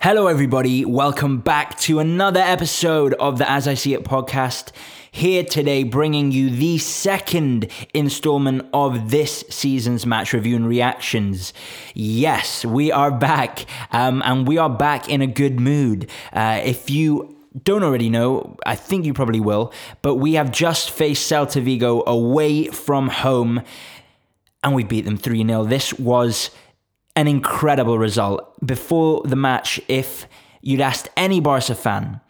Hello, 0.00 0.28
everybody. 0.28 0.84
Welcome 0.84 1.38
back 1.38 1.76
to 1.80 1.98
another 1.98 2.38
episode 2.38 3.14
of 3.14 3.38
the 3.38 3.50
As 3.50 3.66
I 3.66 3.74
See 3.74 3.94
It 3.94 4.04
podcast. 4.04 4.70
Here 5.10 5.42
today, 5.42 5.82
bringing 5.82 6.30
you 6.30 6.50
the 6.50 6.78
second 6.78 7.66
installment 7.92 8.68
of 8.72 9.10
this 9.10 9.42
season's 9.50 10.06
match 10.06 10.32
review 10.32 10.54
and 10.54 10.68
reactions. 10.68 11.52
Yes, 11.94 12.64
we 12.64 12.92
are 12.92 13.10
back, 13.10 13.66
um, 13.90 14.22
and 14.24 14.46
we 14.46 14.56
are 14.56 14.70
back 14.70 15.08
in 15.08 15.20
a 15.20 15.26
good 15.26 15.58
mood. 15.58 16.08
Uh, 16.32 16.60
if 16.62 16.88
you 16.90 17.36
don't 17.64 17.82
already 17.82 18.08
know, 18.08 18.56
I 18.64 18.76
think 18.76 19.04
you 19.04 19.12
probably 19.12 19.40
will, 19.40 19.72
but 20.02 20.14
we 20.14 20.34
have 20.34 20.52
just 20.52 20.92
faced 20.92 21.28
Celta 21.28 21.60
Vigo 21.60 22.04
away 22.06 22.68
from 22.68 23.08
home, 23.08 23.62
and 24.62 24.76
we 24.76 24.84
beat 24.84 25.06
them 25.06 25.16
3 25.16 25.44
0. 25.44 25.64
This 25.64 25.92
was 25.94 26.50
an 27.18 27.26
incredible 27.26 27.98
result. 27.98 28.54
Before 28.64 29.22
the 29.24 29.34
match, 29.34 29.80
if 29.88 30.28
you'd 30.62 30.80
asked 30.80 31.08
any 31.16 31.40
Barca 31.40 31.74
fan, 31.74 32.20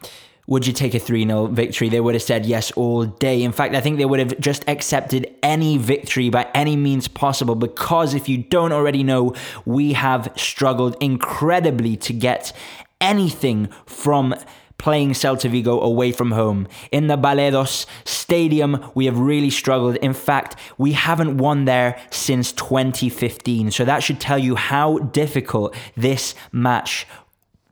would 0.47 0.67
you 0.67 0.73
take 0.73 0.95
a 0.95 0.99
3 0.99 1.27
0 1.27 1.49
victory? 1.49 1.91
They 1.91 2.01
would 2.01 2.15
have 2.15 2.23
said 2.23 2.47
yes 2.47 2.71
all 2.71 3.05
day. 3.05 3.43
In 3.43 3.53
fact, 3.53 3.75
I 3.75 3.83
think 3.83 3.99
they 3.99 4.07
would 4.07 4.19
have 4.19 4.41
just 4.41 4.67
accepted 4.67 5.31
any 5.43 5.77
victory 5.77 6.31
by 6.31 6.49
any 6.55 6.75
means 6.75 7.07
possible 7.07 7.55
because 7.55 8.15
if 8.15 8.31
you 8.31 8.39
don't 8.39 8.73
already 8.73 9.03
know, 9.03 9.35
we 9.67 9.93
have 9.93 10.33
struggled 10.37 10.97
incredibly 11.03 11.95
to 11.99 12.15
get 12.15 12.55
anything 12.99 13.69
from 13.85 14.35
playing 14.79 15.11
Celta 15.11 15.51
Vigo 15.51 15.81
away 15.81 16.13
from 16.13 16.31
home. 16.31 16.69
In 16.93 17.09
the 17.09 17.19
Balaídos 17.19 17.85
Stadium, 18.05 18.91
we 18.95 19.07
have 19.07 19.19
really 19.19 19.51
struggled. 19.51 19.97
In 19.97 20.15
fact, 20.15 20.57
we 20.79 20.93
haven't 20.93 21.39
won 21.39 21.65
there 21.65 22.01
since 22.11 22.53
2015. 22.53 23.73
So 23.73 23.85
that 23.85 24.03
should 24.03 24.21
tell 24.21 24.39
you 24.39 24.55
how 24.55 24.99
difficult 24.99 25.75
this 25.97 26.35
match 26.53 27.07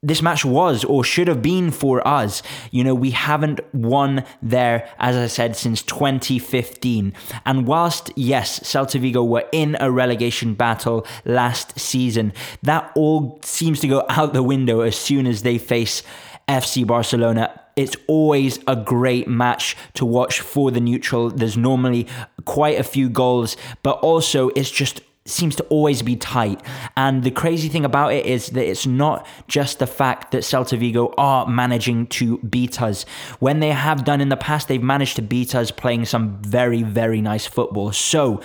this 0.02 0.22
match 0.22 0.44
was 0.44 0.84
or 0.84 1.02
should 1.02 1.26
have 1.26 1.42
been 1.42 1.70
for 1.70 2.06
us. 2.06 2.42
You 2.70 2.84
know, 2.84 2.94
we 2.94 3.10
haven't 3.10 3.60
won 3.74 4.24
there, 4.40 4.88
as 4.98 5.16
I 5.16 5.26
said, 5.26 5.56
since 5.56 5.82
2015. 5.82 7.12
And 7.44 7.66
whilst, 7.66 8.12
yes, 8.14 8.60
Celta 8.60 9.00
Vigo 9.00 9.24
were 9.24 9.48
in 9.50 9.76
a 9.80 9.90
relegation 9.90 10.54
battle 10.54 11.04
last 11.24 11.78
season, 11.78 12.32
that 12.62 12.92
all 12.94 13.40
seems 13.42 13.80
to 13.80 13.88
go 13.88 14.04
out 14.08 14.32
the 14.32 14.44
window 14.44 14.80
as 14.80 14.96
soon 14.96 15.26
as 15.26 15.42
they 15.42 15.58
face 15.58 16.04
FC 16.48 16.86
Barcelona. 16.86 17.60
It's 17.76 17.96
always 18.06 18.58
a 18.66 18.76
great 18.76 19.28
match 19.28 19.76
to 19.94 20.06
watch 20.06 20.40
for 20.40 20.70
the 20.70 20.80
neutral. 20.80 21.30
There's 21.30 21.56
normally 21.56 22.06
quite 22.44 22.78
a 22.78 22.84
few 22.84 23.08
goals, 23.10 23.56
but 23.82 23.98
also 23.98 24.48
it's 24.50 24.70
just 24.70 25.00
seems 25.26 25.56
to 25.56 25.64
always 25.64 26.02
be 26.02 26.16
tight. 26.16 26.60
And 26.96 27.22
the 27.22 27.30
crazy 27.30 27.68
thing 27.68 27.84
about 27.84 28.12
it 28.12 28.24
is 28.26 28.48
that 28.50 28.66
it's 28.66 28.86
not 28.86 29.26
just 29.48 29.78
the 29.78 29.86
fact 29.86 30.30
that 30.30 30.42
Celta 30.42 30.78
Vigo 30.78 31.12
are 31.18 31.46
managing 31.46 32.06
to 32.08 32.38
beat 32.38 32.80
us. 32.80 33.04
When 33.40 33.60
they 33.60 33.70
have 33.70 34.04
done 34.04 34.20
in 34.20 34.28
the 34.28 34.36
past, 34.36 34.68
they've 34.68 34.82
managed 34.82 35.16
to 35.16 35.22
beat 35.22 35.54
us 35.54 35.70
playing 35.70 36.04
some 36.06 36.40
very, 36.42 36.82
very 36.82 37.20
nice 37.20 37.46
football. 37.46 37.92
So, 37.92 38.40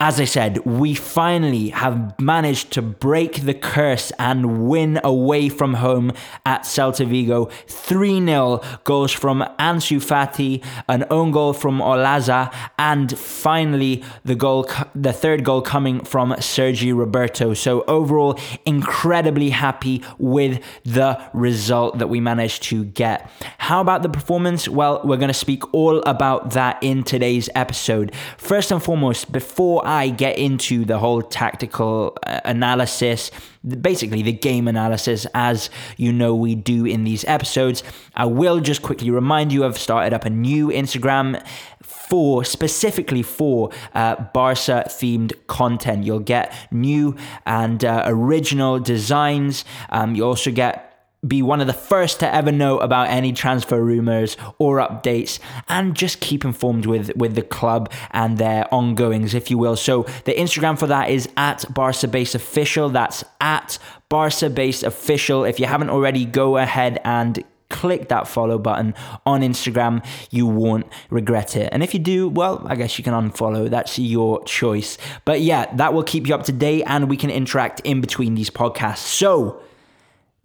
as 0.00 0.18
I 0.18 0.24
said, 0.24 0.64
we 0.64 0.94
finally 0.94 1.68
have 1.68 2.18
managed 2.18 2.72
to 2.72 2.80
break 2.80 3.42
the 3.42 3.52
curse 3.52 4.10
and 4.18 4.66
win 4.66 4.98
away 5.04 5.50
from 5.50 5.74
home 5.74 6.12
at 6.46 6.62
Celta 6.62 7.06
Vigo. 7.06 7.50
3 7.66 8.24
0 8.24 8.62
goals 8.84 9.12
from 9.12 9.44
Ansu 9.58 9.98
Fati, 9.98 10.64
an 10.88 11.04
own 11.10 11.32
goal 11.32 11.52
from 11.52 11.80
Olaza, 11.80 12.50
and 12.78 13.16
finally 13.18 14.02
the 14.24 14.34
goal, 14.34 14.70
the 14.94 15.12
third 15.12 15.44
goal 15.44 15.60
coming 15.60 16.02
from 16.02 16.34
Sergi 16.40 16.94
Roberto. 16.94 17.52
So, 17.52 17.82
overall, 17.82 18.38
incredibly 18.64 19.50
happy 19.50 20.02
with 20.18 20.62
the 20.84 21.20
result 21.34 21.98
that 21.98 22.08
we 22.08 22.20
managed 22.20 22.62
to 22.64 22.86
get. 22.86 23.30
How 23.58 23.82
about 23.82 24.02
the 24.02 24.08
performance? 24.08 24.66
Well, 24.66 25.02
we're 25.04 25.18
going 25.18 25.28
to 25.28 25.34
speak 25.34 25.62
all 25.74 26.00
about 26.06 26.52
that 26.52 26.82
in 26.82 27.02
today's 27.02 27.50
episode. 27.54 28.14
First 28.38 28.70
and 28.70 28.82
foremost, 28.82 29.30
before 29.30 29.86
I 29.90 30.10
get 30.10 30.38
into 30.38 30.84
the 30.84 31.00
whole 31.00 31.20
tactical 31.20 32.16
uh, 32.24 32.38
analysis, 32.44 33.32
basically 33.80 34.22
the 34.22 34.32
game 34.32 34.68
analysis, 34.68 35.26
as 35.34 35.68
you 35.96 36.12
know 36.12 36.32
we 36.32 36.54
do 36.54 36.86
in 36.86 37.02
these 37.02 37.24
episodes, 37.24 37.82
I 38.14 38.26
will 38.26 38.60
just 38.60 38.82
quickly 38.82 39.10
remind 39.10 39.52
you 39.52 39.64
I've 39.64 39.76
started 39.76 40.12
up 40.12 40.24
a 40.24 40.30
new 40.30 40.68
Instagram 40.68 41.44
for 41.82 42.44
specifically 42.44 43.24
for 43.24 43.70
uh, 43.92 44.14
Barca 44.32 44.84
themed 44.86 45.32
content. 45.48 46.04
You'll 46.04 46.20
get 46.20 46.54
new 46.70 47.16
and 47.44 47.84
uh, 47.84 48.04
original 48.06 48.78
designs. 48.78 49.64
Um, 49.88 50.14
you 50.14 50.24
also 50.24 50.52
get 50.52 50.89
be 51.26 51.42
one 51.42 51.60
of 51.60 51.66
the 51.66 51.72
first 51.72 52.20
to 52.20 52.34
ever 52.34 52.50
know 52.50 52.78
about 52.78 53.08
any 53.08 53.32
transfer 53.32 53.82
rumors 53.82 54.36
or 54.58 54.78
updates 54.78 55.38
and 55.68 55.94
just 55.94 56.20
keep 56.20 56.44
informed 56.44 56.86
with 56.86 57.14
with 57.14 57.34
the 57.34 57.42
club 57.42 57.92
and 58.12 58.38
their 58.38 58.72
ongoings 58.72 59.34
if 59.34 59.50
you 59.50 59.58
will 59.58 59.76
so 59.76 60.02
the 60.24 60.32
instagram 60.32 60.78
for 60.78 60.86
that 60.86 61.10
is 61.10 61.28
at 61.36 61.64
barca 61.74 62.08
base 62.08 62.34
official 62.34 62.88
that's 62.88 63.22
at 63.40 63.78
barca 64.08 64.48
base 64.48 64.82
official 64.82 65.44
if 65.44 65.60
you 65.60 65.66
haven't 65.66 65.90
already 65.90 66.24
go 66.24 66.56
ahead 66.56 66.98
and 67.04 67.44
click 67.68 68.08
that 68.08 68.26
follow 68.28 68.58
button 68.58 68.94
on 69.24 69.40
Instagram. 69.42 70.04
You 70.30 70.44
won't 70.44 70.86
regret 71.08 71.56
it. 71.56 71.68
And 71.72 71.84
if 71.84 71.94
you 71.94 72.00
do, 72.00 72.28
well, 72.28 72.62
I 72.66 72.74
guess 72.74 72.98
you 72.98 73.04
can 73.04 73.14
unfollow. 73.14 73.70
That's 73.70 73.96
your 73.96 74.42
choice. 74.44 74.98
But 75.24 75.40
yeah, 75.40 75.72
that 75.76 75.94
will 75.94 76.02
keep 76.02 76.26
you 76.26 76.34
up 76.34 76.42
to 76.44 76.52
date 76.52 76.82
and 76.86 77.08
we 77.08 77.16
can 77.16 77.30
interact 77.30 77.80
in 77.84 78.00
between 78.00 78.34
these 78.34 78.50
podcasts. 78.50 78.98
So, 78.98 79.62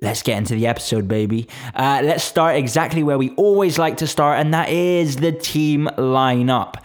Let's 0.02 0.22
get 0.24 0.38
into 0.38 0.56
the 0.56 0.68
episode, 0.68 1.08
baby. 1.08 1.48
Uh, 1.74 2.02
let's 2.04 2.24
start 2.24 2.58
exactly 2.58 3.02
where 3.02 3.18
we 3.18 3.30
always 3.36 3.78
like 3.78 3.98
to 3.98 4.08
start, 4.08 4.40
and 4.40 4.54
that 4.54 4.70
is 4.70 5.18
the 5.18 5.32
team 5.32 5.90
lineup. 5.98 6.76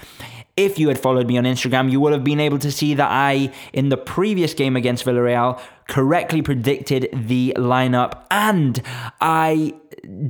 If 0.57 0.79
you 0.79 0.89
had 0.89 0.99
followed 0.99 1.27
me 1.27 1.37
on 1.37 1.45
Instagram, 1.45 1.91
you 1.91 2.01
would 2.01 2.13
have 2.13 2.23
been 2.23 2.39
able 2.39 2.59
to 2.59 2.71
see 2.71 2.95
that 2.95 3.09
I, 3.11 3.53
in 3.73 3.89
the 3.89 3.97
previous 3.97 4.55
game 4.55 4.77
against 4.77 5.05
Villarreal, 5.05 5.61
correctly 5.89 6.41
predicted 6.41 7.09
the 7.13 7.55
lineup, 7.57 8.25
and 8.31 8.81
I 9.21 9.75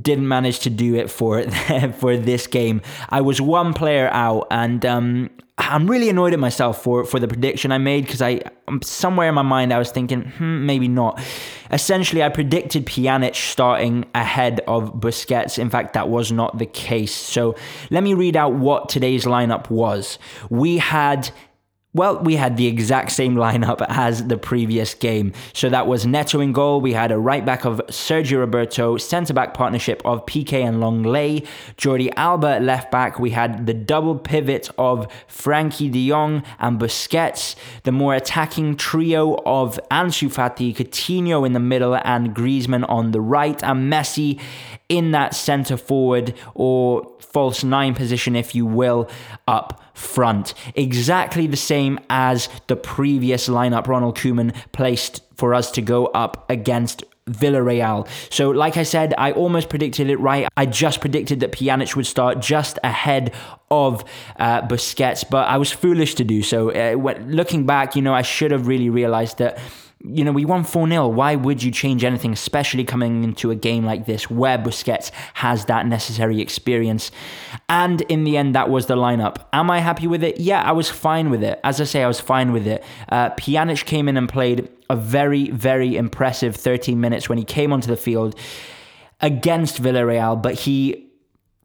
didn't 0.01 0.27
manage 0.27 0.59
to 0.59 0.69
do 0.71 0.95
it 0.95 1.11
for 1.11 1.43
for 1.99 2.17
this 2.17 2.47
game. 2.47 2.81
I 3.09 3.21
was 3.21 3.39
one 3.39 3.73
player 3.73 4.09
out, 4.11 4.47
and 4.49 4.83
um, 4.85 5.29
I'm 5.69 5.89
really 5.89 6.09
annoyed 6.09 6.33
at 6.33 6.39
myself 6.39 6.83
for 6.83 7.05
for 7.05 7.19
the 7.19 7.27
prediction 7.27 7.71
I 7.71 7.77
made 7.77 8.05
because 8.05 8.21
I 8.21 8.41
somewhere 8.83 9.29
in 9.29 9.35
my 9.35 9.41
mind 9.41 9.73
I 9.73 9.77
was 9.77 9.91
thinking 9.91 10.23
hmm, 10.23 10.65
maybe 10.65 10.87
not. 10.87 11.21
Essentially, 11.71 12.23
I 12.23 12.29
predicted 12.29 12.85
Pjanic 12.85 13.35
starting 13.35 14.05
ahead 14.13 14.61
of 14.67 14.93
Busquets. 14.95 15.57
In 15.59 15.69
fact, 15.69 15.93
that 15.93 16.09
was 16.09 16.31
not 16.31 16.57
the 16.57 16.65
case. 16.65 17.13
So 17.13 17.55
let 17.89 18.03
me 18.03 18.13
read 18.13 18.35
out 18.35 18.53
what 18.53 18.89
today's 18.89 19.25
lineup 19.25 19.69
was. 19.69 20.19
We 20.49 20.79
had 20.79 21.31
well, 21.93 22.19
we 22.19 22.37
had 22.37 22.55
the 22.55 22.67
exact 22.67 23.11
same 23.11 23.35
lineup 23.35 23.85
as 23.89 24.27
the 24.27 24.37
previous 24.37 24.93
game. 24.93 25.33
So 25.53 25.69
that 25.69 25.87
was 25.87 26.05
Neto 26.05 26.39
in 26.39 26.53
goal. 26.53 26.79
We 26.79 26.93
had 26.93 27.11
a 27.11 27.17
right 27.17 27.45
back 27.45 27.65
of 27.65 27.81
Sergio 27.87 28.39
Roberto, 28.39 28.95
centre 28.95 29.33
back 29.33 29.53
partnership 29.53 30.01
of 30.05 30.25
Piqué 30.25 30.65
and 30.65 30.77
Lenglet, 30.77 31.45
Jordi 31.77 32.11
Alba 32.15 32.59
left 32.61 32.91
back. 32.91 33.19
We 33.19 33.31
had 33.31 33.65
the 33.65 33.73
double 33.73 34.15
pivot 34.15 34.69
of 34.77 35.11
Frenkie 35.27 35.91
de 35.91 36.09
Jong 36.09 36.43
and 36.59 36.79
Busquets, 36.79 37.55
the 37.83 37.91
more 37.91 38.15
attacking 38.15 38.77
trio 38.77 39.35
of 39.45 39.77
Ansu 39.91 40.31
Fati, 40.31 40.73
Coutinho 40.73 41.45
in 41.45 41.51
the 41.51 41.59
middle, 41.59 41.95
and 42.05 42.33
Griezmann 42.33 42.85
on 42.87 43.11
the 43.11 43.21
right, 43.21 43.61
and 43.63 43.91
Messi 43.91 44.39
in 44.87 45.11
that 45.11 45.35
centre 45.35 45.77
forward 45.77 46.33
or 46.53 47.09
false 47.19 47.63
nine 47.63 47.95
position, 47.95 48.35
if 48.35 48.55
you 48.55 48.65
will, 48.65 49.09
up 49.47 49.81
front. 49.93 50.53
Exactly 50.75 51.47
the 51.47 51.57
same 51.57 51.99
as 52.09 52.49
the 52.67 52.75
previous 52.75 53.47
lineup 53.47 53.87
Ronald 53.87 54.17
Koeman 54.17 54.55
placed 54.71 55.21
for 55.35 55.53
us 55.53 55.71
to 55.71 55.81
go 55.81 56.07
up 56.07 56.49
against 56.49 57.03
Villarreal. 57.29 58.07
So, 58.31 58.49
like 58.49 58.77
I 58.77 58.83
said, 58.83 59.13
I 59.17 59.31
almost 59.31 59.69
predicted 59.69 60.09
it 60.09 60.17
right. 60.17 60.47
I 60.57 60.65
just 60.65 61.01
predicted 61.01 61.39
that 61.41 61.51
Pjanic 61.51 61.95
would 61.95 62.07
start 62.07 62.39
just 62.39 62.79
ahead 62.83 63.33
of 63.69 64.03
uh, 64.37 64.61
Busquets, 64.63 65.23
but 65.29 65.47
I 65.47 65.57
was 65.57 65.71
foolish 65.71 66.15
to 66.15 66.23
do 66.23 66.41
so. 66.41 66.71
Uh, 66.71 66.95
looking 67.27 67.65
back, 67.65 67.95
you 67.95 68.01
know, 68.01 68.13
I 68.13 68.23
should 68.23 68.51
have 68.51 68.67
really 68.67 68.89
realized 68.89 69.37
that 69.37 69.59
you 70.03 70.23
know, 70.23 70.31
we 70.31 70.45
won 70.45 70.63
4 70.63 70.87
0. 70.87 71.07
Why 71.07 71.35
would 71.35 71.61
you 71.61 71.71
change 71.71 72.03
anything, 72.03 72.33
especially 72.33 72.83
coming 72.83 73.23
into 73.23 73.51
a 73.51 73.55
game 73.55 73.85
like 73.85 74.05
this 74.05 74.29
where 74.29 74.57
Busquets 74.57 75.11
has 75.35 75.65
that 75.65 75.85
necessary 75.85 76.41
experience? 76.41 77.11
And 77.69 78.01
in 78.01 78.23
the 78.23 78.37
end, 78.37 78.55
that 78.55 78.69
was 78.69 78.87
the 78.87 78.95
lineup. 78.95 79.45
Am 79.53 79.69
I 79.69 79.79
happy 79.79 80.07
with 80.07 80.23
it? 80.23 80.39
Yeah, 80.39 80.61
I 80.61 80.71
was 80.71 80.89
fine 80.89 81.29
with 81.29 81.43
it. 81.43 81.59
As 81.63 81.79
I 81.79 81.83
say, 81.83 82.03
I 82.03 82.07
was 82.07 82.19
fine 82.19 82.51
with 82.51 82.67
it. 82.67 82.83
Uh, 83.09 83.29
Pjanic 83.31 83.85
came 83.85 84.07
in 84.07 84.17
and 84.17 84.27
played 84.27 84.69
a 84.89 84.95
very, 84.95 85.49
very 85.51 85.95
impressive 85.95 86.55
13 86.55 86.99
minutes 86.99 87.29
when 87.29 87.37
he 87.37 87.45
came 87.45 87.71
onto 87.71 87.87
the 87.87 87.97
field 87.97 88.35
against 89.21 89.81
Villarreal, 89.81 90.41
but 90.41 90.55
he 90.55 91.10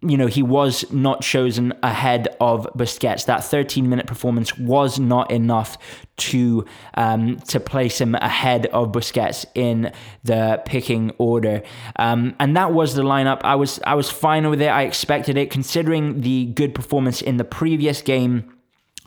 you 0.02 0.16
know, 0.18 0.26
he 0.26 0.42
was 0.42 0.90
not 0.92 1.22
chosen 1.22 1.72
ahead 1.82 2.28
of 2.38 2.68
Busquets. 2.76 3.24
That 3.26 3.42
13 3.42 3.88
minute 3.88 4.06
performance 4.06 4.56
was 4.58 4.98
not 4.98 5.30
enough 5.30 5.78
to 6.18 6.66
um, 6.94 7.38
to 7.48 7.58
place 7.58 8.00
him 8.00 8.14
ahead 8.16 8.66
of 8.66 8.92
Busquets 8.92 9.46
in 9.54 9.92
the 10.22 10.62
picking 10.66 11.12
order. 11.18 11.62
Um, 11.96 12.36
and 12.38 12.56
that 12.56 12.72
was 12.72 12.94
the 12.94 13.02
lineup. 13.02 13.40
I 13.42 13.54
was 13.54 13.80
I 13.86 13.94
was 13.94 14.10
fine 14.10 14.48
with 14.50 14.60
it. 14.60 14.68
I 14.68 14.82
expected 14.82 15.38
it, 15.38 15.50
considering 15.50 16.20
the 16.20 16.46
good 16.46 16.74
performance 16.74 17.22
in 17.22 17.38
the 17.38 17.44
previous 17.44 18.02
game. 18.02 18.52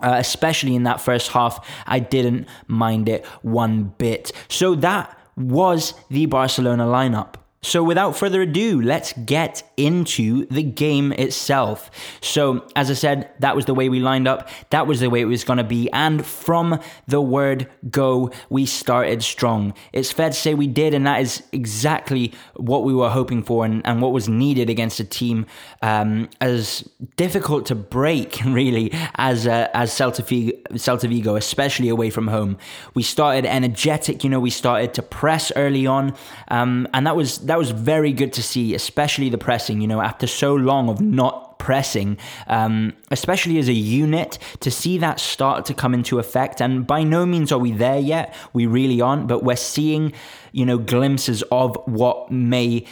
Uh, 0.02 0.16
especially 0.16 0.76
in 0.76 0.84
that 0.84 1.02
first 1.02 1.30
half, 1.32 1.68
I 1.86 2.00
didn't 2.00 2.48
mind 2.68 3.10
it 3.10 3.26
one 3.42 3.94
bit. 3.98 4.32
So 4.48 4.74
that 4.76 5.20
was 5.36 5.94
the 6.10 6.26
Barcelona 6.26 6.86
lineup. 6.86 7.36
So, 7.62 7.84
without 7.84 8.16
further 8.16 8.42
ado, 8.42 8.82
let's 8.82 9.12
get 9.26 9.70
into 9.76 10.46
the 10.46 10.64
game 10.64 11.12
itself. 11.12 11.92
So, 12.22 12.66
as 12.74 12.90
I 12.90 12.94
said, 12.94 13.30
that 13.40 13.54
was 13.54 13.66
the 13.66 13.74
way 13.74 13.90
we 13.90 14.00
lined 14.00 14.30
up. 14.30 14.48
That 14.70 14.88
was 14.88 15.02
the 15.02 15.10
way 15.10 15.20
it 15.20 15.26
was 15.26 15.44
going 15.44 15.58
to 15.58 15.66
be. 15.66 15.92
And 15.92 16.26
from 16.26 16.80
the 17.06 17.20
word 17.20 17.70
go, 17.90 18.32
we 18.50 18.66
started 18.66 19.24
strong. 19.24 19.74
It's 19.92 20.10
fair 20.10 20.30
to 20.30 20.36
say 20.36 20.54
we 20.54 20.68
did, 20.68 20.94
and 20.94 21.06
that 21.06 21.20
is 21.20 21.44
exactly 21.52 22.34
what 22.56 22.86
we 22.86 22.94
were 22.94 23.10
hoping 23.10 23.44
for 23.44 23.66
and, 23.66 23.86
and 23.86 24.02
what 24.02 24.14
was 24.14 24.30
needed 24.30 24.70
against 24.70 25.02
a 25.02 25.04
team 25.04 25.46
um, 25.82 26.30
as 26.40 26.90
difficult 27.18 27.66
to 27.66 27.76
break, 27.76 28.40
really, 28.46 28.90
as 29.16 29.46
uh, 29.46 29.68
as 29.74 29.92
Celta 29.92 31.10
Vigo, 31.10 31.36
especially 31.36 31.90
away 31.90 32.10
from 32.10 32.30
home. 32.30 32.58
We 32.94 33.04
started 33.04 33.46
energetic, 33.46 34.24
you 34.24 34.30
know, 34.30 34.40
we 34.40 34.50
started 34.50 34.94
to 34.94 35.02
press 35.02 35.52
early 35.58 35.86
on, 35.86 36.16
um, 36.48 36.88
and 36.94 37.06
that 37.06 37.18
was 37.18 37.49
that 37.50 37.57
was 37.57 37.72
very 37.72 38.13
good 38.13 38.31
to 38.34 38.44
see, 38.44 38.75
especially 38.75 39.30
the 39.30 39.38
pressing. 39.38 39.81
You 39.81 39.88
know, 39.88 40.01
after 40.01 40.28
so 40.28 40.54
long 40.54 40.88
of 40.88 41.01
not 41.01 41.57
pressing, 41.57 42.18
um, 42.48 42.94
especially 43.12 43.57
as 43.57 43.68
a 43.68 43.74
unit, 43.74 44.38
to 44.60 44.72
see 44.72 44.98
that 45.00 45.19
start 45.19 45.66
to 45.66 45.74
come 45.74 45.94
into 45.94 46.19
effect. 46.19 46.62
And 46.62 46.86
by 46.86 47.04
no 47.04 47.25
means 47.25 47.51
are 47.51 47.60
we 47.60 47.72
there 47.72 48.00
yet. 48.00 48.36
We 48.54 48.66
really 48.66 49.01
aren't, 49.01 49.28
but 49.28 49.44
we're 49.44 49.56
seeing, 49.56 50.13
you 50.51 50.66
know, 50.66 50.78
glimpses 50.78 51.44
of 51.51 51.75
what 51.86 52.31
may 52.31 52.86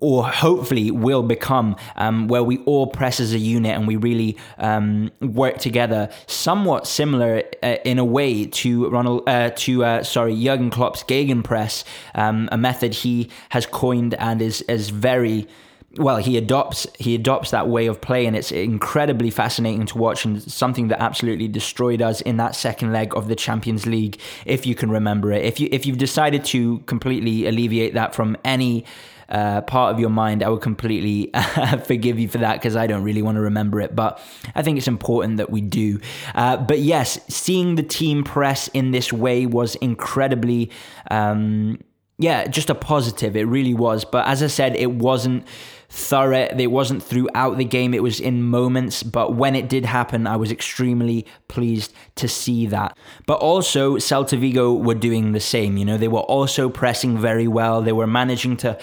or 0.00 0.26
hopefully 0.26 0.90
will 0.90 1.22
become 1.22 1.76
um, 1.96 2.28
where 2.28 2.42
we 2.42 2.58
all 2.64 2.86
press 2.86 3.20
as 3.20 3.32
a 3.32 3.38
unit 3.38 3.76
and 3.76 3.86
we 3.86 3.96
really 3.96 4.36
um, 4.58 5.10
work 5.20 5.58
together. 5.58 6.10
Somewhat 6.26 6.86
similar 6.86 7.42
uh, 7.62 7.76
in 7.84 7.98
a 7.98 8.04
way 8.04 8.46
to 8.46 8.88
Ronald 8.88 9.28
uh, 9.28 9.50
to 9.50 9.84
uh, 9.84 10.02
sorry 10.02 10.34
Jurgen 10.34 10.70
Klopp's 10.70 11.02
Gegenpress 11.02 11.84
um, 12.14 12.48
a 12.52 12.58
method 12.58 12.94
he 12.94 13.30
has 13.50 13.66
coined 13.66 14.14
and 14.14 14.40
is 14.42 14.62
is 14.62 14.90
very 14.90 15.46
well 15.96 16.16
he 16.16 16.36
adopts 16.36 16.86
he 16.98 17.14
adopts 17.14 17.50
that 17.50 17.68
way 17.68 17.86
of 17.86 18.00
play 18.00 18.26
and 18.26 18.36
it's 18.36 18.52
incredibly 18.52 19.30
fascinating 19.30 19.86
to 19.86 19.98
watch 19.98 20.24
and 20.24 20.42
something 20.42 20.88
that 20.88 21.00
absolutely 21.00 21.48
destroyed 21.48 22.02
us 22.02 22.20
in 22.22 22.36
that 22.36 22.54
second 22.54 22.92
leg 22.92 23.14
of 23.16 23.28
the 23.28 23.36
Champions 23.36 23.86
League 23.86 24.18
if 24.44 24.66
you 24.66 24.74
can 24.74 24.90
remember 24.90 25.32
it 25.32 25.44
if 25.44 25.60
you 25.60 25.68
if 25.72 25.86
you've 25.86 25.98
decided 25.98 26.44
to 26.44 26.78
completely 26.80 27.46
alleviate 27.46 27.94
that 27.94 28.14
from 28.14 28.36
any 28.44 28.84
uh, 29.28 29.62
part 29.62 29.92
of 29.92 29.98
your 29.98 30.10
mind, 30.10 30.42
I 30.42 30.48
would 30.48 30.60
completely 30.60 31.30
forgive 31.86 32.18
you 32.18 32.28
for 32.28 32.38
that 32.38 32.54
because 32.54 32.76
I 32.76 32.86
don't 32.86 33.02
really 33.02 33.22
want 33.22 33.36
to 33.36 33.40
remember 33.40 33.80
it. 33.80 33.94
But 33.94 34.20
I 34.54 34.62
think 34.62 34.78
it's 34.78 34.88
important 34.88 35.38
that 35.38 35.50
we 35.50 35.60
do. 35.60 36.00
Uh, 36.34 36.56
but 36.56 36.80
yes, 36.80 37.18
seeing 37.28 37.76
the 37.76 37.82
team 37.82 38.22
press 38.22 38.68
in 38.68 38.90
this 38.90 39.12
way 39.12 39.46
was 39.46 39.76
incredibly. 39.76 40.70
Um, 41.10 41.78
yeah, 42.18 42.46
just 42.46 42.70
a 42.70 42.74
positive. 42.74 43.36
It 43.36 43.44
really 43.44 43.74
was. 43.74 44.04
But 44.04 44.26
as 44.26 44.42
I 44.42 44.46
said, 44.46 44.76
it 44.76 44.92
wasn't 44.92 45.46
thorough. 45.94 46.48
It 46.58 46.72
wasn't 46.72 47.02
throughout 47.02 47.56
the 47.56 47.64
game. 47.64 47.94
It 47.94 48.02
was 48.02 48.18
in 48.18 48.42
moments. 48.42 49.04
But 49.04 49.36
when 49.36 49.54
it 49.54 49.68
did 49.68 49.84
happen, 49.84 50.26
I 50.26 50.36
was 50.36 50.50
extremely 50.50 51.24
pleased 51.46 51.94
to 52.16 52.26
see 52.26 52.66
that. 52.66 52.98
But 53.26 53.38
also, 53.38 53.96
Celta 53.96 54.36
Vigo 54.36 54.74
were 54.74 54.96
doing 54.96 55.32
the 55.32 55.40
same. 55.40 55.76
You 55.76 55.84
know, 55.84 55.96
they 55.96 56.08
were 56.08 56.20
also 56.20 56.68
pressing 56.68 57.16
very 57.16 57.46
well. 57.46 57.80
They 57.80 57.92
were 57.92 58.08
managing 58.08 58.56
to 58.58 58.76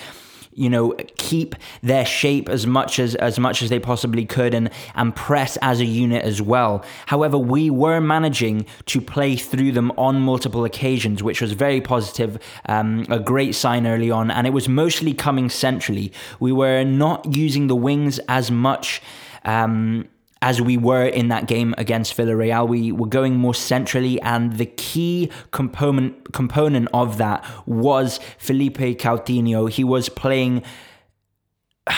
you 0.53 0.69
know, 0.69 0.94
keep 1.18 1.56
their 1.81 2.06
shape 2.06 2.50
as 2.50 2.68
much 2.68 3.00
as 3.00 3.15
as 3.15 3.39
much 3.39 3.62
as 3.62 3.69
they 3.69 3.80
possibly 3.80 4.25
could 4.25 4.53
and 4.53 4.69
and 4.95 5.15
press 5.15 5.57
as 5.62 5.80
a 5.80 5.86
unit 5.86 6.24
as 6.24 6.42
well. 6.42 6.83
However, 7.07 7.38
we 7.38 7.69
were 7.69 8.01
managing 8.01 8.65
to 8.88 9.01
play 9.01 9.36
through 9.36 9.71
them 9.71 9.92
on 9.98 10.19
multiple 10.21 10.65
occasions, 10.65 11.24
which 11.24 11.42
was 11.42 11.53
very 11.53 11.81
positive, 11.81 12.38
um, 12.68 13.06
a 13.09 13.19
great 13.19 13.56
sign 13.56 13.88
early 13.88 14.12
on, 14.12 14.30
and 14.30 14.45
it 14.45 14.51
was 14.51 14.68
mostly 14.68 15.13
coming 15.13 15.50
centrally. 15.50 16.12
We 16.39 16.51
were 16.51 16.83
not 16.83 17.36
using 17.36 17.68
the 17.68 17.75
wings 17.75 18.19
as 18.27 18.51
much. 18.51 19.01
Um, 19.44 20.07
as 20.41 20.61
we 20.61 20.75
were 20.77 21.05
in 21.05 21.27
that 21.27 21.47
game 21.47 21.75
against 21.77 22.17
Villarreal. 22.17 22.67
We 22.67 22.91
were 22.91 23.07
going 23.07 23.38
more 23.38 23.53
centrally, 23.53 24.19
and 24.21 24.57
the 24.57 24.65
key 24.65 25.31
component 25.51 26.33
component 26.33 26.89
of 26.93 27.17
that 27.17 27.45
was 27.65 28.19
Philippe 28.38 28.95
Coutinho. 28.95 29.69
He 29.69 29.83
was 29.83 30.09
playing. 30.09 30.63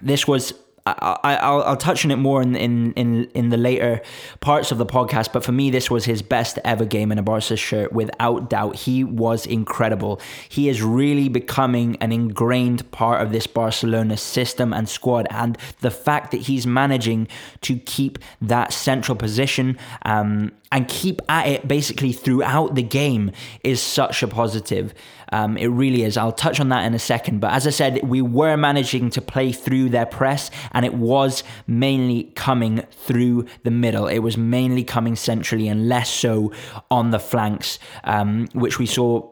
This 0.00 0.28
was 0.28 0.52
I, 0.98 1.50
will 1.50 1.62
I'll 1.64 1.76
touch 1.76 2.04
on 2.04 2.10
it 2.10 2.16
more 2.16 2.42
in, 2.42 2.56
in, 2.56 2.92
in, 2.94 3.24
in 3.34 3.48
the 3.50 3.56
later 3.56 4.00
parts 4.40 4.72
of 4.72 4.78
the 4.78 4.86
podcast, 4.86 5.32
but 5.32 5.44
for 5.44 5.52
me, 5.52 5.70
this 5.70 5.90
was 5.90 6.04
his 6.04 6.22
best 6.22 6.58
ever 6.64 6.84
game 6.84 7.12
in 7.12 7.18
a 7.18 7.22
Barca 7.22 7.56
shirt, 7.56 7.92
without 7.92 8.50
doubt. 8.50 8.76
He 8.76 9.04
was 9.04 9.46
incredible. 9.46 10.20
He 10.48 10.68
is 10.68 10.82
really 10.82 11.28
becoming 11.28 11.96
an 11.96 12.12
ingrained 12.12 12.90
part 12.90 13.22
of 13.22 13.32
this 13.32 13.46
Barcelona 13.46 14.16
system 14.16 14.72
and 14.72 14.88
squad, 14.88 15.26
and 15.30 15.56
the 15.80 15.90
fact 15.90 16.30
that 16.30 16.42
he's 16.42 16.66
managing 16.66 17.28
to 17.62 17.76
keep 17.76 18.18
that 18.40 18.72
central 18.72 19.16
position 19.16 19.78
um, 20.04 20.52
and 20.70 20.86
keep 20.88 21.22
at 21.28 21.46
it 21.46 21.66
basically 21.66 22.12
throughout 22.12 22.74
the 22.74 22.82
game 22.82 23.32
is 23.64 23.80
such 23.80 24.22
a 24.22 24.28
positive. 24.28 24.94
Um, 25.32 25.56
it 25.56 25.66
really 25.66 26.04
is. 26.04 26.16
I'll 26.16 26.32
touch 26.32 26.60
on 26.60 26.70
that 26.70 26.84
in 26.84 26.94
a 26.94 26.98
second. 26.98 27.40
But 27.40 27.52
as 27.52 27.66
I 27.66 27.70
said, 27.70 28.00
we 28.02 28.22
were 28.22 28.56
managing 28.56 29.10
to 29.10 29.20
play 29.20 29.52
through 29.52 29.90
their 29.90 30.06
press, 30.06 30.50
it 30.84 30.94
was 30.94 31.42
mainly 31.66 32.24
coming 32.34 32.82
through 32.90 33.46
the 33.64 33.70
middle. 33.70 34.06
It 34.06 34.18
was 34.18 34.36
mainly 34.36 34.84
coming 34.84 35.16
centrally 35.16 35.68
and 35.68 35.88
less 35.88 36.10
so 36.10 36.52
on 36.90 37.10
the 37.10 37.18
flanks, 37.18 37.78
um, 38.04 38.48
which 38.52 38.78
we 38.78 38.86
saw 38.86 39.30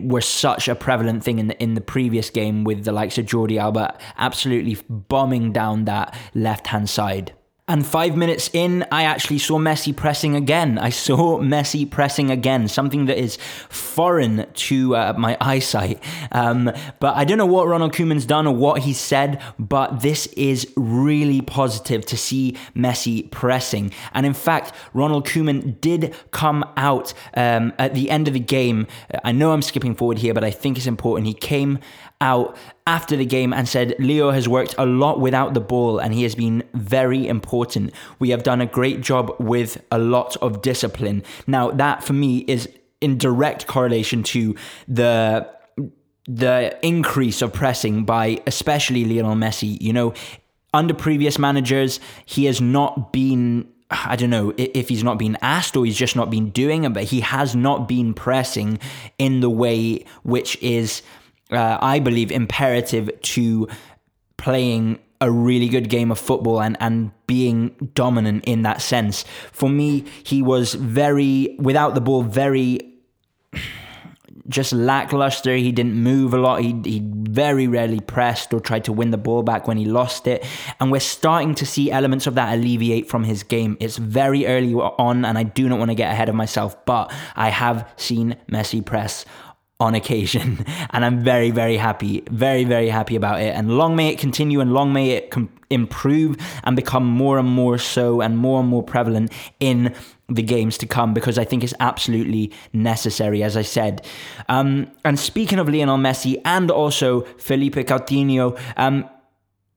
were 0.00 0.20
such 0.20 0.68
a 0.68 0.74
prevalent 0.74 1.22
thing 1.22 1.38
in 1.38 1.46
the 1.46 1.62
in 1.62 1.74
the 1.74 1.80
previous 1.80 2.30
game 2.30 2.64
with 2.64 2.84
the 2.84 2.92
likes 2.92 3.16
of 3.16 3.26
Jordi 3.26 3.60
Alba 3.60 3.96
absolutely 4.16 4.76
bombing 4.88 5.52
down 5.52 5.84
that 5.84 6.16
left 6.34 6.68
hand 6.68 6.90
side. 6.90 7.32
And 7.68 7.86
five 7.86 8.16
minutes 8.16 8.48
in, 8.54 8.86
I 8.90 9.04
actually 9.04 9.38
saw 9.38 9.58
Messi 9.58 9.94
pressing 9.94 10.34
again. 10.34 10.78
I 10.78 10.88
saw 10.88 11.38
Messi 11.42 11.88
pressing 11.88 12.30
again, 12.30 12.66
something 12.66 13.04
that 13.06 13.18
is 13.18 13.36
foreign 13.68 14.46
to 14.52 14.96
uh, 14.96 15.14
my 15.18 15.36
eyesight. 15.38 16.02
Um, 16.32 16.72
but 16.98 17.14
I 17.14 17.24
don't 17.24 17.36
know 17.36 17.44
what 17.44 17.68
Ronald 17.68 17.92
Koeman's 17.92 18.24
done 18.24 18.46
or 18.46 18.54
what 18.54 18.80
he 18.82 18.94
said, 18.94 19.42
but 19.58 20.00
this 20.00 20.26
is 20.28 20.66
really 20.76 21.42
positive 21.42 22.06
to 22.06 22.16
see 22.16 22.56
Messi 22.74 23.30
pressing. 23.30 23.92
And 24.14 24.24
in 24.24 24.34
fact, 24.34 24.72
Ronald 24.94 25.26
Koeman 25.26 25.78
did 25.82 26.14
come 26.30 26.64
out 26.78 27.12
um, 27.34 27.74
at 27.78 27.92
the 27.92 28.10
end 28.10 28.28
of 28.28 28.34
the 28.34 28.40
game. 28.40 28.86
I 29.24 29.32
know 29.32 29.52
I'm 29.52 29.60
skipping 29.60 29.94
forward 29.94 30.18
here, 30.18 30.32
but 30.32 30.42
I 30.42 30.50
think 30.50 30.78
it's 30.78 30.86
important. 30.86 31.26
He 31.26 31.34
came 31.34 31.80
out 32.20 32.56
after 32.86 33.16
the 33.16 33.24
game 33.24 33.52
and 33.52 33.68
said 33.68 33.94
Leo 33.98 34.30
has 34.30 34.48
worked 34.48 34.74
a 34.76 34.86
lot 34.86 35.20
without 35.20 35.54
the 35.54 35.60
ball 35.60 35.98
and 35.98 36.12
he 36.12 36.24
has 36.24 36.34
been 36.34 36.64
very 36.74 37.28
important. 37.28 37.92
We 38.18 38.30
have 38.30 38.42
done 38.42 38.60
a 38.60 38.66
great 38.66 39.00
job 39.00 39.34
with 39.38 39.82
a 39.92 39.98
lot 39.98 40.36
of 40.38 40.62
discipline. 40.62 41.22
Now, 41.46 41.70
that 41.70 42.02
for 42.02 42.14
me 42.14 42.38
is 42.48 42.68
in 43.00 43.18
direct 43.18 43.66
correlation 43.66 44.22
to 44.24 44.56
the 44.86 45.48
the 46.26 46.78
increase 46.82 47.40
of 47.40 47.54
pressing 47.54 48.04
by 48.04 48.42
especially 48.46 49.04
Lionel 49.04 49.34
Messi. 49.34 49.80
You 49.80 49.92
know, 49.92 50.14
under 50.74 50.92
previous 50.92 51.38
managers, 51.38 52.00
he 52.26 52.44
has 52.46 52.60
not 52.60 53.12
been 53.12 53.68
I 53.90 54.16
don't 54.16 54.28
know 54.28 54.52
if 54.58 54.90
he's 54.90 55.02
not 55.02 55.18
been 55.18 55.38
asked 55.40 55.74
or 55.74 55.86
he's 55.86 55.96
just 55.96 56.14
not 56.14 56.30
been 56.30 56.50
doing 56.50 56.84
it, 56.84 56.92
but 56.92 57.04
he 57.04 57.20
has 57.20 57.56
not 57.56 57.88
been 57.88 58.12
pressing 58.12 58.78
in 59.18 59.40
the 59.40 59.48
way 59.48 60.04
which 60.24 60.60
is 60.62 61.02
uh, 61.50 61.78
I 61.80 61.98
believe, 61.98 62.30
imperative 62.30 63.10
to 63.20 63.68
playing 64.36 64.98
a 65.20 65.30
really 65.30 65.68
good 65.68 65.88
game 65.88 66.10
of 66.10 66.18
football 66.18 66.60
and, 66.62 66.76
and 66.80 67.10
being 67.26 67.90
dominant 67.94 68.44
in 68.44 68.62
that 68.62 68.80
sense. 68.80 69.24
For 69.52 69.68
me, 69.68 70.04
he 70.22 70.42
was 70.42 70.74
very, 70.74 71.56
without 71.58 71.94
the 71.94 72.00
ball, 72.00 72.22
very 72.22 72.80
just 74.48 74.72
lackluster. 74.72 75.56
He 75.56 75.72
didn't 75.72 75.94
move 75.94 76.32
a 76.32 76.38
lot. 76.38 76.62
He, 76.62 76.80
he 76.84 77.02
very 77.04 77.66
rarely 77.66 78.00
pressed 78.00 78.54
or 78.54 78.60
tried 78.60 78.84
to 78.84 78.92
win 78.92 79.10
the 79.10 79.18
ball 79.18 79.42
back 79.42 79.66
when 79.66 79.76
he 79.76 79.84
lost 79.84 80.26
it. 80.26 80.46
And 80.80 80.92
we're 80.92 81.00
starting 81.00 81.54
to 81.56 81.66
see 81.66 81.90
elements 81.90 82.26
of 82.26 82.34
that 82.36 82.56
alleviate 82.56 83.08
from 83.08 83.24
his 83.24 83.42
game. 83.42 83.76
It's 83.80 83.98
very 83.98 84.46
early 84.46 84.72
on, 84.72 85.24
and 85.24 85.36
I 85.36 85.42
do 85.42 85.68
not 85.68 85.78
want 85.78 85.90
to 85.90 85.94
get 85.96 86.12
ahead 86.12 86.28
of 86.28 86.34
myself, 86.34 86.84
but 86.86 87.12
I 87.34 87.50
have 87.50 87.92
seen 87.96 88.36
Messi 88.50 88.84
press 88.84 89.26
on 89.80 89.94
occasion. 89.94 90.64
And 90.90 91.04
I'm 91.04 91.20
very, 91.22 91.50
very 91.50 91.76
happy, 91.76 92.22
very, 92.30 92.64
very 92.64 92.88
happy 92.88 93.14
about 93.14 93.40
it. 93.40 93.54
And 93.54 93.76
long 93.76 93.94
may 93.94 94.08
it 94.08 94.18
continue 94.18 94.60
and 94.60 94.72
long 94.72 94.92
may 94.92 95.10
it 95.10 95.30
com- 95.30 95.50
improve 95.70 96.36
and 96.64 96.74
become 96.74 97.04
more 97.04 97.38
and 97.38 97.48
more 97.48 97.78
so 97.78 98.20
and 98.20 98.38
more 98.38 98.60
and 98.60 98.68
more 98.68 98.82
prevalent 98.82 99.30
in 99.60 99.94
the 100.28 100.42
games 100.42 100.78
to 100.78 100.86
come 100.86 101.14
because 101.14 101.38
I 101.38 101.44
think 101.44 101.62
it's 101.62 101.74
absolutely 101.78 102.52
necessary, 102.72 103.42
as 103.42 103.56
I 103.56 103.62
said. 103.62 104.04
Um, 104.48 104.90
and 105.04 105.18
speaking 105.18 105.58
of 105.58 105.68
Lionel 105.68 105.98
Messi 105.98 106.40
and 106.44 106.70
also 106.70 107.22
Philippe 107.38 107.84
Coutinho, 107.84 108.58
um, 108.76 109.08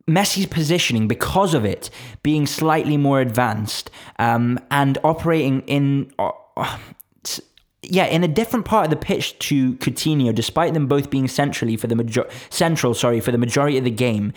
Messi's 0.08 0.48
positioning, 0.48 1.08
because 1.08 1.53
of 1.53 1.65
it 1.65 1.89
being 2.24 2.48
slightly 2.48 2.98
more 2.98 3.22
advanced 3.22 3.91
um, 4.17 4.60
and 4.72 4.98
operating 5.03 5.62
in. 5.62 6.12
Uh, 6.17 6.31
yeah, 7.84 8.06
in 8.06 8.24
a 8.24 8.28
different 8.28 8.66
part 8.66 8.86
of 8.86 8.90
the 8.92 8.96
pitch 8.96 9.38
to 9.40 9.74
Coutinho, 9.76 10.34
despite 10.34 10.74
them 10.74 10.88
both 10.88 11.10
being 11.10 11.28
centrally 11.28 11.76
for 11.76 11.88
the 11.88 11.96
major- 11.96 12.30
central, 12.50 12.94
sorry, 12.94 13.20
for 13.20 13.32
the 13.32 13.38
majority 13.38 13.78
of 13.78 13.84
the 13.84 13.92
game. 13.92 14.34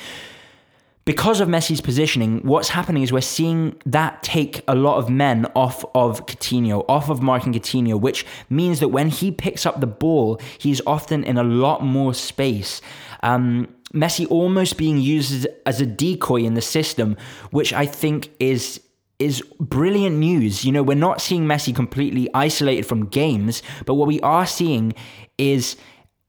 Because 1.05 1.41
of 1.41 1.49
Messi's 1.49 1.83
positioning, 1.83 2.41
what's 2.45 2.71
happening 2.71 3.03
is 3.03 3.13
we're 3.13 3.21
seeing 3.21 3.77
that 3.85 4.23
take 4.23 4.65
a 4.67 4.75
lot 4.75 4.97
of 4.97 5.11
men 5.11 5.45
off 5.55 5.85
of 5.95 6.25
Coutinho, 6.25 6.83
off 6.89 7.11
of 7.11 7.21
marking 7.21 7.53
Coutinho, 7.53 8.01
which 8.01 8.25
means 8.49 8.81
that 8.81 8.89
when 8.89 9.11
he 9.11 9.31
picks 9.31 9.67
up 9.67 9.81
the 9.81 9.87
ball, 9.87 10.41
he's 10.57 10.81
often 10.87 11.23
in 11.23 11.37
a 11.37 11.45
lot 11.45 11.85
more 11.85 12.15
space. 12.15 12.81
Um, 13.23 13.69
Messi 13.93 14.27
almost 14.31 14.79
being 14.79 14.99
used 14.99 15.47
as 15.67 15.83
a 15.83 15.87
decoy 15.87 16.43
in 16.43 16.55
the 16.55 16.63
system, 16.63 17.19
which 17.51 17.75
I 17.75 17.85
think 17.85 18.31
is 18.41 18.81
is 19.19 19.43
brilliant 19.61 20.17
news. 20.17 20.65
You 20.65 20.73
know, 20.73 20.83
we're 20.83 20.97
not 20.97 21.21
seeing 21.21 21.45
Messi 21.45 21.75
completely 21.75 22.29
isolated 22.35 22.85
from 22.87 23.07
games, 23.07 23.63
but 23.87 23.95
what 23.95 24.09
we 24.09 24.21
are 24.21 24.47
seeing 24.47 24.95
is, 25.39 25.77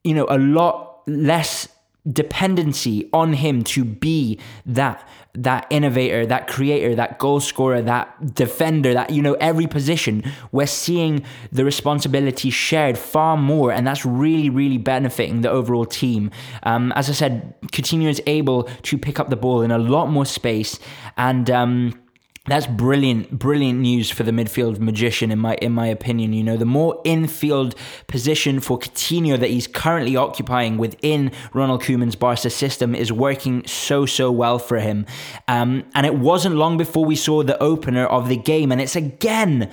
you 0.04 0.14
know, 0.14 0.28
a 0.30 0.38
lot 0.38 1.02
less 1.08 1.68
dependency 2.12 3.10
on 3.14 3.34
him 3.34 3.64
to 3.64 3.84
be 3.84 4.40
that 4.66 5.08
that 5.34 5.68
innovator, 5.70 6.26
that 6.26 6.48
creator, 6.48 6.96
that 6.96 7.20
goal 7.20 7.40
scorer, 7.40 7.82
that 7.82 8.36
defender, 8.36 8.94
that 8.94 9.10
you 9.10 9.22
know 9.22 9.34
every 9.36 9.68
position 9.68 10.24
we're 10.52 10.68
seeing 10.68 11.26
the 11.52 11.66
responsibility 11.66 12.50
shared 12.50 12.98
far 12.98 13.36
more, 13.36 13.72
and 13.72 13.88
that's 13.88 14.06
really 14.06 14.50
really 14.50 14.78
benefiting 14.78 15.42
the 15.42 15.50
overall 15.50 15.86
team. 15.86 16.30
Um, 16.64 16.92
as 16.96 17.10
I 17.10 17.14
said, 17.14 17.56
Coutinho 17.72 18.08
is 18.08 18.22
able 18.28 18.64
to 18.64 18.98
pick 18.98 19.20
up 19.20 19.30
the 19.30 19.36
ball 19.36 19.62
in 19.62 19.72
a 19.72 19.80
lot 19.80 20.08
more 20.08 20.26
space 20.26 20.80
and. 21.18 21.50
Um, 21.50 22.02
that's 22.48 22.68
brilliant, 22.68 23.32
brilliant 23.32 23.80
news 23.80 24.12
for 24.12 24.24
the 24.24 24.32
midfield 24.32 24.80
magician, 24.80 25.32
in 25.32 25.40
my 25.40 25.56
in 25.56 25.72
my 25.72 25.88
opinion. 25.88 26.34
You 26.34 26.44
know, 26.44 26.58
the 26.58 26.66
more 26.66 27.02
infield 27.04 27.76
position 28.08 28.60
for 28.60 28.78
Coutinho 28.78 29.40
that 29.40 29.50
he's 29.50 29.66
currently 29.68 30.16
occupying 30.16 30.78
within 30.78 31.32
Ronald 31.54 31.82
Koeman's 31.82 32.16
Barca 32.16 32.50
system 32.50 32.94
is 32.94 33.12
working 33.12 33.66
so 33.66 34.06
so 34.06 34.32
well 34.32 34.60
for 34.60 34.78
him. 34.78 35.08
Um, 35.48 35.86
and 35.96 36.06
it 36.06 36.16
wasn't 36.16 36.56
long 36.56 36.78
before 36.78 37.04
we 37.06 37.16
saw 37.16 37.42
the 37.42 37.62
opener 37.62 38.06
of 38.06 38.30
the 38.30 38.38
game, 38.38 38.72
and 38.72 38.80
it's 38.80 38.96
again, 38.96 39.72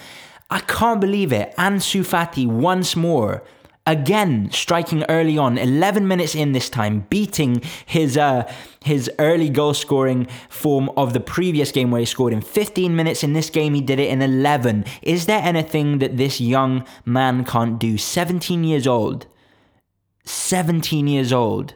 I 0.49 0.61
can't 0.61 1.01
believe 1.01 1.33
it, 1.33 1.55
Ansu 1.57 2.01
Fati 2.01 2.47
once 2.47 2.97
more 2.97 3.43
again 3.87 4.49
striking 4.53 5.03
early 5.09 5.37
on 5.37 5.59
11 5.59 6.07
minutes 6.07 6.35
in 6.35 6.53
this 6.53 6.71
time 6.71 7.05
beating 7.11 7.61
his 7.85 8.17
uh 8.17 8.51
his 8.85 9.11
early 9.19 9.49
goal 9.49 9.75
scoring 9.75 10.27
form 10.49 10.89
of 10.97 11.13
the 11.13 11.21
previous 11.21 11.73
game 11.73 11.91
where 11.91 12.01
he 12.01 12.05
scored 12.05 12.33
in 12.33 12.41
15 12.41 12.95
minutes. 12.95 13.23
In 13.23 13.33
this 13.33 13.51
game 13.51 13.75
he 13.75 13.81
did 13.81 13.99
it 13.99 14.09
in 14.09 14.23
11 14.23 14.85
is 15.03 15.27
there 15.27 15.43
anything 15.43 15.99
that 15.99 16.17
this 16.17 16.41
young 16.41 16.85
man 17.05 17.45
can't 17.45 17.79
do? 17.79 17.99
17 17.99 18.65
years 18.65 18.87
old. 18.87 19.27
17 20.25 21.09
years 21.09 21.33
old. 21.33 21.75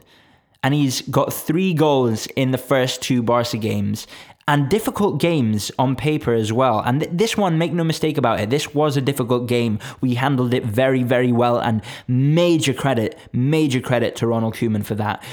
And 0.63 0.73
he's 0.73 1.01
got 1.01 1.33
three 1.33 1.73
goals 1.73 2.25
in 2.35 2.51
the 2.51 2.57
first 2.57 3.01
two 3.01 3.21
Barca 3.21 3.57
games 3.57 4.07
and 4.47 4.69
difficult 4.69 5.19
games 5.19 5.71
on 5.77 5.95
paper 5.95 6.33
as 6.33 6.53
well. 6.53 6.79
And 6.79 7.01
th- 7.01 7.11
this 7.13 7.35
one, 7.35 7.57
make 7.57 7.73
no 7.73 7.83
mistake 7.83 8.17
about 8.17 8.39
it, 8.39 8.49
this 8.49 8.73
was 8.73 8.95
a 8.95 9.01
difficult 9.01 9.47
game. 9.47 9.79
We 9.99 10.15
handled 10.15 10.53
it 10.53 10.63
very, 10.63 11.03
very 11.03 11.31
well, 11.31 11.59
and 11.59 11.81
major 12.07 12.73
credit, 12.73 13.17
major 13.33 13.81
credit 13.81 14.15
to 14.17 14.27
Ronald 14.27 14.55
Koeman 14.55 14.85
for 14.85 14.95
that. 14.95 15.23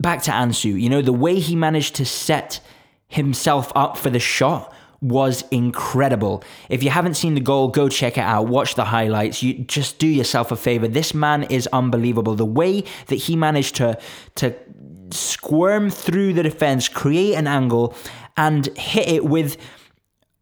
Back 0.00 0.22
to 0.22 0.30
Ansu, 0.30 0.80
you 0.80 0.88
know, 0.88 1.02
the 1.02 1.12
way 1.12 1.38
he 1.38 1.56
managed 1.56 1.94
to 1.96 2.04
set 2.04 2.60
himself 3.08 3.72
up 3.74 3.96
for 3.96 4.10
the 4.10 4.18
shot 4.18 4.72
was 5.04 5.44
incredible. 5.50 6.42
If 6.70 6.82
you 6.82 6.88
haven't 6.88 7.14
seen 7.14 7.34
the 7.34 7.40
goal, 7.40 7.68
go 7.68 7.90
check 7.90 8.16
it 8.16 8.22
out. 8.22 8.48
Watch 8.48 8.74
the 8.74 8.86
highlights. 8.86 9.42
You 9.42 9.52
just 9.52 9.98
do 9.98 10.06
yourself 10.06 10.50
a 10.50 10.56
favor. 10.56 10.88
This 10.88 11.12
man 11.12 11.42
is 11.44 11.68
unbelievable. 11.74 12.34
The 12.34 12.46
way 12.46 12.84
that 13.08 13.16
he 13.16 13.36
managed 13.36 13.76
to 13.76 13.98
to 14.36 14.54
squirm 15.10 15.90
through 15.90 16.32
the 16.32 16.42
defense, 16.42 16.88
create 16.88 17.34
an 17.34 17.46
angle, 17.46 17.94
and 18.36 18.66
hit 18.76 19.08
it 19.08 19.24
with. 19.24 19.56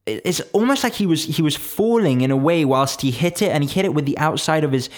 It's 0.07 0.41
almost 0.53 0.83
like 0.83 0.95
he 0.95 1.07
was 1.07 1.25
he 1.25 1.43
was 1.43 1.57
falling 1.57 2.23
in 2.23 2.31
a 2.31 2.37
way 2.37 2.65
whilst 2.65 3.03
he 3.03 3.11
hit 3.11 3.43
it, 3.43 3.51
and 3.51 3.63
he 3.63 3.71
hit 3.71 3.85
it 3.85 3.95
with 3.95 4.07
the 4.07 4.19
outside 4.19 4.65
of 4.65 4.73
his 4.73 4.89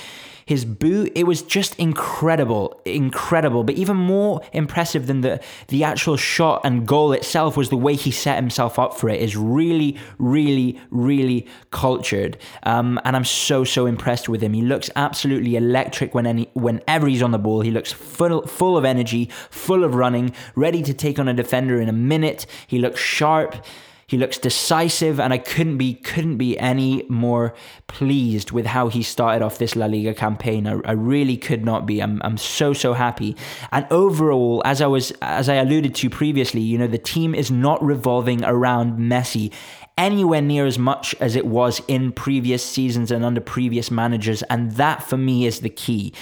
his 0.47 0.65
boot, 0.65 1.13
it 1.15 1.25
was 1.25 1.43
just 1.43 1.75
incredible, 1.77 2.81
incredible. 2.85 3.65
But 3.65 3.77
even 3.77 3.97
more 3.97 4.43
impressive 4.53 5.07
than 5.07 5.23
the 5.23 5.41
the 5.69 5.85
actual 5.85 6.17
shot 6.17 6.61
and 6.65 6.87
goal 6.87 7.13
itself 7.13 7.57
was 7.57 7.71
the 7.71 7.77
way 7.77 7.95
he 7.95 8.11
set 8.11 8.37
himself 8.37 8.79
up 8.79 8.99
for 8.99 9.09
it. 9.09 9.21
Is 9.21 9.37
really, 9.37 9.97
really, 10.19 10.79
really 10.91 11.47
cultured. 11.71 12.37
Um, 12.65 13.01
and 13.05 13.17
I'm 13.17 13.25
so 13.25 13.65
so 13.65 13.87
impressed 13.87 14.29
with 14.29 14.43
him. 14.43 14.53
He 14.53 14.63
looks 14.63 14.91
absolutely 14.97 15.57
electric 15.57 16.15
when 16.15 16.27
any 16.27 16.51
whenever 16.55 17.07
he's 17.07 17.23
on 17.23 17.31
the 17.31 17.39
ball. 17.39 17.63
He 17.63 17.71
looks 17.71 17.93
full 17.93 18.47
full 18.47 18.77
of 18.77 18.85
energy, 18.85 19.31
full 19.51 19.85
of 19.85 19.95
running, 19.95 20.33
ready 20.55 20.83
to 20.83 20.95
take 20.95 21.19
on 21.19 21.29
a 21.29 21.35
defender 21.35 21.81
in 21.81 21.89
a 21.89 21.93
minute. 21.93 22.47
He 22.67 22.79
looks 22.79 23.01
sharp. 23.01 23.65
He 24.15 24.19
looks 24.19 24.39
decisive, 24.39 25.19
and 25.19 25.33
I 25.33 25.39
couldn't 25.39 25.77
be 25.77 25.95
couldn't 25.95 26.37
be 26.37 26.57
any 26.57 27.05
more 27.09 27.53
pleased 27.89 28.53
with 28.53 28.65
how 28.65 28.87
he 28.87 29.03
started 29.03 29.45
off 29.45 29.59
this 29.59 29.75
La 29.75 29.87
Liga 29.87 30.15
campaign. 30.15 30.69
I, 30.69 30.79
I 30.85 30.93
really 30.93 31.37
could 31.37 31.65
not 31.65 31.85
be. 31.85 32.01
I'm 32.01 32.23
I'm 32.23 32.37
so 32.37 32.75
so 32.75 32.93
happy. 32.93 33.35
And 33.73 33.89
overall, 33.91 34.63
as 34.65 34.81
I 34.81 34.87
was 34.87 35.11
as 35.21 35.49
I 35.49 35.55
alluded 35.55 35.97
to 35.97 36.09
previously, 36.09 36.61
you 36.61 36.79
know, 36.79 36.87
the 36.87 36.97
team 36.97 37.35
is 37.35 37.51
not 37.51 37.83
revolving 37.83 38.45
around 38.45 39.01
Messi 39.01 39.53
anywhere 39.99 40.43
near 40.43 40.65
as 40.65 40.79
much 40.79 41.17
as 41.21 41.35
it 41.35 41.47
was 41.47 41.83
in 41.89 42.13
previous 42.13 42.65
seasons 42.65 43.11
and 43.11 43.25
under 43.25 43.41
previous 43.41 43.91
managers, 43.91 44.45
and 44.45 44.71
that 44.77 45.03
for 45.03 45.17
me 45.17 45.45
is 45.45 45.59
the 45.59 45.71
key. 45.71 46.13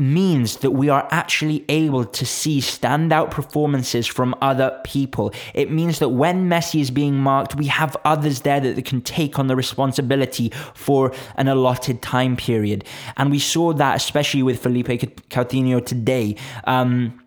Means 0.00 0.56
that 0.58 0.70
we 0.70 0.88
are 0.88 1.06
actually 1.10 1.62
able 1.68 2.06
to 2.06 2.24
see 2.24 2.60
standout 2.60 3.30
performances 3.30 4.06
from 4.06 4.34
other 4.40 4.80
people. 4.82 5.30
It 5.52 5.70
means 5.70 5.98
that 5.98 6.08
when 6.08 6.48
Messi 6.48 6.80
is 6.80 6.90
being 6.90 7.16
marked, 7.16 7.54
we 7.54 7.66
have 7.66 7.94
others 8.06 8.40
there 8.40 8.60
that 8.60 8.82
can 8.86 9.02
take 9.02 9.38
on 9.38 9.48
the 9.48 9.54
responsibility 9.54 10.54
for 10.72 11.12
an 11.36 11.48
allotted 11.48 12.00
time 12.00 12.34
period. 12.34 12.86
And 13.18 13.30
we 13.30 13.38
saw 13.38 13.74
that 13.74 13.96
especially 13.96 14.42
with 14.42 14.62
Philippe 14.62 14.96
Coutinho 15.28 15.84
today. 15.84 16.34
Um, 16.64 17.20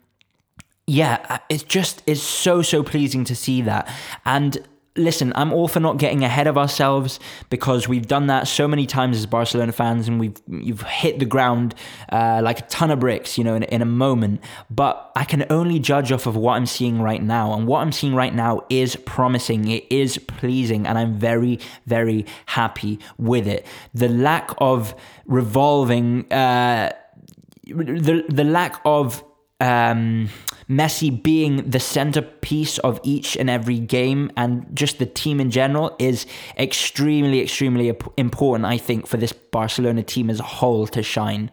yeah, 0.88 1.38
it's 1.50 1.64
just 1.64 2.02
it's 2.08 2.24
so 2.24 2.64
so 2.64 2.82
pleasing 2.82 3.24
to 3.26 3.36
see 3.36 3.62
that. 3.62 3.88
And 4.26 4.58
listen, 4.96 5.34
I'm 5.36 5.52
all 5.52 5.68
for 5.68 5.80
not 5.80 5.98
getting 5.98 6.24
ahead 6.24 6.48
of 6.48 6.58
ourselves 6.58 7.20
because 7.50 7.88
we've 7.88 8.08
done 8.08 8.28
that 8.28 8.48
so 8.48 8.68
many 8.68 8.86
times 8.86 9.18
as 9.18 9.26
Barcelona 9.26 9.72
fans, 9.72 10.08
and 10.08 10.20
we've 10.20 10.36
you've 10.48 10.82
hit 10.84 11.20
the 11.20 11.26
ground 11.26 11.76
uh, 12.10 12.42
like 12.44 12.60
a 12.60 12.64
ton 12.64 12.92
of 12.92 13.00
bricks, 13.00 13.38
you 13.38 13.44
know, 13.44 13.56
in, 13.56 13.64
in 13.64 13.82
a 13.82 13.86
moment. 13.86 14.42
But 14.70 15.12
I 15.16 15.26
can 15.26 15.46
only 15.50 15.80
judge 15.80 16.12
off 16.12 16.26
of 16.26 16.36
what 16.36 16.54
I'm 16.54 16.66
seeing 16.66 17.02
right 17.02 17.22
now, 17.22 17.54
and 17.54 17.68
what 17.68 17.80
I'm 17.80 17.92
seeing 17.92 18.16
right 18.16 18.34
now 18.34 18.66
is 18.70 18.96
promising. 18.96 19.68
It 19.68 19.86
is 19.90 20.18
pleasing, 20.18 20.86
and 20.86 20.98
I'm 20.98 21.18
very, 21.18 21.60
very 21.86 22.26
happy 22.48 23.00
with 23.18 23.48
it. 23.48 23.66
The 23.94 24.10
lack 24.10 24.52
of 24.60 24.96
revolving, 25.26 26.32
uh, 26.32 26.92
the 27.66 28.26
the 28.30 28.44
lack 28.44 28.80
of 28.86 29.24
um, 29.60 30.30
Messi 30.78 31.12
being 31.24 31.70
the 31.70 31.80
centerpiece 31.80 32.78
of 32.80 33.00
each 33.04 33.38
and 33.38 33.50
every 33.50 33.80
game 33.80 34.32
and 34.36 34.66
just 34.74 35.00
the 35.00 35.06
team 35.06 35.40
in 35.40 35.52
general 35.52 35.96
is 36.00 36.26
extremely, 36.58 37.42
extremely 37.42 37.96
important, 38.18 38.66
I 38.66 38.78
think, 38.78 39.08
for 39.08 39.18
this 39.18 39.34
Barcelona 39.34 40.04
team 40.04 40.30
as 40.30 40.40
a 40.40 40.44
whole 40.44 40.88
to 40.88 41.04
shine. 41.04 41.52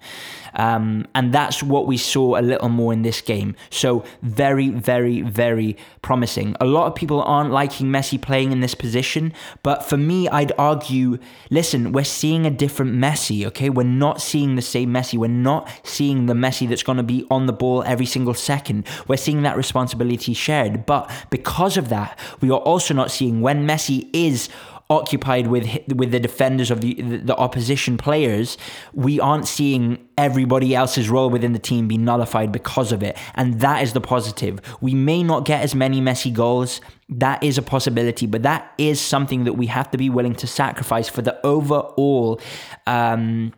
Um, 0.54 1.06
and 1.14 1.32
that's 1.32 1.62
what 1.62 1.86
we 1.86 1.96
saw 1.96 2.38
a 2.38 2.42
little 2.42 2.68
more 2.68 2.92
in 2.92 3.02
this 3.02 3.20
game. 3.20 3.54
So, 3.70 4.04
very, 4.22 4.68
very, 4.68 5.22
very 5.22 5.76
promising. 6.02 6.56
A 6.60 6.64
lot 6.64 6.86
of 6.86 6.94
people 6.94 7.22
aren't 7.22 7.50
liking 7.50 7.88
Messi 7.88 8.20
playing 8.20 8.52
in 8.52 8.60
this 8.60 8.74
position, 8.74 9.32
but 9.62 9.84
for 9.84 9.96
me, 9.96 10.28
I'd 10.28 10.52
argue 10.58 11.18
listen, 11.50 11.92
we're 11.92 12.04
seeing 12.04 12.46
a 12.46 12.50
different 12.50 12.94
Messi, 12.94 13.46
okay? 13.46 13.70
We're 13.70 13.84
not 13.84 14.20
seeing 14.20 14.56
the 14.56 14.62
same 14.62 14.90
Messi. 14.90 15.18
We're 15.18 15.28
not 15.28 15.68
seeing 15.82 16.26
the 16.26 16.34
Messi 16.34 16.68
that's 16.68 16.82
going 16.82 16.98
to 16.98 17.02
be 17.02 17.26
on 17.30 17.46
the 17.46 17.52
ball 17.52 17.82
every 17.84 18.06
single 18.06 18.34
second. 18.34 18.86
We're 19.08 19.16
seeing 19.16 19.42
that 19.42 19.56
responsibility 19.56 20.34
shared. 20.34 20.86
But 20.86 21.10
because 21.30 21.76
of 21.76 21.88
that, 21.88 22.18
we 22.40 22.50
are 22.50 22.58
also 22.58 22.94
not 22.94 23.10
seeing 23.10 23.40
when 23.40 23.66
Messi 23.66 24.08
is 24.12 24.48
occupied 24.90 25.46
with 25.46 25.66
with 25.94 26.10
the 26.10 26.20
defenders 26.20 26.70
of 26.70 26.80
the 26.80 26.94
the 27.00 27.36
opposition 27.36 27.96
players, 27.96 28.58
we 28.92 29.20
aren't 29.20 29.46
seeing 29.46 30.06
everybody 30.18 30.74
else's 30.74 31.08
role 31.08 31.30
within 31.30 31.52
the 31.52 31.58
team 31.58 31.88
be 31.88 31.96
nullified 31.96 32.52
because 32.52 32.92
of 32.92 33.02
it, 33.02 33.16
and 33.36 33.60
that 33.60 33.82
is 33.82 33.92
the 33.92 34.00
positive. 34.00 34.60
We 34.80 34.94
may 34.94 35.22
not 35.22 35.44
get 35.44 35.62
as 35.62 35.74
many 35.74 36.00
Messi 36.00 36.32
goals. 36.32 36.80
That 37.08 37.42
is 37.42 37.56
a 37.56 37.62
possibility, 37.62 38.26
but 38.26 38.42
that 38.42 38.72
is 38.76 39.00
something 39.00 39.44
that 39.44 39.54
we 39.54 39.66
have 39.66 39.90
to 39.92 39.98
be 39.98 40.10
willing 40.10 40.34
to 40.36 40.46
sacrifice 40.46 41.08
for 41.08 41.22
the 41.22 41.44
overall, 41.46 42.40
um, 42.86 43.52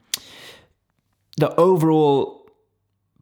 the 1.38 1.54
overall 1.56 2.41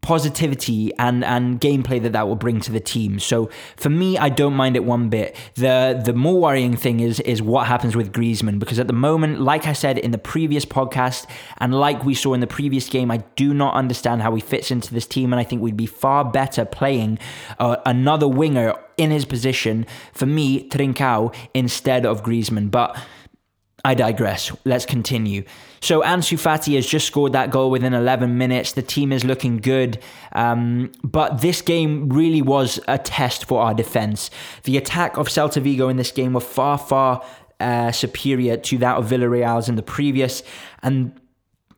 positivity 0.02 0.92
and 0.99 1.23
and 1.25 1.61
gameplay 1.61 2.02
that 2.02 2.12
that 2.12 2.26
will 2.26 2.37
bring 2.37 2.61
to 2.61 2.73
the 2.73 2.80
team. 2.80 3.19
So 3.19 3.50
for 3.76 3.90
me, 3.90 4.16
I 4.16 4.30
don't 4.30 4.54
mind 4.54 4.76
it 4.76 4.85
one 4.85 5.09
bit. 5.09 5.37
The 5.54 6.00
the 6.02 6.14
more 6.14 6.40
worrying 6.40 6.76
thing 6.76 7.00
is 7.00 7.21
is 7.21 7.42
what 7.42 7.66
happens 7.66 7.95
with 7.95 8.12
Griezmann 8.12 8.59
because 8.59 8.78
at 8.78 8.87
the 8.87 8.95
moment, 8.95 9.40
like 9.40 9.66
I 9.66 9.73
said 9.73 9.99
in 9.99 10.11
the 10.11 10.19
previous 10.19 10.64
podcast 10.64 11.26
and 11.59 11.75
like 11.75 12.04
we 12.04 12.14
saw 12.14 12.33
in 12.33 12.40
the 12.40 12.47
previous 12.47 12.88
game, 12.88 13.11
I 13.11 13.19
do 13.37 13.52
not 13.52 13.75
understand 13.75 14.23
how 14.23 14.35
he 14.35 14.40
fits 14.40 14.71
into 14.71 14.92
this 14.95 15.07
team, 15.07 15.33
and 15.33 15.40
I 15.40 15.45
think 15.45 15.61
we'd 15.61 15.76
be 15.76 15.87
far 15.87 16.25
better 16.25 16.64
playing 16.64 17.19
uh, 17.59 17.76
another 17.85 18.28
winger 18.28 18.75
in 18.97 19.11
his 19.11 19.25
position 19.25 19.87
for 20.12 20.26
me, 20.26 20.69
Trincao, 20.69 21.35
instead 21.54 22.07
of 22.07 22.23
Griezmann. 22.23 22.71
But 22.71 22.97
I 23.85 23.95
digress. 23.95 24.52
Let's 24.64 24.87
continue. 24.87 25.45
So 25.82 26.02
Ansu 26.02 26.38
Fati 26.38 26.75
has 26.75 26.87
just 26.87 27.06
scored 27.06 27.32
that 27.32 27.50
goal 27.50 27.70
within 27.70 27.94
11 27.94 28.37
minutes. 28.37 28.72
The 28.72 28.82
team 28.82 29.12
is 29.12 29.25
looking 29.25 29.58
good, 29.58 29.99
um, 30.32 30.92
but 31.02 31.40
this 31.40 31.62
game 31.62 32.10
really 32.10 32.42
was 32.42 32.78
a 32.87 32.99
test 32.99 33.46
for 33.46 33.62
our 33.62 33.72
defense. 33.72 34.30
The 34.64 34.76
attack 34.76 35.16
of 35.16 35.28
Celta 35.28 35.62
Vigo 35.62 35.88
in 35.88 35.96
this 35.96 36.12
game 36.12 36.34
were 36.34 36.40
far, 36.40 36.76
far 36.76 37.25
uh, 37.60 37.92
superior 37.92 38.56
to 38.56 38.78
that 38.78 38.99
of 38.99 39.06
Villarreal's 39.06 39.68
in 39.68 39.76
the 39.76 39.82
previous, 39.82 40.42
and 40.82 41.18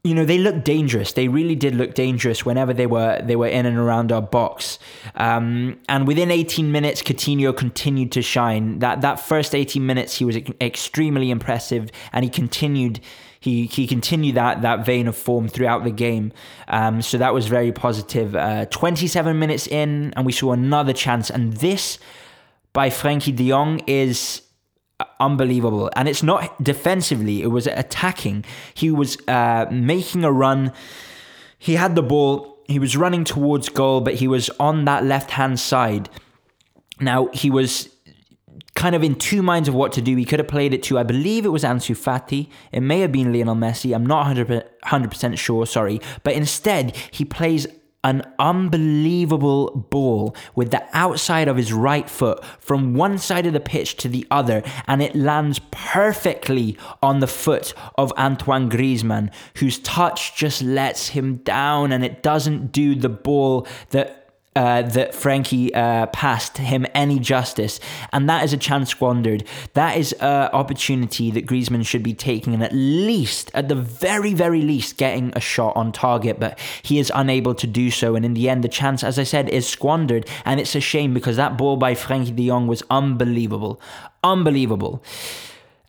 you 0.02 0.14
know 0.14 0.25
they 0.25 0.38
looked 0.38 0.64
dangerous. 0.64 1.12
They 1.12 1.28
really 1.28 1.54
did 1.54 1.76
look 1.76 1.94
dangerous 1.94 2.44
whenever 2.44 2.73
they 2.73 2.87
were 2.87 3.21
they 3.23 3.37
were 3.37 3.47
in 3.47 3.66
and 3.66 3.76
around 3.76 4.11
our 4.11 4.23
box. 4.23 4.80
Um, 5.14 5.78
and 5.88 6.09
within 6.09 6.30
18 6.30 6.73
minutes, 6.73 7.02
Coutinho 7.02 7.56
continued 7.56 8.11
to 8.12 8.23
shine. 8.23 8.80
That 8.80 9.00
that 9.02 9.21
first 9.21 9.54
18 9.54 9.85
minutes, 9.85 10.16
he 10.16 10.25
was 10.25 10.37
extremely 10.61 11.30
impressive, 11.30 11.90
and 12.12 12.25
he 12.25 12.30
continued 12.30 13.00
he 13.42 13.66
he 13.66 13.88
continued 13.88 14.37
that 14.37 14.62
that 14.62 14.87
vein 14.87 15.08
of 15.08 15.16
form 15.16 15.49
throughout 15.49 15.82
the 15.82 15.90
game. 15.90 16.32
Um, 16.68 17.02
so 17.02 17.18
that 17.18 17.34
was 17.34 17.49
very 17.49 17.72
positive. 17.72 18.37
Uh, 18.37 18.66
27 18.66 19.37
minutes 19.37 19.66
in, 19.66 20.14
and 20.14 20.25
we 20.25 20.30
saw 20.30 20.52
another 20.52 20.92
chance, 20.92 21.28
and 21.28 21.54
this 21.54 21.99
by 22.72 22.88
Frenkie 22.88 23.34
De 23.34 23.49
Jong 23.49 23.80
is 23.88 24.42
unbelievable. 25.18 25.90
And 25.96 26.08
it's 26.08 26.22
not 26.22 26.62
defensively, 26.62 27.42
it 27.42 27.49
was 27.49 27.66
attacking. 27.66 28.44
He 28.75 28.92
was 28.92 29.18
uh, 29.26 29.66
making 29.72 30.22
a 30.22 30.30
run. 30.30 30.72
He 31.58 31.75
had 31.75 31.96
the 31.96 32.02
ball, 32.02 32.62
he 32.68 32.78
was 32.78 32.96
running 32.96 33.25
towards 33.25 33.68
goal, 33.68 34.00
but 34.02 34.14
he 34.14 34.28
was 34.28 34.50
on 34.61 34.84
that 34.84 35.04
left 35.04 35.32
hand 35.32 35.58
side. 35.58 36.08
Now, 37.00 37.26
he 37.32 37.50
was 37.50 37.91
kind 38.75 38.94
of 38.94 39.02
in 39.02 39.14
two 39.14 39.42
minds 39.42 39.68
of 39.68 39.75
what 39.75 39.92
to 39.92 40.02
do. 40.02 40.16
He 40.16 40.25
could 40.25 40.38
have 40.38 40.49
played 40.49 40.75
it 40.75 40.82
to, 40.85 40.99
I 40.99 41.02
believe 41.02 41.44
it 41.44 41.50
was 41.50 41.64
Ansu 41.64 41.97
Fati. 41.97 42.49
It 42.73 42.80
may 42.80 43.00
have 43.00 43.12
been 43.12 43.32
Lionel 43.32 43.54
Messi. 43.54 43.94
I'm 43.94 44.06
not 44.06 44.26
100%, 44.26 44.64
100% 44.85 45.38
sure, 45.38 45.66
sorry. 45.66 46.00
But 46.23 46.35
instead, 46.35 46.97
he 47.11 47.25
plays 47.25 47.66
an 48.04 48.23
unbelievable 48.38 49.87
ball 49.90 50.35
with 50.56 50.73
the 50.73 50.85
outside 50.92 51.47
of 51.47 51.56
his 51.56 51.73
right 51.73 52.11
foot 52.11 52.44
from 52.59 52.94
one 52.94 53.16
side 53.16 53.47
of 53.47 53.52
the 53.52 53.61
pitch 53.61 53.97
to 53.97 54.09
the 54.09 54.26
other, 54.30 54.62
and 54.88 55.00
it 55.00 55.14
lands 55.14 55.61
perfectly 55.71 56.76
on 57.00 57.21
the 57.21 57.28
foot 57.28 57.73
of 57.97 58.12
Antoine 58.18 58.68
Griezmann, 58.68 59.32
whose 59.59 59.78
touch 59.78 60.35
just 60.35 60.62
lets 60.62 61.09
him 61.09 61.37
down 61.37 61.92
and 61.92 62.04
it 62.04 62.23
doesn't 62.23 62.73
do 62.73 62.94
the 62.97 63.09
ball 63.09 63.66
that 63.90 64.22
uh, 64.54 64.82
that 64.82 65.12
Frenkie 65.12 65.75
uh, 65.75 66.06
passed 66.06 66.59
him 66.59 66.87
any 66.94 67.18
justice, 67.18 67.80
and 68.12 68.28
that 68.28 68.44
is 68.44 68.52
a 68.52 68.56
chance 68.56 68.90
squandered. 68.90 69.44
That 69.75 69.97
is 69.97 70.12
an 70.14 70.50
opportunity 70.52 71.30
that 71.30 71.47
Griezmann 71.47 71.87
should 71.87 72.02
be 72.02 72.14
taking, 72.14 72.52
and 72.52 72.62
at 72.62 72.73
least, 72.73 73.50
at 73.54 73.68
the 73.68 73.75
very, 73.75 74.35
very 74.35 74.61
least, 74.61 74.99
getting 74.99 75.32
a 75.35 75.40
shot 75.40 75.75
on 75.76 75.90
target. 75.90 76.38
But 76.38 76.59
he 76.82 76.99
is 76.99 77.11
unable 77.14 77.54
to 77.54 77.66
do 77.66 77.90
so, 77.90 78.14
and 78.14 78.25
in 78.25 78.35
the 78.35 78.50
end, 78.50 78.62
the 78.62 78.68
chance, 78.68 79.02
as 79.02 79.18
I 79.18 79.25
said, 79.25 79.49
is 79.49 79.66
squandered, 79.66 80.28
and 80.44 80.61
it's 80.61 80.75
a 80.75 80.80
shame 80.80 81.14
because 81.14 81.37
that 81.37 81.56
ball 81.56 81.76
by 81.76 81.94
Frenkie 81.94 82.37
De 82.37 82.49
Jong 82.49 82.66
was 82.66 82.83
unbelievable, 82.90 83.81
unbelievable. 84.22 85.03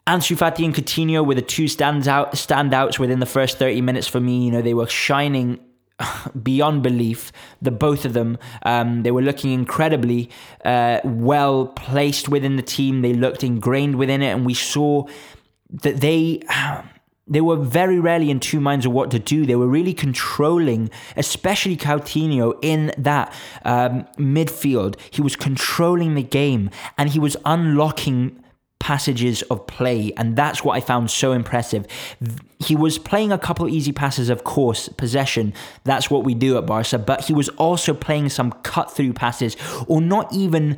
Ansu 0.07 0.37
Fati 0.37 0.65
and 0.65 0.75
Coutinho 0.75 1.25
were 1.25 1.35
the 1.35 1.41
two 1.41 1.65
standouts 1.65 2.99
within 2.99 3.19
the 3.19 3.25
first 3.25 3.57
30 3.57 3.81
minutes 3.81 4.07
for 4.07 4.19
me. 4.19 4.45
You 4.45 4.51
know, 4.51 4.61
they 4.61 4.73
were 4.73 4.87
shining 4.87 5.59
beyond 6.43 6.83
belief. 6.83 7.31
The 7.61 7.71
both 7.71 8.05
of 8.05 8.13
them, 8.13 8.37
um, 8.63 9.03
they 9.03 9.11
were 9.11 9.21
looking 9.21 9.51
incredibly 9.51 10.29
uh, 10.65 10.99
well 11.03 11.67
placed 11.67 12.29
within 12.29 12.55
the 12.55 12.61
team. 12.63 13.01
They 13.01 13.13
looked 13.13 13.43
ingrained 13.43 13.95
within 13.95 14.21
it, 14.21 14.29
and 14.29 14.45
we 14.45 14.53
saw 14.53 15.07
that 15.69 16.01
they. 16.01 16.41
They 17.25 17.39
were 17.39 17.55
very 17.55 18.01
rarely 18.01 18.29
in 18.29 18.41
two 18.41 18.59
minds 18.59 18.85
of 18.85 18.91
what 18.91 19.09
to 19.11 19.17
do. 19.17 19.45
They 19.45 19.55
were 19.55 19.69
really 19.69 19.93
controlling, 19.93 20.89
especially 21.15 21.77
Coutinho 21.77 22.59
in 22.61 22.91
that 22.97 23.33
um, 23.63 24.05
midfield. 24.17 24.99
He 25.09 25.21
was 25.21 25.37
controlling 25.37 26.15
the 26.15 26.21
game 26.21 26.69
and 26.97 27.09
he 27.09 27.19
was 27.19 27.37
unlocking 27.45 28.42
passages 28.83 29.43
of 29.43 29.65
play, 29.65 30.11
and 30.17 30.35
that's 30.35 30.61
what 30.61 30.75
I 30.75 30.81
found 30.81 31.09
so 31.09 31.31
impressive. 31.31 31.87
He 32.59 32.75
was 32.75 32.97
playing 32.99 33.31
a 33.31 33.37
couple 33.37 33.69
easy 33.69 33.93
passes, 33.93 34.29
of 34.29 34.43
course, 34.43 34.89
possession. 34.89 35.53
That's 35.85 36.11
what 36.11 36.25
we 36.25 36.33
do 36.33 36.57
at 36.57 36.65
Barca, 36.65 36.97
but 36.99 37.21
he 37.21 37.33
was 37.33 37.47
also 37.65 37.93
playing 37.93 38.27
some 38.27 38.51
cut 38.63 38.91
through 38.91 39.13
passes, 39.13 39.55
or 39.87 40.01
not 40.01 40.33
even 40.33 40.77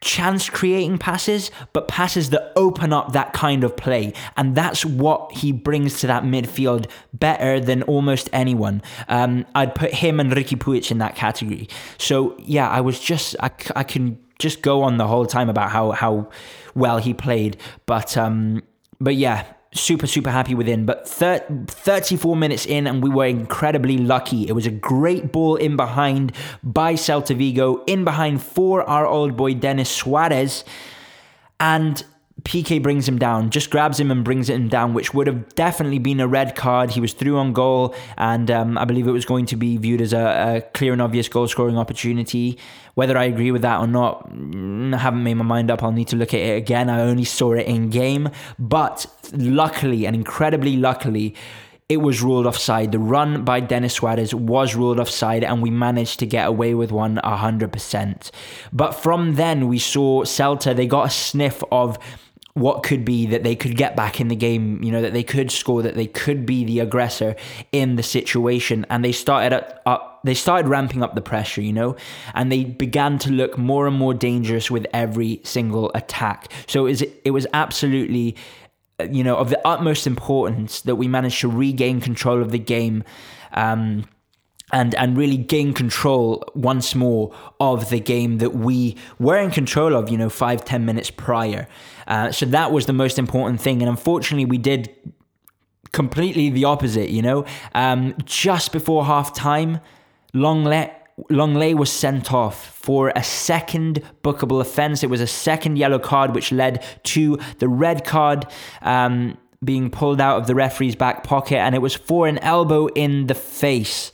chance 0.00 0.48
creating 0.48 0.96
passes, 0.96 1.50
but 1.74 1.86
passes 1.88 2.30
that 2.30 2.52
open 2.56 2.90
up 2.90 3.12
that 3.12 3.34
kind 3.34 3.64
of 3.64 3.76
play. 3.76 4.14
And 4.38 4.54
that's 4.54 4.82
what 4.82 5.30
he 5.32 5.52
brings 5.52 6.00
to 6.00 6.06
that 6.06 6.22
midfield 6.22 6.88
better 7.12 7.60
than 7.60 7.82
almost 7.82 8.30
anyone. 8.32 8.80
Um, 9.08 9.44
I'd 9.54 9.74
put 9.74 9.92
him 9.92 10.18
and 10.18 10.32
Riqui 10.32 10.56
Puig 10.56 10.90
in 10.90 10.98
that 10.98 11.16
category. 11.16 11.68
So, 11.98 12.34
yeah, 12.38 12.66
I 12.70 12.80
was 12.80 12.98
just, 12.98 13.36
I, 13.40 13.50
I 13.76 13.84
can 13.84 14.18
just 14.38 14.62
go 14.62 14.82
on 14.84 14.96
the 14.96 15.06
whole 15.06 15.26
time 15.26 15.50
about 15.50 15.68
how, 15.70 15.90
how 15.90 16.30
well 16.74 16.98
he 16.98 17.14
played. 17.14 17.56
But 17.86 18.16
um, 18.16 18.62
but 19.00 19.16
yeah, 19.16 19.44
super 19.72 20.06
super 20.06 20.30
happy 20.30 20.54
with 20.54 20.66
him. 20.66 20.86
But 20.86 21.08
thir- 21.08 21.44
34 21.66 22.36
minutes 22.36 22.66
in, 22.66 22.86
and 22.86 23.02
we 23.02 23.10
were 23.10 23.26
incredibly 23.26 23.98
lucky. 23.98 24.48
It 24.48 24.52
was 24.52 24.66
a 24.66 24.70
great 24.70 25.32
ball 25.32 25.56
in 25.56 25.76
behind 25.76 26.32
by 26.62 26.94
Celta 26.94 27.36
Vigo, 27.36 27.84
in 27.84 28.04
behind 28.04 28.42
for 28.42 28.82
our 28.82 29.06
old 29.06 29.36
boy 29.36 29.54
Denis 29.54 29.90
Suarez, 29.90 30.64
and 31.58 32.04
Piqué 32.42 32.82
brings 32.82 33.08
him 33.08 33.18
down, 33.18 33.50
just 33.50 33.70
grabs 33.70 33.98
him 33.98 34.10
and 34.10 34.24
brings 34.24 34.48
him 34.48 34.68
down, 34.68 34.94
which 34.94 35.12
would 35.12 35.26
have 35.26 35.54
definitely 35.54 35.98
been 35.98 36.20
a 36.20 36.28
red 36.28 36.54
card. 36.54 36.90
He 36.90 37.00
was 37.00 37.12
through 37.12 37.36
on 37.38 37.52
goal, 37.52 37.94
and 38.16 38.50
um, 38.50 38.78
I 38.78 38.84
believe 38.84 39.08
it 39.08 39.12
was 39.12 39.24
going 39.24 39.46
to 39.46 39.56
be 39.56 39.76
viewed 39.76 40.00
as 40.00 40.12
a, 40.12 40.56
a 40.56 40.60
clear 40.72 40.92
and 40.92 41.02
obvious 41.02 41.28
goal 41.28 41.48
scoring 41.48 41.76
opportunity. 41.76 42.58
Whether 42.94 43.16
I 43.18 43.24
agree 43.24 43.50
with 43.50 43.62
that 43.62 43.80
or 43.80 43.86
not, 43.86 44.32
mm, 44.32 44.94
I 44.94 44.98
haven't 44.98 45.22
made 45.22 45.34
my 45.34 45.44
mind 45.44 45.70
up. 45.70 45.82
I'll 45.82 45.92
need 45.92 46.08
to 46.08 46.16
look 46.16 46.34
at 46.34 46.40
it 46.40 46.56
again. 46.56 46.88
I 46.88 47.00
only 47.00 47.24
saw 47.24 47.52
it 47.52 47.66
in 47.66 47.90
game, 47.90 48.30
but 48.58 49.06
luckily 49.32 50.06
and 50.06 50.14
incredibly 50.14 50.76
luckily, 50.76 51.34
it 51.90 51.96
was 51.96 52.22
ruled 52.22 52.46
offside. 52.46 52.92
The 52.92 53.00
run 53.00 53.44
by 53.44 53.58
Denis 53.58 53.94
Suarez 53.94 54.32
was 54.32 54.76
ruled 54.76 55.00
offside, 55.00 55.42
and 55.42 55.60
we 55.60 55.70
managed 55.70 56.20
to 56.20 56.26
get 56.26 56.46
away 56.46 56.72
with 56.72 56.92
one 56.92 57.16
100%. 57.16 58.30
But 58.72 58.92
from 58.92 59.34
then, 59.34 59.66
we 59.66 59.80
saw 59.80 60.22
Celta, 60.22 60.74
they 60.74 60.86
got 60.86 61.08
a 61.08 61.10
sniff 61.10 61.64
of 61.72 61.98
what 62.54 62.82
could 62.82 63.04
be 63.04 63.26
that 63.26 63.44
they 63.44 63.54
could 63.54 63.76
get 63.76 63.94
back 63.94 64.20
in 64.20 64.28
the 64.28 64.36
game, 64.36 64.82
you 64.82 64.90
know, 64.90 65.00
that 65.00 65.12
they 65.12 65.22
could 65.22 65.50
score, 65.50 65.82
that 65.82 65.94
they 65.94 66.06
could 66.06 66.44
be 66.44 66.64
the 66.64 66.80
aggressor 66.80 67.36
in 67.70 67.96
the 67.96 68.02
situation. 68.02 68.84
And 68.90 69.04
they 69.04 69.12
started 69.12 69.52
up, 69.52 69.80
up, 69.86 70.20
they 70.24 70.34
started 70.34 70.68
ramping 70.68 71.02
up 71.02 71.14
the 71.14 71.22
pressure, 71.22 71.60
you 71.60 71.72
know, 71.72 71.96
and 72.34 72.50
they 72.50 72.64
began 72.64 73.18
to 73.20 73.30
look 73.30 73.56
more 73.56 73.86
and 73.86 73.96
more 73.96 74.14
dangerous 74.14 74.70
with 74.70 74.86
every 74.92 75.40
single 75.44 75.92
attack. 75.94 76.52
So 76.66 76.86
it 76.86 76.90
was, 76.90 77.02
it 77.24 77.30
was 77.30 77.46
absolutely, 77.52 78.36
you 79.10 79.22
know, 79.22 79.36
of 79.36 79.50
the 79.50 79.66
utmost 79.66 80.06
importance 80.06 80.80
that 80.82 80.96
we 80.96 81.06
managed 81.06 81.40
to 81.40 81.48
regain 81.48 82.00
control 82.00 82.42
of 82.42 82.50
the 82.50 82.58
game. 82.58 83.04
Um, 83.52 84.06
and 84.72 84.94
and 84.94 85.16
really 85.16 85.36
gain 85.36 85.72
control 85.72 86.44
once 86.54 86.94
more 86.94 87.34
of 87.58 87.90
the 87.90 87.98
game 87.98 88.38
that 88.38 88.54
we 88.54 88.96
were 89.18 89.36
in 89.36 89.50
control 89.50 89.96
of, 89.96 90.08
you 90.08 90.16
know, 90.16 90.28
five 90.28 90.64
ten 90.64 90.84
minutes 90.84 91.10
prior. 91.10 91.66
Uh, 92.10 92.30
so 92.30 92.44
that 92.44 92.72
was 92.72 92.84
the 92.84 92.92
most 92.92 93.18
important 93.18 93.60
thing. 93.60 93.80
And 93.80 93.88
unfortunately, 93.88 94.44
we 94.44 94.58
did 94.58 94.94
completely 95.92 96.50
the 96.50 96.64
opposite, 96.64 97.08
you 97.08 97.22
know. 97.22 97.46
Um, 97.74 98.14
just 98.24 98.72
before 98.72 99.04
half 99.06 99.32
time, 99.34 99.80
Lenglet 100.34 100.92
Lenglet 101.28 101.76
was 101.76 101.92
sent 101.92 102.32
off 102.32 102.66
for 102.74 103.12
a 103.14 103.22
second 103.22 104.02
bookable 104.22 104.60
offence. 104.60 105.02
It 105.02 105.10
was 105.10 105.20
a 105.20 105.26
second 105.26 105.76
yellow 105.76 105.98
card, 105.98 106.34
which 106.34 106.50
led 106.50 106.84
to 107.04 107.38
the 107.58 107.68
red 107.68 108.04
card 108.04 108.46
um, 108.82 109.36
being 109.62 109.90
pulled 109.90 110.20
out 110.20 110.38
of 110.38 110.46
the 110.46 110.54
referee's 110.54 110.96
back 110.96 111.22
pocket, 111.22 111.58
and 111.58 111.74
it 111.74 111.80
was 111.80 111.94
for 111.94 112.26
an 112.26 112.38
elbow 112.38 112.86
in 112.88 113.26
the 113.26 113.34
face. 113.34 114.12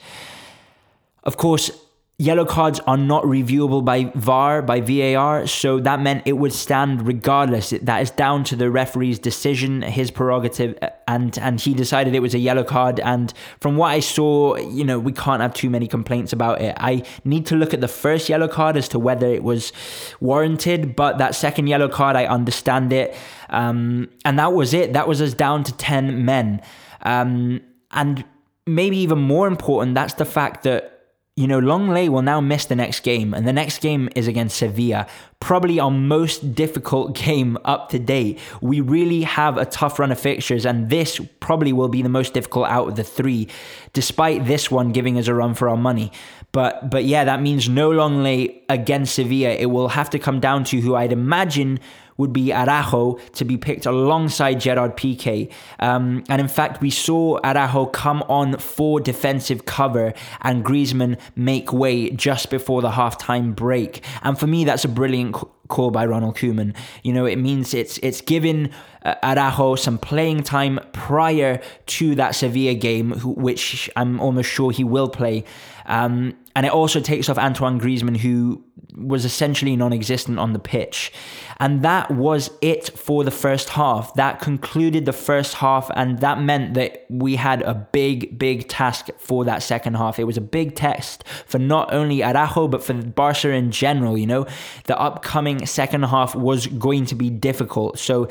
Of 1.22 1.36
course, 1.36 1.70
Yellow 2.18 2.46
cards 2.46 2.80
are 2.86 2.96
not 2.96 3.24
reviewable 3.24 3.84
by 3.84 4.04
VAR, 4.14 4.62
by 4.62 4.80
VAR, 4.80 5.46
so 5.46 5.78
that 5.80 6.00
meant 6.00 6.22
it 6.24 6.32
would 6.32 6.54
stand 6.54 7.06
regardless. 7.06 7.74
That 7.82 8.00
is 8.00 8.10
down 8.10 8.42
to 8.44 8.56
the 8.56 8.70
referee's 8.70 9.18
decision, 9.18 9.82
his 9.82 10.10
prerogative, 10.10 10.78
and 11.06 11.36
and 11.36 11.60
he 11.60 11.74
decided 11.74 12.14
it 12.14 12.20
was 12.20 12.34
a 12.34 12.38
yellow 12.38 12.64
card. 12.64 13.00
And 13.00 13.34
from 13.60 13.76
what 13.76 13.88
I 13.88 14.00
saw, 14.00 14.56
you 14.56 14.82
know, 14.82 14.98
we 14.98 15.12
can't 15.12 15.42
have 15.42 15.52
too 15.52 15.68
many 15.68 15.86
complaints 15.86 16.32
about 16.32 16.62
it. 16.62 16.74
I 16.80 17.02
need 17.26 17.44
to 17.46 17.54
look 17.54 17.74
at 17.74 17.82
the 17.82 17.88
first 17.88 18.30
yellow 18.30 18.48
card 18.48 18.78
as 18.78 18.88
to 18.88 18.98
whether 18.98 19.26
it 19.26 19.42
was 19.42 19.74
warranted, 20.18 20.96
but 20.96 21.18
that 21.18 21.34
second 21.34 21.66
yellow 21.66 21.90
card, 21.90 22.16
I 22.16 22.24
understand 22.24 22.94
it. 22.94 23.14
Um, 23.50 24.08
and 24.24 24.38
that 24.38 24.54
was 24.54 24.72
it. 24.72 24.94
That 24.94 25.06
was 25.06 25.20
us 25.20 25.34
down 25.34 25.64
to 25.64 25.72
10 25.74 26.24
men. 26.24 26.62
Um, 27.02 27.60
and 27.90 28.24
maybe 28.66 28.96
even 28.96 29.18
more 29.18 29.46
important, 29.46 29.94
that's 29.94 30.14
the 30.14 30.24
fact 30.24 30.62
that 30.62 30.95
you 31.36 31.46
know, 31.46 31.60
Lenglet 31.60 32.08
will 32.08 32.22
now 32.22 32.40
miss 32.40 32.64
the 32.64 32.74
next 32.74 33.00
game, 33.00 33.34
and 33.34 33.46
the 33.46 33.52
next 33.52 33.82
game 33.82 34.08
is 34.16 34.26
against 34.26 34.56
Sevilla. 34.56 35.06
Probably 35.38 35.78
our 35.78 35.90
most 35.90 36.54
difficult 36.54 37.14
game 37.26 37.58
up 37.62 37.90
to 37.90 37.98
date. 37.98 38.38
We 38.62 38.80
really 38.80 39.22
have 39.22 39.58
a 39.58 39.66
tough 39.66 39.98
run 39.98 40.10
of 40.10 40.18
fixtures, 40.18 40.64
and 40.64 40.88
this 40.88 41.20
probably 41.40 41.74
will 41.74 41.88
be 41.88 42.00
the 42.00 42.08
most 42.08 42.32
difficult 42.32 42.68
out 42.68 42.88
of 42.88 42.96
the 42.96 43.04
three, 43.04 43.48
despite 43.92 44.46
this 44.46 44.70
one 44.70 44.92
giving 44.92 45.18
us 45.18 45.28
a 45.28 45.34
run 45.34 45.52
for 45.52 45.68
our 45.68 45.76
money. 45.76 46.10
But 46.52 46.88
but 46.88 47.04
yeah, 47.04 47.24
that 47.24 47.42
means 47.42 47.68
no 47.68 47.90
Lenglet 47.90 48.62
against 48.70 49.16
Sevilla. 49.16 49.50
It 49.50 49.66
will 49.66 49.88
have 49.88 50.08
to 50.10 50.18
come 50.18 50.40
down 50.40 50.64
to 50.64 50.80
who 50.80 50.94
I'd 50.94 51.12
imagine 51.12 51.80
would 52.16 52.32
be 52.32 52.52
Araujo 52.52 53.18
to 53.32 53.44
be 53.44 53.56
picked 53.56 53.86
alongside 53.86 54.60
Gerard 54.60 54.96
Piqué. 54.96 55.50
Um, 55.78 56.24
and 56.28 56.40
in 56.40 56.48
fact, 56.48 56.80
we 56.80 56.90
saw 56.90 57.38
Araujo 57.44 57.86
come 57.86 58.22
on 58.28 58.58
for 58.58 59.00
defensive 59.00 59.64
cover 59.64 60.14
and 60.42 60.64
Griezmann 60.64 61.18
make 61.34 61.72
way 61.72 62.10
just 62.10 62.50
before 62.50 62.82
the 62.82 62.92
halftime 62.92 63.54
break. 63.54 64.04
And 64.22 64.38
for 64.38 64.46
me, 64.46 64.64
that's 64.64 64.84
a 64.84 64.88
brilliant 64.88 65.36
call 65.68 65.90
by 65.90 66.06
Ronald 66.06 66.36
Koeman. 66.36 66.74
You 67.02 67.12
know, 67.12 67.26
it 67.26 67.36
means 67.36 67.74
it's 67.74 67.98
it's 67.98 68.20
given 68.20 68.70
uh, 69.04 69.14
Araujo 69.22 69.74
some 69.74 69.98
playing 69.98 70.42
time 70.42 70.78
prior 70.92 71.60
to 71.86 72.14
that 72.14 72.34
Sevilla 72.34 72.74
game, 72.74 73.12
which 73.20 73.90
I'm 73.96 74.20
almost 74.20 74.50
sure 74.50 74.70
he 74.70 74.84
will 74.84 75.08
play. 75.08 75.44
Um, 75.86 76.34
and 76.56 76.64
it 76.64 76.72
also 76.72 77.00
takes 77.00 77.28
off 77.28 77.36
Antoine 77.36 77.78
Griezmann, 77.78 78.16
who 78.16 78.64
was 78.96 79.26
essentially 79.26 79.76
non 79.76 79.92
existent 79.92 80.38
on 80.38 80.54
the 80.54 80.58
pitch. 80.58 81.12
And 81.60 81.82
that 81.82 82.10
was 82.10 82.50
it 82.62 82.98
for 82.98 83.24
the 83.24 83.30
first 83.30 83.68
half. 83.68 84.14
That 84.14 84.40
concluded 84.40 85.04
the 85.04 85.12
first 85.12 85.52
half, 85.52 85.90
and 85.94 86.20
that 86.20 86.40
meant 86.40 86.72
that 86.72 87.04
we 87.10 87.36
had 87.36 87.60
a 87.60 87.74
big, 87.74 88.38
big 88.38 88.68
task 88.68 89.10
for 89.18 89.44
that 89.44 89.62
second 89.62 89.98
half. 89.98 90.18
It 90.18 90.24
was 90.24 90.38
a 90.38 90.40
big 90.40 90.74
test 90.74 91.24
for 91.44 91.58
not 91.58 91.92
only 91.92 92.24
Araujo, 92.24 92.68
but 92.68 92.82
for 92.82 92.94
Barca 92.94 93.50
in 93.50 93.70
general. 93.70 94.16
You 94.16 94.26
know, 94.26 94.46
the 94.84 94.98
upcoming 94.98 95.66
second 95.66 96.04
half 96.04 96.34
was 96.34 96.68
going 96.68 97.04
to 97.06 97.14
be 97.14 97.28
difficult. 97.28 97.98
So, 97.98 98.28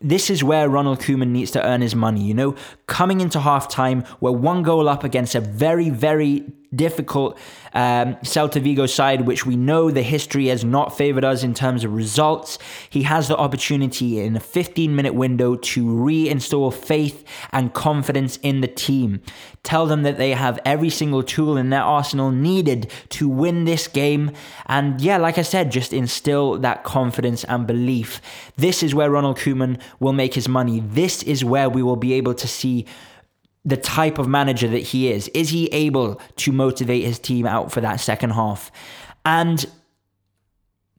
this 0.00 0.28
is 0.28 0.42
where 0.42 0.68
Ronald 0.68 0.98
Koeman 0.98 1.28
needs 1.28 1.52
to 1.52 1.64
earn 1.64 1.82
his 1.82 1.94
money, 1.94 2.22
you 2.22 2.34
know, 2.34 2.56
coming 2.86 3.20
into 3.20 3.38
halftime, 3.38 4.04
we're 4.20 4.32
one 4.32 4.62
goal 4.62 4.88
up 4.88 5.04
against 5.04 5.34
a 5.34 5.40
very, 5.40 5.90
very 5.90 6.50
difficult 6.74 7.36
um, 7.72 8.14
Celta 8.16 8.60
Vigo 8.60 8.86
side, 8.86 9.22
which 9.22 9.44
we 9.44 9.56
know 9.56 9.90
the 9.90 10.02
history 10.02 10.46
has 10.46 10.64
not 10.64 10.96
favored 10.96 11.24
us 11.24 11.42
in 11.42 11.54
terms 11.54 11.84
of 11.84 11.92
results. 11.92 12.58
He 12.88 13.02
has 13.02 13.28
the 13.28 13.36
opportunity 13.36 14.20
in 14.20 14.36
a 14.36 14.40
15 14.40 14.94
minute 14.94 15.14
window 15.14 15.56
to 15.56 15.84
reinstall 15.84 16.72
faith 16.72 17.24
and 17.52 17.74
confidence 17.74 18.36
in 18.38 18.60
the 18.60 18.68
team. 18.68 19.20
Tell 19.62 19.86
them 19.86 20.02
that 20.02 20.16
they 20.16 20.30
have 20.30 20.58
every 20.64 20.90
single 20.90 21.22
tool 21.22 21.56
in 21.56 21.70
their 21.70 21.82
arsenal 21.82 22.30
needed 22.30 22.90
to 23.10 23.28
win 23.28 23.64
this 23.64 23.88
game. 23.88 24.32
And 24.66 25.00
yeah, 25.00 25.18
like 25.18 25.38
I 25.38 25.42
said, 25.42 25.70
just 25.70 25.92
instill 25.92 26.58
that 26.58 26.84
confidence 26.84 27.44
and 27.44 27.66
belief. 27.66 28.20
This 28.56 28.82
is 28.82 28.94
where 28.94 29.10
Ronald 29.10 29.38
Koeman 29.38 29.80
will 29.98 30.12
make 30.12 30.34
his 30.34 30.48
money. 30.48 30.80
This 30.80 31.22
is 31.24 31.44
where 31.44 31.68
we 31.68 31.82
will 31.82 31.96
be 31.96 32.14
able 32.14 32.34
to 32.34 32.48
see 32.48 32.86
the 33.64 33.76
type 33.76 34.18
of 34.18 34.26
manager 34.26 34.68
that 34.68 34.78
he 34.78 35.10
is. 35.10 35.28
Is 35.28 35.50
he 35.50 35.66
able 35.66 36.20
to 36.36 36.52
motivate 36.52 37.04
his 37.04 37.18
team 37.18 37.46
out 37.46 37.70
for 37.70 37.80
that 37.80 38.00
second 38.00 38.30
half? 38.30 38.70
And 39.24 39.66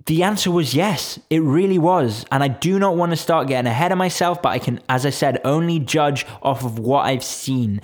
the 0.06 0.24
answer 0.24 0.52
was 0.52 0.74
yes, 0.74 1.20
it 1.30 1.42
really 1.42 1.80
was. 1.80 2.26
And 2.32 2.44
I 2.44 2.48
do 2.48 2.80
not 2.80 2.96
want 2.96 3.12
to 3.12 3.16
start 3.16 3.48
getting 3.48 3.70
ahead 3.70 3.92
of 3.92 3.98
myself, 3.98 4.42
but 4.42 4.50
I 4.50 4.60
can, 4.60 4.80
as 4.90 5.06
I 5.06 5.10
said, 5.10 5.40
only 5.44 5.80
judge 5.80 6.26
off 6.42 6.64
of 6.64 6.80
what 6.80 7.06
I've 7.06 7.24
seen 7.24 7.82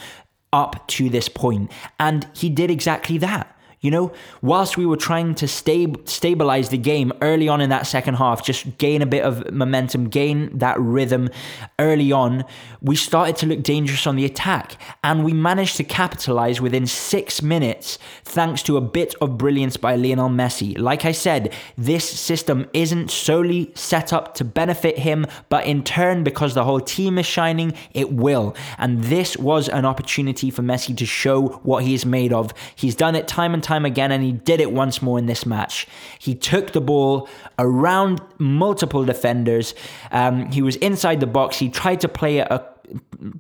up 0.54 0.88
to 0.88 1.10
this 1.10 1.30
point. 1.30 1.72
And 2.00 2.28
he 2.34 2.50
did 2.50 2.72
exactly 2.72 3.18
that. 3.20 3.57
You 3.80 3.92
know, 3.92 4.12
whilst 4.42 4.76
we 4.76 4.88
were 4.88 4.98
trying 4.98 5.36
to 5.36 5.48
stab- 5.48 6.10
stabilize 6.10 6.70
the 6.70 6.80
game 6.80 7.14
early 7.22 7.48
on 7.48 7.62
in 7.62 7.70
that 7.70 7.86
second 7.86 8.16
half, 8.16 8.44
just 8.44 8.80
gain 8.80 9.04
a 9.04 9.06
bit 9.06 9.24
of 9.24 9.52
momentum, 9.52 10.10
gain 10.10 10.58
that 10.58 10.80
rhythm 10.80 11.30
early 11.78 12.12
on, 12.12 12.44
we 12.82 12.96
started 12.96 13.36
to 13.38 13.46
look 13.46 13.62
dangerous 13.62 14.08
on 14.08 14.16
the 14.16 14.26
attack. 14.26 14.82
And 15.04 15.24
we 15.24 15.32
managed 15.32 15.78
to 15.78 15.84
capitalize 15.84 16.60
within 16.60 16.88
six 16.88 17.44
minutes 17.44 18.00
thanks 18.24 18.64
to 18.64 18.78
a 18.78 18.82
bit 18.82 19.14
of 19.22 19.38
brilliance 19.38 19.78
by 19.78 19.96
Lionel 19.96 20.30
Messi. 20.30 20.76
Like 20.78 21.06
I 21.06 21.12
said, 21.12 21.54
this 21.78 22.10
system 22.10 22.68
isn't 22.74 23.12
solely 23.12 23.72
set 23.76 24.12
up 24.12 24.34
to 24.36 24.44
benefit 24.44 24.98
him, 24.98 25.28
but 25.50 25.66
in 25.66 25.84
turn, 25.84 26.24
because 26.24 26.56
the 26.56 26.64
whole 26.64 26.80
team 26.80 27.20
is 27.20 27.28
shining, 27.28 27.74
it 27.94 28.12
will. 28.12 28.56
And 28.80 29.04
this 29.04 29.38
was 29.38 29.70
an 29.70 29.86
opportunity 29.86 30.50
for 30.50 30.64
Messi 30.64 30.98
to 30.98 31.06
show 31.06 31.50
what 31.62 31.84
he 31.84 31.94
is 31.94 32.08
made 32.08 32.34
of. 32.34 32.56
He's 32.76 32.96
done 32.96 33.16
it 33.16 33.28
time 33.28 33.54
and 33.54 33.67
time 33.68 33.86
again, 33.86 34.12
and 34.12 34.24
he 34.24 34.32
did 34.32 34.60
it 34.62 34.72
once 34.72 35.02
more 35.02 35.20
in 35.20 35.26
this 35.26 35.46
match. 35.46 35.88
He 36.20 36.34
took 36.34 36.72
the 36.72 36.82
ball 36.82 37.28
around 37.60 38.22
multiple 38.38 39.04
defenders. 39.04 39.76
Um, 40.12 40.52
he 40.52 40.62
was 40.62 40.76
inside 40.78 41.20
the 41.20 41.28
box. 41.28 41.60
He 41.60 41.70
tried 41.70 42.00
to 42.02 42.08
play 42.08 42.40
a 42.40 42.66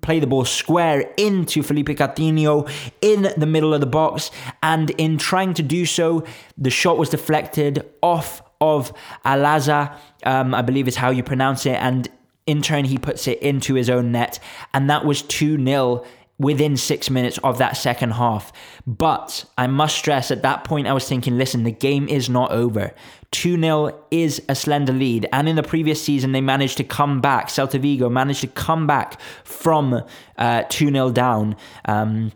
play 0.02 0.20
the 0.20 0.28
ball 0.28 0.44
square 0.44 1.00
into 1.16 1.63
Philippe 1.63 1.96
Coutinho 1.96 2.70
in 3.02 3.34
the 3.38 3.46
middle 3.46 3.74
of 3.74 3.80
the 3.80 3.88
box, 4.02 4.30
and 4.62 4.90
in 4.92 5.18
trying 5.18 5.54
to 5.54 5.63
do 5.63 5.86
so, 5.86 6.26
the 6.58 6.70
shot 6.70 6.98
was 6.98 7.10
deflected 7.10 7.86
off 8.02 8.42
of 8.60 8.92
Alaza, 9.24 9.96
um, 10.26 10.54
I 10.54 10.62
believe 10.62 10.88
is 10.88 10.98
how 10.98 11.12
you 11.12 11.24
pronounce 11.24 11.66
it, 11.66 11.76
and 11.76 12.10
in 12.46 12.62
turn 12.62 12.86
he 12.86 12.98
puts 12.98 13.28
it 13.28 13.40
into 13.42 13.76
his 13.76 13.90
own 13.90 14.12
net, 14.12 14.40
and 14.74 14.90
that 14.90 15.06
was 15.06 15.22
2 15.22 15.63
0 15.63 16.04
within 16.39 16.78
six 16.78 17.10
minutes 17.10 17.38
of 17.39 17.58
that 17.58 17.76
second 17.78 18.12
half. 18.12 18.54
But 18.86 19.45
I 19.58 19.67
must 19.67 19.97
stress 19.97 20.30
at 20.30 20.43
that 20.43 20.63
point, 20.63 20.88
I 20.88 20.93
was 20.93 21.08
thinking, 21.08 21.38
listen, 21.38 21.63
the 21.63 21.71
game 21.71 22.08
is 22.08 22.30
not 22.30 22.52
over. 22.52 22.93
2 23.32 23.60
0 23.60 24.00
is 24.12 24.41
a 24.47 24.56
slender 24.56 24.93
lead. 24.93 25.28
And 25.34 25.50
in 25.50 25.56
the 25.56 25.63
previous 25.63 26.02
season, 26.02 26.32
they 26.32 26.41
managed 26.41 26.78
to 26.78 26.84
come 26.84 27.19
back. 27.21 27.50
Celta 27.50 27.80
Vigo 27.80 28.10
managed 28.10 28.41
to 28.41 28.47
come 28.47 28.88
back 28.88 29.19
from 29.43 30.04
uh, 30.38 30.63
2 30.69 30.88
uh, 30.88 30.91
0 30.91 31.12
down. 31.12 31.56
Um, 31.86 32.32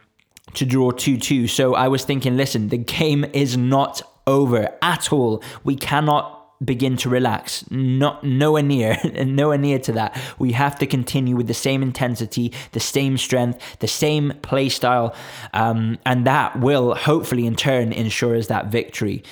to 0.54 0.66
draw 0.66 0.92
2 0.92 1.18
2. 1.18 1.48
So 1.48 1.76
I 1.76 1.88
was 1.88 2.04
thinking, 2.04 2.36
listen, 2.36 2.70
the 2.70 2.78
game 2.78 3.26
is 3.34 3.56
not 3.56 4.02
over 4.28 4.70
at 4.82 5.14
all. 5.14 5.42
We 5.64 5.76
cannot 5.76 6.41
begin 6.64 6.98
to 6.98 7.10
relax. 7.10 7.66
Not 7.72 8.24
nowhere 8.24 8.64
near, 8.64 8.98
nowhere 9.26 9.58
near 9.58 9.80
to 9.80 9.92
that. 9.94 10.20
We 10.40 10.52
have 10.54 10.78
to 10.80 10.88
continue 10.88 11.36
with 11.36 11.48
the 11.48 11.54
same 11.54 11.82
intensity, 11.82 12.54
the 12.72 12.80
same 12.80 13.18
strength, 13.18 13.80
the 13.80 13.88
same 13.88 14.34
play 14.42 14.70
style, 14.70 15.16
um, 15.54 15.98
and 16.06 16.26
that 16.26 16.60
will 16.60 16.96
hopefully 16.96 17.46
in 17.46 17.56
turn 17.56 17.92
ensure 17.92 18.36
us 18.36 18.48
that 18.48 18.68
victory. 18.68 19.24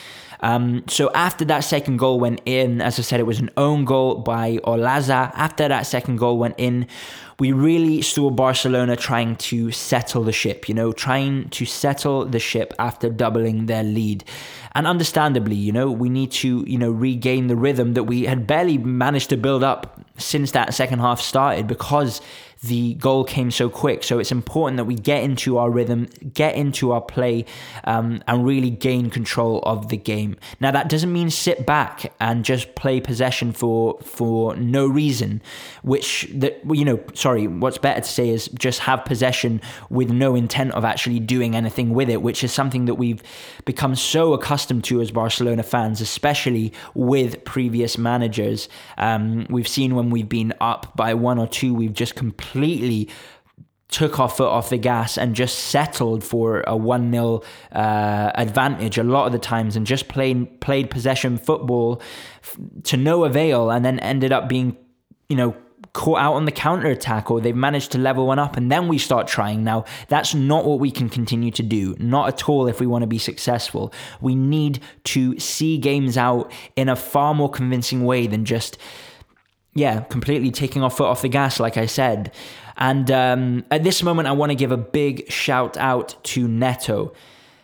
Um, 0.41 0.85
so 0.87 1.11
after 1.13 1.43
that 1.45 1.61
second 1.61 1.97
goal 1.97 2.19
went 2.19 2.41
in, 2.45 2.81
as 2.81 2.97
I 2.97 3.01
said, 3.01 3.19
it 3.19 3.25
was 3.25 3.39
an 3.39 3.49
own 3.57 3.83
goal 3.85 4.15
by 4.15 4.57
Olaza. 4.63 5.31
After 5.35 5.67
that 5.67 5.83
second 5.83 6.17
goal 6.17 6.37
went 6.37 6.55
in, 6.57 6.87
we 7.39 7.51
really 7.51 8.01
saw 8.01 8.29
Barcelona 8.29 8.95
trying 8.95 9.35
to 9.37 9.71
settle 9.71 10.23
the 10.23 10.31
ship, 10.31 10.67
you 10.67 10.75
know, 10.75 10.91
trying 10.91 11.49
to 11.49 11.65
settle 11.65 12.25
the 12.25 12.39
ship 12.39 12.73
after 12.79 13.09
doubling 13.09 13.65
their 13.65 13.83
lead. 13.83 14.23
And 14.73 14.85
understandably, 14.85 15.55
you 15.55 15.71
know, 15.71 15.89
we 15.91 16.09
need 16.09 16.31
to, 16.31 16.63
you 16.67 16.77
know, 16.77 16.91
regain 16.91 17.47
the 17.47 17.55
rhythm 17.55 17.93
that 17.93 18.03
we 18.03 18.23
had 18.23 18.45
barely 18.45 18.77
managed 18.77 19.29
to 19.29 19.37
build 19.37 19.63
up 19.63 19.99
since 20.17 20.51
that 20.51 20.73
second 20.73 20.99
half 20.99 21.19
started 21.21 21.67
because 21.67 22.21
the 22.61 22.95
goal 22.95 23.23
came 23.23 23.51
so 23.51 23.69
quick. 23.69 24.03
So 24.03 24.19
it's 24.19 24.31
important 24.31 24.77
that 24.77 24.85
we 24.85 24.95
get 24.95 25.23
into 25.23 25.57
our 25.57 25.69
rhythm, 25.69 26.09
get 26.33 26.55
into 26.55 26.91
our 26.91 27.01
play, 27.01 27.45
um, 27.85 28.21
and 28.27 28.45
really 28.45 28.69
gain 28.69 29.09
control 29.09 29.61
of 29.63 29.89
the 29.89 29.97
game. 29.97 30.35
Now 30.59 30.71
that 30.71 30.89
doesn't 30.89 31.11
mean 31.11 31.29
sit 31.29 31.65
back 31.65 32.11
and 32.19 32.43
just 32.43 32.75
play 32.75 32.99
possession 32.99 33.53
for 33.53 33.97
for 34.01 34.55
no 34.57 34.87
reason. 34.87 35.41
Which 35.83 36.27
that 36.33 36.59
you 36.69 36.83
know, 36.83 36.99
sorry, 37.13 37.47
what's 37.47 37.77
better 37.77 38.01
to 38.01 38.07
say 38.07 38.29
is 38.29 38.49
just 38.49 38.79
have 38.81 39.05
possession 39.05 39.61
with 39.89 40.09
no 40.09 40.35
intent 40.35 40.71
of 40.73 40.83
actually 40.83 41.19
doing 41.19 41.55
anything 41.55 41.91
with 41.91 42.09
it, 42.09 42.21
which 42.21 42.43
is 42.43 42.51
something 42.51 42.85
that 42.85 42.95
we've 42.95 43.23
become 43.63 43.95
so 43.95 44.33
accustomed 44.33 44.83
to 44.85 44.99
as 44.99 45.11
Barcelona 45.11 45.63
fans, 45.63 46.01
especially 46.01 46.73
with 46.93 47.43
previous 47.45 47.97
managers. 47.97 48.67
Um, 48.97 49.47
we've 49.49 49.67
seen 49.67 49.95
when 49.95 50.09
we've 50.09 50.27
been 50.27 50.53
up 50.59 50.95
by 50.97 51.13
one 51.13 51.39
or 51.39 51.47
two, 51.47 51.73
we've 51.73 51.93
just 51.93 52.15
completely 52.15 52.48
took 53.89 54.19
our 54.19 54.29
foot 54.29 54.47
off 54.47 54.69
the 54.69 54.77
gas 54.77 55.17
and 55.17 55.35
just 55.35 55.57
settled 55.57 56.23
for 56.23 56.63
a 56.67 56.77
1 56.77 57.11
0 57.11 57.41
uh, 57.71 58.31
advantage 58.35 58.97
a 58.97 59.03
lot 59.03 59.25
of 59.25 59.31
the 59.31 59.39
times 59.39 59.75
and 59.75 59.85
just 59.85 60.07
played, 60.07 60.61
played 60.61 60.89
possession 60.89 61.37
football 61.37 62.01
to 62.83 62.97
no 62.97 63.23
avail 63.25 63.71
and 63.71 63.83
then 63.83 63.99
ended 63.99 64.31
up 64.31 64.47
being, 64.47 64.77
you 65.27 65.35
know, 65.35 65.55
caught 65.93 66.19
out 66.19 66.33
on 66.33 66.45
the 66.45 66.51
counter 66.51 66.87
attack 66.87 67.31
or 67.31 67.41
they've 67.41 67.55
managed 67.55 67.91
to 67.91 67.97
level 67.97 68.27
one 68.27 68.37
up 68.37 68.55
and 68.55 68.71
then 68.71 68.87
we 68.87 68.99
start 68.99 69.27
trying. 69.27 69.63
Now, 69.63 69.85
that's 70.07 70.35
not 70.35 70.65
what 70.65 70.79
we 70.79 70.91
can 70.91 71.09
continue 71.09 71.49
to 71.51 71.63
do. 71.63 71.95
Not 71.97 72.27
at 72.27 72.47
all 72.47 72.67
if 72.67 72.79
we 72.79 72.85
want 72.85 73.01
to 73.01 73.07
be 73.07 73.17
successful. 73.17 73.91
We 74.21 74.35
need 74.35 74.81
to 75.05 75.39
see 75.39 75.79
games 75.79 76.15
out 76.15 76.51
in 76.75 76.89
a 76.89 76.95
far 76.95 77.33
more 77.33 77.49
convincing 77.49 78.05
way 78.05 78.27
than 78.27 78.45
just 78.45 78.77
yeah, 79.73 80.01
completely 80.01 80.51
taking 80.51 80.83
our 80.83 80.89
foot 80.89 81.07
off 81.07 81.21
the 81.21 81.29
gas, 81.29 81.59
like 81.59 81.77
I 81.77 81.85
said. 81.85 82.33
And 82.77 83.11
um, 83.11 83.65
at 83.71 83.83
this 83.83 84.01
moment, 84.03 84.27
I 84.27 84.31
want 84.31 84.51
to 84.51 84.55
give 84.55 84.71
a 84.71 84.77
big 84.77 85.29
shout 85.31 85.77
out 85.77 86.15
to 86.25 86.47
Neto. 86.47 87.13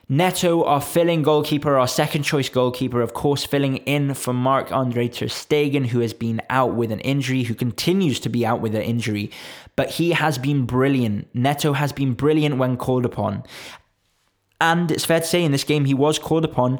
Neto, 0.08 0.64
our 0.66 0.82
filling 0.82 1.24
goalkeeper, 1.24 1.80
our 1.80 1.88
second 1.88 2.22
choice 2.22 2.48
goalkeeper, 2.48 3.02
of 3.02 3.16
course, 3.16 3.44
filling 3.44 3.78
in 3.78 4.14
for 4.14 4.34
Marc 4.34 4.72
Andre 4.72 5.08
Ter 5.08 5.26
Stegen, 5.26 5.88
who 5.88 6.02
has 6.02 6.14
been 6.14 6.42
out 6.52 6.76
with 6.76 6.92
an 6.92 7.00
injury, 7.00 7.42
who 7.44 7.56
continues 7.56 8.20
to 8.20 8.30
be 8.30 8.46
out 8.46 8.62
with 8.62 8.76
an 8.76 8.84
injury, 8.84 9.32
but 9.76 9.90
he 9.90 10.12
has 10.12 10.38
been 10.38 10.66
brilliant. 10.66 11.28
Neto 11.34 11.74
has 11.74 11.92
been 11.92 12.14
brilliant 12.14 12.58
when 12.58 12.78
called 12.78 13.04
upon. 13.04 13.44
And 14.62 14.92
it's 14.92 15.06
fair 15.06 15.20
to 15.20 15.26
say 15.26 15.44
in 15.44 15.52
this 15.52 15.64
game, 15.64 15.86
he 15.86 15.94
was 15.94 16.18
called 16.18 16.46
upon 16.46 16.80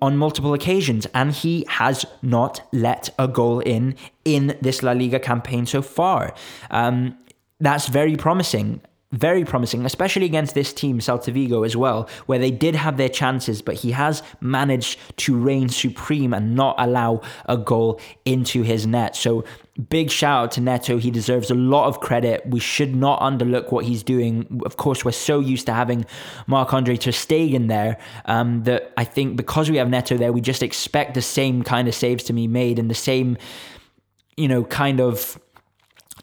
on 0.00 0.16
multiple 0.16 0.54
occasions, 0.54 1.06
and 1.14 1.32
he 1.32 1.64
has 1.68 2.06
not 2.22 2.66
let 2.72 3.10
a 3.18 3.26
goal 3.26 3.60
in 3.60 3.96
in 4.24 4.56
this 4.60 4.82
La 4.82 4.92
Liga 4.92 5.18
campaign 5.18 5.66
so 5.66 5.82
far. 5.82 6.34
Um, 6.70 7.16
that's 7.58 7.88
very 7.88 8.16
promising. 8.16 8.80
Very 9.12 9.44
promising, 9.44 9.86
especially 9.86 10.26
against 10.26 10.54
this 10.56 10.72
team, 10.72 10.98
Celta 10.98 11.32
Vigo, 11.32 11.62
as 11.62 11.76
well, 11.76 12.08
where 12.26 12.40
they 12.40 12.50
did 12.50 12.74
have 12.74 12.96
their 12.96 13.08
chances, 13.08 13.62
but 13.62 13.76
he 13.76 13.92
has 13.92 14.20
managed 14.40 14.98
to 15.18 15.36
reign 15.36 15.68
supreme 15.68 16.34
and 16.34 16.56
not 16.56 16.74
allow 16.78 17.20
a 17.44 17.56
goal 17.56 18.00
into 18.24 18.62
his 18.62 18.84
net. 18.84 19.14
So, 19.14 19.44
big 19.90 20.10
shout 20.10 20.44
out 20.44 20.50
to 20.52 20.60
Neto. 20.60 20.98
He 20.98 21.12
deserves 21.12 21.52
a 21.52 21.54
lot 21.54 21.86
of 21.86 22.00
credit. 22.00 22.42
We 22.46 22.58
should 22.58 22.96
not 22.96 23.20
underlook 23.20 23.70
what 23.70 23.84
he's 23.84 24.02
doing. 24.02 24.60
Of 24.66 24.76
course, 24.76 25.04
we're 25.04 25.12
so 25.12 25.38
used 25.38 25.66
to 25.66 25.72
having 25.72 26.04
Marc 26.48 26.74
Andre 26.74 26.96
Ter 26.96 27.12
Stegen 27.12 27.68
there 27.68 27.98
um, 28.24 28.64
that 28.64 28.92
I 28.96 29.04
think 29.04 29.36
because 29.36 29.70
we 29.70 29.76
have 29.76 29.88
Neto 29.88 30.16
there, 30.16 30.32
we 30.32 30.40
just 30.40 30.64
expect 30.64 31.14
the 31.14 31.22
same 31.22 31.62
kind 31.62 31.86
of 31.86 31.94
saves 31.94 32.24
to 32.24 32.32
be 32.32 32.48
made 32.48 32.80
and 32.80 32.90
the 32.90 32.94
same, 32.94 33.38
you 34.36 34.48
know, 34.48 34.64
kind 34.64 35.00
of 35.00 35.38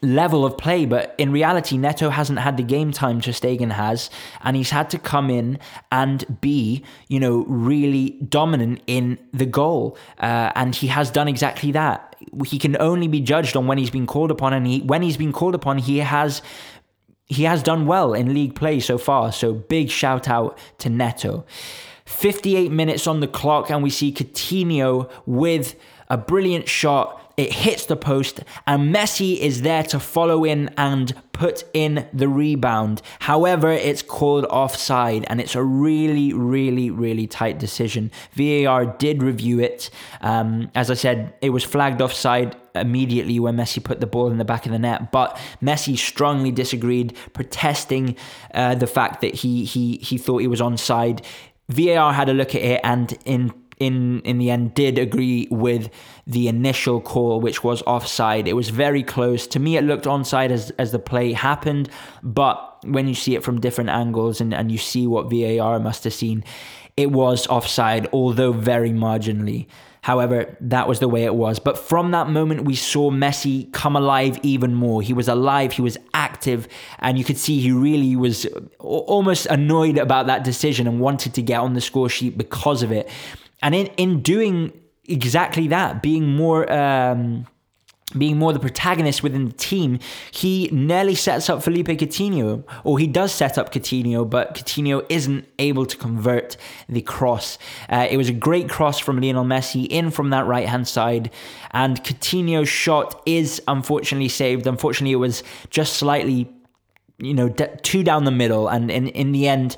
level 0.02 0.44
of 0.44 0.58
play, 0.58 0.86
but 0.86 1.14
in 1.18 1.32
reality, 1.32 1.76
Neto 1.76 2.10
hasn't 2.10 2.38
had 2.38 2.56
the 2.56 2.62
game 2.62 2.92
time 2.92 3.20
Ter 3.20 3.32
Stegen 3.32 3.72
has, 3.72 4.10
and 4.42 4.56
he's 4.56 4.70
had 4.70 4.90
to 4.90 4.98
come 4.98 5.30
in 5.30 5.58
and 5.90 6.40
be, 6.40 6.84
you 7.08 7.20
know, 7.20 7.44
really 7.48 8.10
dominant 8.28 8.82
in 8.86 9.18
the 9.32 9.46
goal, 9.46 9.96
uh, 10.18 10.52
and 10.54 10.74
he 10.74 10.88
has 10.88 11.10
done 11.10 11.28
exactly 11.28 11.72
that. 11.72 12.16
He 12.44 12.58
can 12.58 12.76
only 12.80 13.08
be 13.08 13.20
judged 13.20 13.56
on 13.56 13.66
when 13.66 13.78
he's 13.78 13.90
been 13.90 14.06
called 14.06 14.30
upon, 14.30 14.52
and 14.52 14.66
he, 14.66 14.80
when 14.80 15.02
he's 15.02 15.16
been 15.16 15.32
called 15.32 15.54
upon, 15.54 15.78
he 15.78 15.98
has 15.98 16.42
he 17.26 17.44
has 17.44 17.62
done 17.62 17.86
well 17.86 18.12
in 18.12 18.34
league 18.34 18.54
play 18.54 18.78
so 18.80 18.98
far. 18.98 19.32
So 19.32 19.54
big 19.54 19.88
shout 19.88 20.28
out 20.28 20.58
to 20.78 20.90
Neto. 20.90 21.46
58 22.04 22.70
minutes 22.70 23.06
on 23.06 23.20
the 23.20 23.26
clock, 23.26 23.70
and 23.70 23.82
we 23.82 23.88
see 23.88 24.12
Coutinho 24.12 25.10
with 25.24 25.74
a 26.10 26.18
brilliant 26.18 26.68
shot 26.68 27.23
it 27.36 27.52
hits 27.52 27.86
the 27.86 27.96
post, 27.96 28.40
and 28.66 28.94
Messi 28.94 29.38
is 29.38 29.62
there 29.62 29.82
to 29.84 29.98
follow 29.98 30.44
in 30.44 30.72
and 30.76 31.14
put 31.32 31.64
in 31.74 32.06
the 32.12 32.28
rebound. 32.28 33.02
However, 33.20 33.70
it's 33.70 34.02
called 34.02 34.44
offside, 34.46 35.24
and 35.28 35.40
it's 35.40 35.54
a 35.54 35.62
really, 35.62 36.32
really, 36.32 36.90
really 36.90 37.26
tight 37.26 37.58
decision. 37.58 38.12
VAR 38.34 38.86
did 38.86 39.22
review 39.22 39.58
it. 39.60 39.90
Um, 40.20 40.70
as 40.74 40.90
I 40.90 40.94
said, 40.94 41.34
it 41.40 41.50
was 41.50 41.64
flagged 41.64 42.00
offside 42.00 42.56
immediately 42.74 43.38
when 43.38 43.56
Messi 43.56 43.82
put 43.82 44.00
the 44.00 44.06
ball 44.06 44.30
in 44.30 44.38
the 44.38 44.44
back 44.44 44.66
of 44.66 44.72
the 44.72 44.78
net, 44.78 45.10
but 45.10 45.36
Messi 45.62 45.96
strongly 45.96 46.52
disagreed, 46.52 47.16
protesting 47.32 48.16
uh, 48.52 48.74
the 48.74 48.86
fact 48.86 49.20
that 49.20 49.34
he 49.34 49.64
he 49.64 49.98
he 49.98 50.18
thought 50.18 50.38
he 50.38 50.48
was 50.48 50.60
onside. 50.60 51.24
VAR 51.68 52.12
had 52.12 52.28
a 52.28 52.34
look 52.34 52.54
at 52.54 52.62
it, 52.62 52.80
and 52.84 53.16
in 53.24 53.52
in 53.78 54.20
in 54.20 54.38
the 54.38 54.50
end 54.50 54.74
did 54.74 54.98
agree 54.98 55.48
with 55.50 55.90
the 56.26 56.48
initial 56.48 57.00
call 57.00 57.40
which 57.40 57.64
was 57.64 57.82
offside 57.82 58.46
it 58.46 58.54
was 58.54 58.70
very 58.70 59.02
close 59.02 59.46
to 59.46 59.58
me 59.58 59.76
it 59.76 59.84
looked 59.84 60.04
onside 60.04 60.50
as 60.50 60.70
as 60.72 60.92
the 60.92 60.98
play 60.98 61.32
happened 61.32 61.88
but 62.22 62.78
when 62.84 63.08
you 63.08 63.14
see 63.14 63.34
it 63.34 63.42
from 63.42 63.60
different 63.60 63.90
angles 63.90 64.40
and 64.40 64.54
and 64.54 64.70
you 64.70 64.78
see 64.78 65.06
what 65.06 65.30
VAR 65.30 65.78
must 65.80 66.04
have 66.04 66.14
seen 66.14 66.44
it 66.96 67.10
was 67.10 67.46
offside 67.48 68.06
although 68.12 68.52
very 68.52 68.90
marginally 68.90 69.66
However, 70.04 70.54
that 70.60 70.86
was 70.86 71.00
the 71.00 71.08
way 71.08 71.24
it 71.24 71.34
was. 71.34 71.58
But 71.58 71.78
from 71.78 72.10
that 72.10 72.28
moment, 72.28 72.66
we 72.66 72.74
saw 72.74 73.10
Messi 73.10 73.72
come 73.72 73.96
alive 73.96 74.38
even 74.42 74.74
more. 74.74 75.00
He 75.00 75.14
was 75.14 75.28
alive, 75.28 75.72
he 75.72 75.80
was 75.80 75.96
active, 76.12 76.68
and 76.98 77.16
you 77.16 77.24
could 77.24 77.38
see 77.38 77.58
he 77.58 77.72
really 77.72 78.14
was 78.14 78.46
almost 78.80 79.46
annoyed 79.46 79.96
about 79.96 80.26
that 80.26 80.44
decision 80.44 80.86
and 80.86 81.00
wanted 81.00 81.32
to 81.32 81.40
get 81.40 81.58
on 81.58 81.72
the 81.72 81.80
score 81.80 82.10
sheet 82.10 82.36
because 82.36 82.82
of 82.82 82.92
it. 82.92 83.08
And 83.64 83.74
in, 83.74 83.86
in 83.96 84.20
doing 84.20 84.72
exactly 85.06 85.68
that, 85.68 86.02
being 86.02 86.36
more 86.36 86.70
um, 86.70 87.46
being 88.16 88.38
more 88.38 88.52
the 88.52 88.60
protagonist 88.60 89.22
within 89.22 89.46
the 89.46 89.52
team, 89.54 89.98
he 90.30 90.68
nearly 90.70 91.14
sets 91.14 91.50
up 91.50 91.62
Philippe 91.62 91.96
Coutinho, 91.96 92.62
or 92.84 92.98
he 92.98 93.06
does 93.06 93.32
set 93.32 93.58
up 93.58 93.72
Coutinho, 93.72 94.28
but 94.28 94.54
Coutinho 94.54 95.04
isn't 95.08 95.48
able 95.58 95.86
to 95.86 95.96
convert 95.96 96.56
the 96.88 97.00
cross. 97.00 97.58
Uh, 97.88 98.06
it 98.08 98.16
was 98.16 98.28
a 98.28 98.32
great 98.32 98.68
cross 98.68 98.98
from 98.98 99.20
Lionel 99.20 99.44
Messi 99.44 99.86
in 99.88 100.10
from 100.10 100.30
that 100.30 100.46
right 100.46 100.68
hand 100.68 100.86
side, 100.86 101.30
and 101.72 102.04
Coutinho's 102.04 102.68
shot 102.68 103.20
is 103.26 103.62
unfortunately 103.66 104.28
saved. 104.28 104.66
Unfortunately, 104.66 105.12
it 105.12 105.16
was 105.16 105.42
just 105.70 105.94
slightly, 105.94 106.48
you 107.18 107.34
know, 107.34 107.48
d- 107.48 107.66
two 107.82 108.04
down 108.04 108.24
the 108.24 108.30
middle, 108.30 108.68
and 108.68 108.90
in 108.90 109.08
in 109.08 109.32
the 109.32 109.48
end 109.48 109.76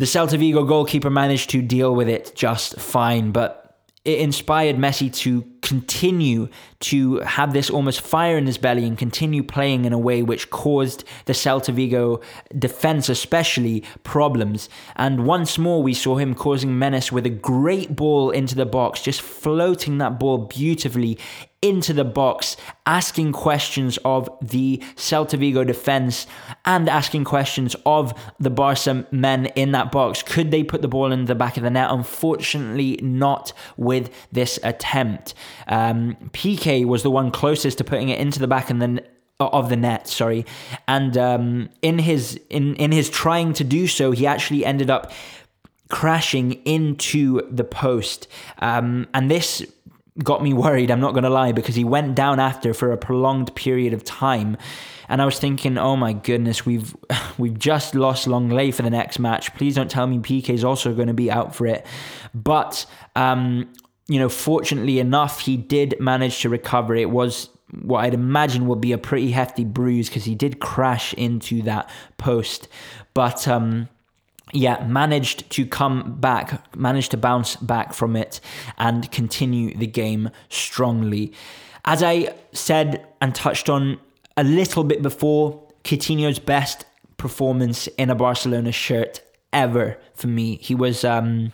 the 0.00 0.06
Celta 0.06 0.38
Vigo 0.38 0.64
goalkeeper 0.64 1.10
managed 1.10 1.50
to 1.50 1.60
deal 1.60 1.94
with 1.94 2.08
it 2.08 2.32
just 2.34 2.80
fine, 2.80 3.32
but 3.32 3.82
it 4.06 4.18
inspired 4.18 4.76
Messi 4.76 5.14
to 5.16 5.44
continue 5.60 6.48
to 6.80 7.18
have 7.18 7.52
this 7.52 7.68
almost 7.68 8.00
fire 8.00 8.38
in 8.38 8.46
his 8.46 8.56
belly 8.56 8.86
and 8.86 8.96
continue 8.96 9.42
playing 9.42 9.84
in 9.84 9.92
a 9.92 9.98
way 9.98 10.22
which 10.22 10.48
caused 10.48 11.04
the 11.26 11.34
Celta 11.34 11.74
Vigo 11.74 12.22
defense, 12.58 13.10
especially, 13.10 13.84
problems. 14.02 14.70
And 14.96 15.26
once 15.26 15.58
more, 15.58 15.82
we 15.82 15.92
saw 15.92 16.16
him 16.16 16.34
causing 16.34 16.78
menace 16.78 17.12
with 17.12 17.26
a 17.26 17.30
great 17.30 17.94
ball 17.94 18.30
into 18.30 18.54
the 18.54 18.64
box, 18.64 19.02
just 19.02 19.20
floating 19.20 19.98
that 19.98 20.18
ball 20.18 20.38
beautifully 20.38 21.18
into 21.62 21.92
the 21.92 22.04
box, 22.04 22.56
asking 22.86 23.32
questions 23.32 23.98
of 24.04 24.30
the 24.40 24.82
Celta 24.96 25.38
Vigo 25.38 25.62
defense 25.62 26.26
and 26.64 26.88
asking 26.88 27.24
questions 27.24 27.76
of 27.84 28.14
the 28.38 28.50
Barca 28.50 29.06
men 29.10 29.46
in 29.46 29.72
that 29.72 29.92
box. 29.92 30.22
Could 30.22 30.50
they 30.50 30.64
put 30.64 30.80
the 30.80 30.88
ball 30.88 31.12
in 31.12 31.26
the 31.26 31.34
back 31.34 31.56
of 31.56 31.62
the 31.62 31.70
net? 31.70 31.90
Unfortunately, 31.90 32.98
not 33.02 33.52
with 33.76 34.10
this 34.32 34.58
attempt. 34.62 35.34
Um, 35.66 36.16
Piqué 36.32 36.84
was 36.86 37.02
the 37.02 37.10
one 37.10 37.30
closest 37.30 37.78
to 37.78 37.84
putting 37.84 38.08
it 38.08 38.18
into 38.18 38.38
the 38.38 38.46
back 38.46 38.68
then 38.68 39.00
of 39.38 39.70
the 39.70 39.76
net 39.76 40.06
sorry 40.06 40.44
and 40.86 41.16
um, 41.16 41.70
in 41.80 41.98
his 41.98 42.38
in 42.50 42.74
in 42.76 42.92
his 42.92 43.08
trying 43.08 43.54
to 43.54 43.64
do 43.64 43.86
so 43.86 44.10
he 44.10 44.26
actually 44.26 44.64
ended 44.64 44.90
up 44.90 45.10
crashing 45.88 46.52
into 46.64 47.40
the 47.50 47.64
post 47.64 48.28
um, 48.58 49.08
and 49.14 49.30
this 49.30 49.66
got 50.22 50.42
me 50.42 50.52
worried, 50.52 50.90
I'm 50.90 51.00
not 51.00 51.12
going 51.12 51.24
to 51.24 51.30
lie, 51.30 51.52
because 51.52 51.74
he 51.74 51.84
went 51.84 52.14
down 52.14 52.40
after 52.40 52.74
for 52.74 52.92
a 52.92 52.96
prolonged 52.96 53.54
period 53.54 53.92
of 53.92 54.04
time. 54.04 54.56
And 55.08 55.20
I 55.20 55.24
was 55.24 55.38
thinking, 55.38 55.76
oh 55.76 55.96
my 55.96 56.12
goodness, 56.12 56.64
we've 56.64 56.94
we've 57.38 57.58
just 57.58 57.94
lost 57.94 58.26
Lenglet 58.26 58.74
for 58.74 58.82
the 58.82 58.90
next 58.90 59.18
match. 59.18 59.54
Please 59.54 59.74
don't 59.74 59.90
tell 59.90 60.06
me 60.06 60.18
Piqué 60.18 60.50
is 60.50 60.64
also 60.64 60.94
going 60.94 61.08
to 61.08 61.14
be 61.14 61.30
out 61.30 61.54
for 61.54 61.66
it. 61.66 61.86
But 62.34 62.86
um, 63.16 63.72
you 64.06 64.18
know, 64.18 64.28
fortunately 64.28 64.98
enough, 64.98 65.40
he 65.40 65.56
did 65.56 65.96
manage 66.00 66.40
to 66.40 66.48
recover. 66.48 66.94
It 66.94 67.10
was 67.10 67.48
what 67.82 68.04
I'd 68.04 68.14
imagine 68.14 68.66
would 68.66 68.80
be 68.80 68.92
a 68.92 68.98
pretty 68.98 69.30
hefty 69.30 69.64
bruise 69.64 70.08
because 70.08 70.24
he 70.24 70.34
did 70.34 70.60
crash 70.60 71.14
into 71.14 71.62
that 71.62 71.88
post. 72.18 72.68
But 73.14 73.46
um, 73.46 73.88
yeah, 74.52 74.84
managed 74.86 75.50
to 75.50 75.66
come 75.66 76.20
back, 76.20 76.76
managed 76.76 77.10
to 77.12 77.16
bounce 77.16 77.56
back 77.56 77.92
from 77.92 78.16
it 78.16 78.40
and 78.78 79.10
continue 79.10 79.76
the 79.76 79.86
game 79.86 80.30
strongly. 80.48 81.32
As 81.84 82.02
I 82.02 82.34
said 82.52 83.06
and 83.20 83.34
touched 83.34 83.68
on 83.68 83.98
a 84.36 84.44
little 84.44 84.84
bit 84.84 85.02
before, 85.02 85.62
Coutinho's 85.84 86.38
best 86.38 86.84
performance 87.16 87.86
in 87.88 88.10
a 88.10 88.14
Barcelona 88.14 88.72
shirt 88.72 89.20
ever 89.52 89.98
for 90.14 90.26
me. 90.26 90.56
He 90.56 90.74
was 90.74 91.04
um, 91.04 91.52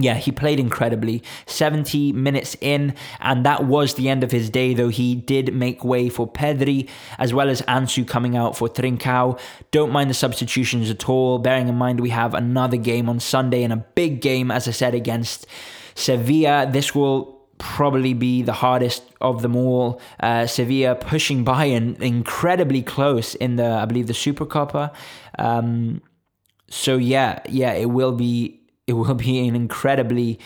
yeah, 0.00 0.14
he 0.14 0.30
played 0.30 0.60
incredibly. 0.60 1.24
70 1.46 2.12
minutes 2.12 2.56
in, 2.60 2.94
and 3.20 3.44
that 3.44 3.64
was 3.64 3.94
the 3.94 4.08
end 4.08 4.22
of 4.22 4.30
his 4.30 4.48
day, 4.48 4.72
though 4.72 4.90
he 4.90 5.16
did 5.16 5.52
make 5.52 5.84
way 5.84 6.08
for 6.08 6.30
Pedri, 6.30 6.88
as 7.18 7.34
well 7.34 7.50
as 7.50 7.62
Ansu 7.62 8.06
coming 8.06 8.36
out 8.36 8.56
for 8.56 8.68
Trincao. 8.68 9.38
Don't 9.72 9.90
mind 9.90 10.08
the 10.08 10.14
substitutions 10.14 10.88
at 10.88 11.08
all, 11.08 11.40
bearing 11.40 11.66
in 11.66 11.74
mind 11.74 11.98
we 11.98 12.10
have 12.10 12.32
another 12.34 12.76
game 12.76 13.08
on 13.08 13.18
Sunday 13.18 13.64
and 13.64 13.72
a 13.72 13.76
big 13.76 14.20
game, 14.20 14.52
as 14.52 14.68
I 14.68 14.70
said, 14.70 14.94
against 14.94 15.46
Sevilla. 15.96 16.68
This 16.70 16.94
will 16.94 17.36
probably 17.58 18.14
be 18.14 18.42
the 18.42 18.52
hardest 18.52 19.02
of 19.20 19.42
them 19.42 19.56
all. 19.56 20.00
Uh, 20.20 20.46
Sevilla 20.46 20.94
pushing 20.94 21.42
by 21.42 21.66
Bayern 21.66 22.00
incredibly 22.00 22.82
close 22.82 23.34
in 23.34 23.56
the, 23.56 23.68
I 23.68 23.84
believe, 23.84 24.06
the 24.06 24.14
Super 24.14 24.46
Copa. 24.46 24.92
Um, 25.40 26.02
so 26.70 26.96
yeah, 26.96 27.40
yeah, 27.48 27.72
it 27.72 27.86
will 27.90 28.12
be 28.12 28.60
it 28.88 28.94
will 28.94 29.14
be 29.14 29.46
an 29.46 29.54
incredibly 29.54 30.40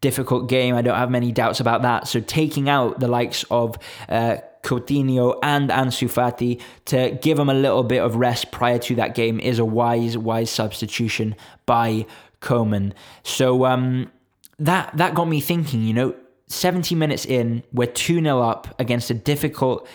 difficult 0.00 0.48
game. 0.48 0.74
I 0.74 0.82
don't 0.82 0.96
have 0.96 1.10
many 1.10 1.32
doubts 1.32 1.60
about 1.60 1.82
that. 1.82 2.08
So 2.08 2.20
taking 2.20 2.68
out 2.68 3.00
the 3.00 3.08
likes 3.08 3.44
of 3.50 3.76
uh, 4.08 4.36
Coutinho 4.62 5.38
and 5.42 5.68
Ansu 5.68 6.08
Fati 6.08 6.60
to 6.86 7.18
give 7.20 7.36
them 7.36 7.50
a 7.50 7.54
little 7.54 7.82
bit 7.82 8.02
of 8.02 8.16
rest 8.16 8.50
prior 8.50 8.78
to 8.78 8.94
that 8.94 9.14
game 9.14 9.40
is 9.40 9.58
a 9.58 9.64
wise, 9.64 10.16
wise 10.16 10.50
substitution 10.50 11.34
by 11.66 12.06
Koeman. 12.40 12.92
So 13.22 13.66
um, 13.66 14.10
that 14.58 14.96
that 14.96 15.14
got 15.14 15.26
me 15.26 15.40
thinking. 15.40 15.82
You 15.82 15.92
know, 15.92 16.14
70 16.46 16.94
minutes 16.94 17.26
in, 17.26 17.62
we're 17.72 17.86
2 17.86 18.22
0 18.22 18.40
up 18.40 18.74
against 18.78 19.10
a 19.10 19.14
difficult 19.14 19.86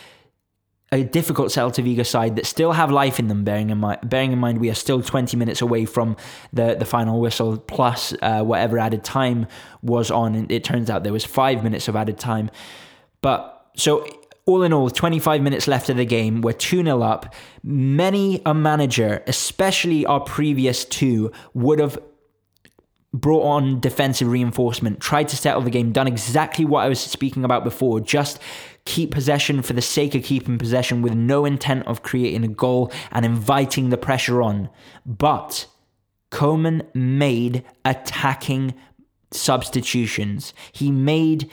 a 0.95 1.03
difficult 1.03 1.49
Celta 1.49 1.83
Vigo 1.83 2.03
side 2.03 2.37
that 2.37 2.45
still 2.45 2.71
have 2.71 2.89
life 2.89 3.19
in 3.19 3.27
them. 3.27 3.43
Bearing 3.43 3.69
in 3.69 3.79
mind, 3.79 3.99
bearing 4.03 4.31
in 4.31 4.39
mind, 4.39 4.59
we 4.59 4.69
are 4.69 4.75
still 4.75 5.01
20 5.01 5.35
minutes 5.37 5.61
away 5.61 5.85
from 5.85 6.15
the 6.53 6.75
the 6.75 6.85
final 6.85 7.19
whistle, 7.19 7.57
plus 7.57 8.13
uh, 8.21 8.43
whatever 8.43 8.79
added 8.79 9.03
time 9.03 9.47
was 9.81 10.09
on. 10.09 10.35
And 10.35 10.51
it 10.51 10.63
turns 10.63 10.89
out 10.89 11.03
there 11.03 11.13
was 11.13 11.25
five 11.25 11.63
minutes 11.63 11.87
of 11.87 11.95
added 11.95 12.17
time. 12.17 12.49
But 13.21 13.69
so 13.75 14.07
all 14.45 14.63
in 14.63 14.71
all, 14.71 14.89
25 14.89 15.41
minutes 15.41 15.67
left 15.67 15.89
of 15.89 15.97
the 15.97 16.05
game. 16.05 16.41
We're 16.41 16.53
2 16.53 16.83
0 16.83 17.01
up. 17.01 17.33
Many 17.63 18.41
a 18.45 18.53
manager, 18.53 19.23
especially 19.27 20.05
our 20.05 20.21
previous 20.21 20.85
two, 20.85 21.31
would 21.53 21.79
have 21.79 21.99
brought 23.11 23.43
on 23.43 23.79
defensive 23.79 24.27
reinforcement, 24.27 24.99
tried 24.99 25.29
to 25.29 25.37
settle 25.37 25.61
the 25.61 25.69
game, 25.69 25.91
done 25.91 26.07
exactly 26.07 26.65
what 26.65 26.83
I 26.83 26.89
was 26.89 26.99
speaking 26.99 27.45
about 27.45 27.63
before, 27.63 27.99
just 28.01 28.39
keep 28.85 29.11
possession 29.11 29.61
for 29.61 29.73
the 29.73 29.81
sake 29.81 30.15
of 30.15 30.23
keeping 30.23 30.57
possession 30.57 31.01
with 31.01 31.13
no 31.13 31.43
intent 31.45 31.85
of 31.87 32.03
creating 32.03 32.43
a 32.43 32.47
goal 32.47 32.91
and 33.11 33.25
inviting 33.25 33.89
the 33.89 33.97
pressure 33.97 34.41
on. 34.41 34.69
But 35.05 35.67
Koeman 36.31 36.83
made 36.93 37.63
attacking 37.83 38.75
substitutions. 39.31 40.53
He 40.71 40.91
made 40.91 41.49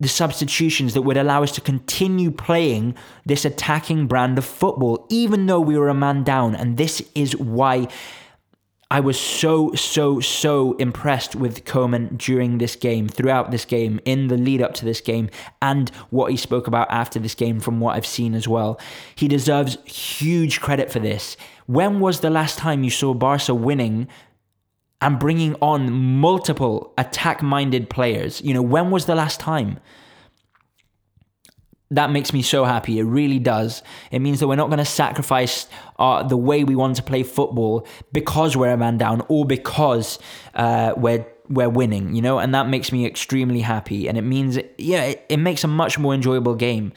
the 0.00 0.08
substitutions 0.08 0.94
that 0.94 1.02
would 1.02 1.18
allow 1.18 1.42
us 1.42 1.52
to 1.52 1.60
continue 1.60 2.30
playing 2.30 2.94
this 3.26 3.44
attacking 3.44 4.06
brand 4.06 4.38
of 4.38 4.44
football, 4.44 5.06
even 5.10 5.46
though 5.46 5.60
we 5.60 5.76
were 5.76 5.90
a 5.90 5.94
man 5.94 6.24
down. 6.24 6.54
And 6.54 6.78
this 6.78 7.02
is 7.14 7.36
why 7.36 7.86
I 8.92 8.98
was 8.98 9.20
so, 9.20 9.72
so, 9.74 10.18
so 10.18 10.72
impressed 10.74 11.36
with 11.36 11.64
Koeman 11.64 12.18
during 12.18 12.58
this 12.58 12.74
game, 12.74 13.06
throughout 13.06 13.52
this 13.52 13.64
game, 13.64 14.00
in 14.04 14.26
the 14.26 14.36
lead 14.36 14.60
up 14.60 14.74
to 14.74 14.84
this 14.84 15.00
game, 15.00 15.30
and 15.62 15.90
what 16.10 16.32
he 16.32 16.36
spoke 16.36 16.66
about 16.66 16.90
after 16.90 17.20
this 17.20 17.36
game 17.36 17.60
from 17.60 17.78
what 17.78 17.94
I've 17.94 18.06
seen 18.06 18.34
as 18.34 18.48
well. 18.48 18.80
He 19.14 19.28
deserves 19.28 19.78
huge 19.84 20.60
credit 20.60 20.90
for 20.90 20.98
this. 20.98 21.36
When 21.66 22.00
was 22.00 22.18
the 22.18 22.30
last 22.30 22.58
time 22.58 22.82
you 22.82 22.90
saw 22.90 23.14
Barca 23.14 23.54
winning 23.54 24.08
and 25.00 25.20
bringing 25.20 25.54
on 25.62 25.92
multiple 25.92 26.92
attack 26.98 27.42
minded 27.42 27.90
players? 27.90 28.42
You 28.42 28.54
know, 28.54 28.62
when 28.62 28.90
was 28.90 29.06
the 29.06 29.14
last 29.14 29.38
time? 29.38 29.78
That 31.90 32.10
makes 32.10 32.32
me 32.32 32.42
so 32.42 32.64
happy. 32.64 32.98
It 32.98 33.04
really 33.04 33.38
does. 33.38 33.82
It 34.10 34.20
means 34.20 34.40
that 34.40 34.46
we're 34.46 34.56
not 34.56 34.68
going 34.68 34.78
to 34.78 34.84
sacrifice 34.84 35.66
uh, 35.98 36.22
the 36.22 36.36
way 36.36 36.62
we 36.62 36.76
want 36.76 36.96
to 36.96 37.02
play 37.02 37.22
football 37.22 37.86
because 38.12 38.56
we're 38.56 38.70
a 38.70 38.76
man 38.76 38.96
down 38.96 39.22
or 39.28 39.44
because 39.44 40.18
uh, 40.54 40.94
we're 40.96 41.26
we're 41.48 41.68
winning, 41.68 42.14
you 42.14 42.22
know, 42.22 42.38
and 42.38 42.54
that 42.54 42.68
makes 42.68 42.92
me 42.92 43.04
extremely 43.04 43.60
happy. 43.60 44.06
And 44.08 44.16
it 44.16 44.22
means, 44.22 44.56
yeah, 44.78 45.02
it, 45.02 45.26
it 45.28 45.38
makes 45.38 45.64
a 45.64 45.66
much 45.66 45.98
more 45.98 46.14
enjoyable 46.14 46.54
game. 46.54 46.92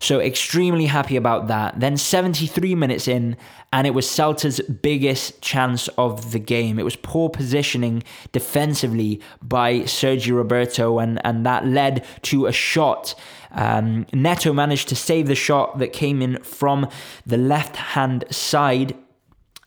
So 0.00 0.20
extremely 0.20 0.86
happy 0.86 1.16
about 1.16 1.48
that. 1.48 1.80
Then 1.80 1.96
73 1.96 2.74
minutes 2.74 3.06
in, 3.08 3.36
and 3.72 3.86
it 3.86 3.90
was 3.90 4.08
Celta's 4.08 4.60
biggest 4.60 5.40
chance 5.42 5.88
of 5.96 6.32
the 6.32 6.38
game. 6.38 6.78
It 6.78 6.82
was 6.82 6.96
poor 6.96 7.28
positioning 7.28 8.02
defensively 8.32 9.20
by 9.42 9.80
Sergio 9.80 10.36
Roberto, 10.36 10.98
and, 10.98 11.24
and 11.24 11.46
that 11.46 11.66
led 11.66 12.06
to 12.22 12.46
a 12.46 12.52
shot 12.52 13.14
um, 13.54 14.06
Neto 14.12 14.52
managed 14.52 14.88
to 14.88 14.96
save 14.96 15.26
the 15.26 15.34
shot 15.34 15.78
that 15.78 15.92
came 15.92 16.20
in 16.22 16.42
from 16.42 16.88
the 17.24 17.36
left 17.36 17.76
hand 17.76 18.24
side. 18.30 18.96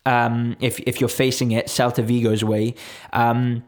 Um, 0.06 0.56
if 0.60 0.78
if 0.80 1.00
you're 1.00 1.08
facing 1.08 1.52
it, 1.52 1.66
Celta 1.66 2.04
Vigo's 2.04 2.44
way. 2.44 2.74
Um, 3.12 3.64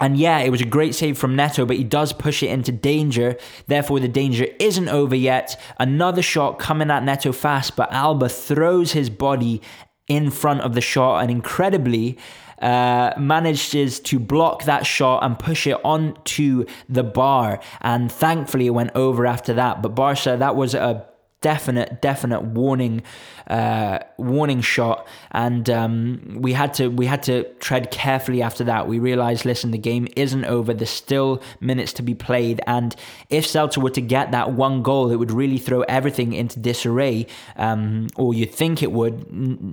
and 0.00 0.16
yeah, 0.16 0.38
it 0.40 0.50
was 0.50 0.60
a 0.60 0.66
great 0.66 0.96
save 0.96 1.16
from 1.16 1.36
Neto, 1.36 1.64
but 1.64 1.76
he 1.76 1.84
does 1.84 2.12
push 2.12 2.42
it 2.42 2.48
into 2.48 2.72
danger. 2.72 3.36
Therefore, 3.68 4.00
the 4.00 4.08
danger 4.08 4.48
isn't 4.58 4.88
over 4.88 5.14
yet. 5.14 5.60
Another 5.78 6.22
shot 6.22 6.58
coming 6.58 6.90
at 6.90 7.04
Neto 7.04 7.30
fast, 7.30 7.76
but 7.76 7.92
Alba 7.92 8.28
throws 8.28 8.92
his 8.92 9.10
body 9.10 9.62
in 10.08 10.30
front 10.30 10.62
of 10.62 10.74
the 10.74 10.80
shot, 10.80 11.22
and 11.22 11.30
incredibly, 11.30 12.18
uh, 12.62 13.12
manages 13.18 14.00
to 14.00 14.18
block 14.18 14.64
that 14.64 14.86
shot 14.86 15.22
and 15.24 15.38
push 15.38 15.66
it 15.66 15.76
onto 15.84 16.64
the 16.88 17.02
bar. 17.02 17.60
And 17.80 18.10
thankfully, 18.10 18.66
it 18.66 18.70
went 18.70 18.92
over 18.94 19.26
after 19.26 19.52
that. 19.54 19.82
But 19.82 19.94
Barca, 19.94 20.36
that 20.38 20.56
was 20.56 20.74
a 20.74 21.06
definite, 21.42 22.00
definite 22.00 22.42
warning, 22.42 23.02
uh, 23.48 23.98
warning 24.16 24.62
shot, 24.62 25.06
and 25.32 25.68
um, 25.68 26.38
we 26.40 26.54
had 26.54 26.72
to 26.74 26.88
we 26.88 27.06
had 27.06 27.22
to 27.24 27.44
tread 27.54 27.90
carefully 27.90 28.40
after 28.40 28.64
that. 28.64 28.88
We 28.88 28.98
realized, 28.98 29.44
listen, 29.44 29.70
the 29.72 29.78
game 29.78 30.08
isn't 30.16 30.44
over. 30.46 30.72
There's 30.72 30.88
still 30.88 31.42
minutes 31.60 31.92
to 31.94 32.02
be 32.02 32.14
played, 32.14 32.60
and 32.66 32.96
if 33.28 33.44
Celta 33.44 33.82
were 33.82 33.90
to 33.90 34.00
get 34.00 34.30
that 34.30 34.52
one 34.52 34.82
goal, 34.82 35.10
it 35.10 35.16
would 35.16 35.32
really 35.32 35.58
throw 35.58 35.82
everything 35.82 36.32
into 36.32 36.58
disarray. 36.58 37.26
Um, 37.56 38.08
or 38.16 38.32
you'd 38.32 38.54
think 38.54 38.82
it 38.82 38.92
would. 38.92 39.26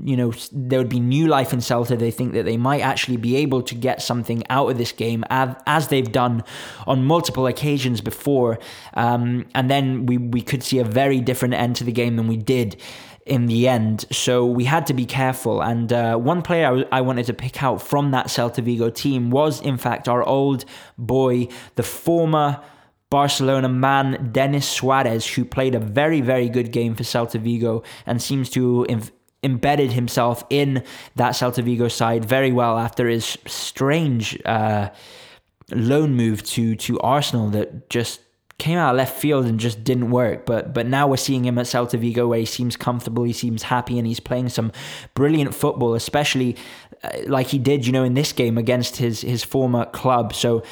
You 0.03 0.17
know, 0.17 0.33
there 0.51 0.79
would 0.79 0.89
be 0.89 0.99
new 0.99 1.27
life 1.27 1.53
in 1.53 1.59
Celta. 1.59 1.97
They 1.97 2.11
think 2.11 2.33
that 2.33 2.43
they 2.45 2.57
might 2.57 2.81
actually 2.81 3.17
be 3.17 3.37
able 3.37 3.61
to 3.63 3.75
get 3.75 4.01
something 4.01 4.43
out 4.49 4.69
of 4.71 4.77
this 4.77 4.91
game, 4.91 5.23
as, 5.29 5.55
as 5.67 5.87
they've 5.87 6.11
done 6.11 6.43
on 6.87 7.05
multiple 7.05 7.45
occasions 7.47 8.01
before. 8.01 8.59
Um, 8.95 9.45
and 9.53 9.69
then 9.69 10.07
we 10.07 10.17
we 10.17 10.41
could 10.41 10.63
see 10.63 10.79
a 10.79 10.83
very 10.83 11.21
different 11.21 11.53
end 11.59 11.75
to 11.77 11.83
the 11.83 11.91
game 11.91 12.15
than 12.15 12.27
we 12.27 12.37
did 12.37 12.81
in 13.25 13.45
the 13.45 13.67
end. 13.67 14.05
So 14.11 14.45
we 14.45 14.65
had 14.65 14.87
to 14.87 14.93
be 14.93 15.05
careful. 15.05 15.61
And 15.61 15.93
uh, 15.93 16.17
one 16.17 16.41
player 16.41 16.65
I, 16.65 16.69
w- 16.69 16.87
I 16.91 17.01
wanted 17.01 17.27
to 17.27 17.33
pick 17.33 17.61
out 17.61 17.81
from 17.81 18.11
that 18.11 18.27
Celta 18.27 18.63
Vigo 18.63 18.89
team 18.89 19.29
was, 19.29 19.61
in 19.61 19.77
fact, 19.77 20.07
our 20.07 20.23
old 20.23 20.65
boy, 20.97 21.47
the 21.75 21.83
former. 21.83 22.61
Barcelona 23.11 23.67
man 23.67 24.29
Denis 24.31 24.69
Suarez, 24.69 25.25
who 25.25 25.43
played 25.43 25.73
a 25.73 25.79
very, 25.79 26.21
very 26.21 26.47
good 26.47 26.71
game 26.71 26.93
for 26.93 27.01
Celta 27.01 27.39
Vigo 27.39 27.81
and 28.05 28.21
seems 28.21 28.51
to 28.51 28.85
have 28.87 29.11
embedded 29.41 29.91
himself 29.93 30.43
in 30.51 30.83
that 31.15 31.33
Celta 31.33 31.63
Vigo 31.63 31.87
side 31.87 32.23
very 32.25 32.51
well 32.51 32.77
after 32.77 33.07
his 33.07 33.37
strange 33.47 34.39
uh, 34.45 34.89
loan 35.71 36.13
move 36.15 36.43
to 36.43 36.75
to 36.75 36.99
Arsenal 36.99 37.49
that 37.49 37.89
just 37.89 38.21
came 38.59 38.77
out 38.77 38.91
of 38.91 38.97
left 38.97 39.19
field 39.19 39.45
and 39.45 39.59
just 39.59 39.83
didn't 39.83 40.11
work. 40.11 40.45
But 40.45 40.73
but 40.73 40.85
now 40.85 41.07
we're 41.07 41.17
seeing 41.17 41.45
him 41.45 41.57
at 41.57 41.65
Celta 41.65 41.97
Vigo 41.97 42.27
where 42.27 42.39
he 42.39 42.45
seems 42.45 42.75
comfortable, 42.75 43.23
he 43.23 43.33
seems 43.33 43.63
happy, 43.63 43.97
and 43.97 44.05
he's 44.05 44.19
playing 44.19 44.49
some 44.49 44.71
brilliant 45.15 45.55
football, 45.55 45.95
especially 45.95 46.55
uh, 47.03 47.09
like 47.27 47.47
he 47.47 47.57
did, 47.57 47.87
you 47.87 47.93
know, 47.93 48.03
in 48.03 48.13
this 48.13 48.31
game 48.33 48.57
against 48.57 48.97
his 48.97 49.21
his 49.21 49.43
former 49.43 49.85
club. 49.85 50.33
So 50.33 50.63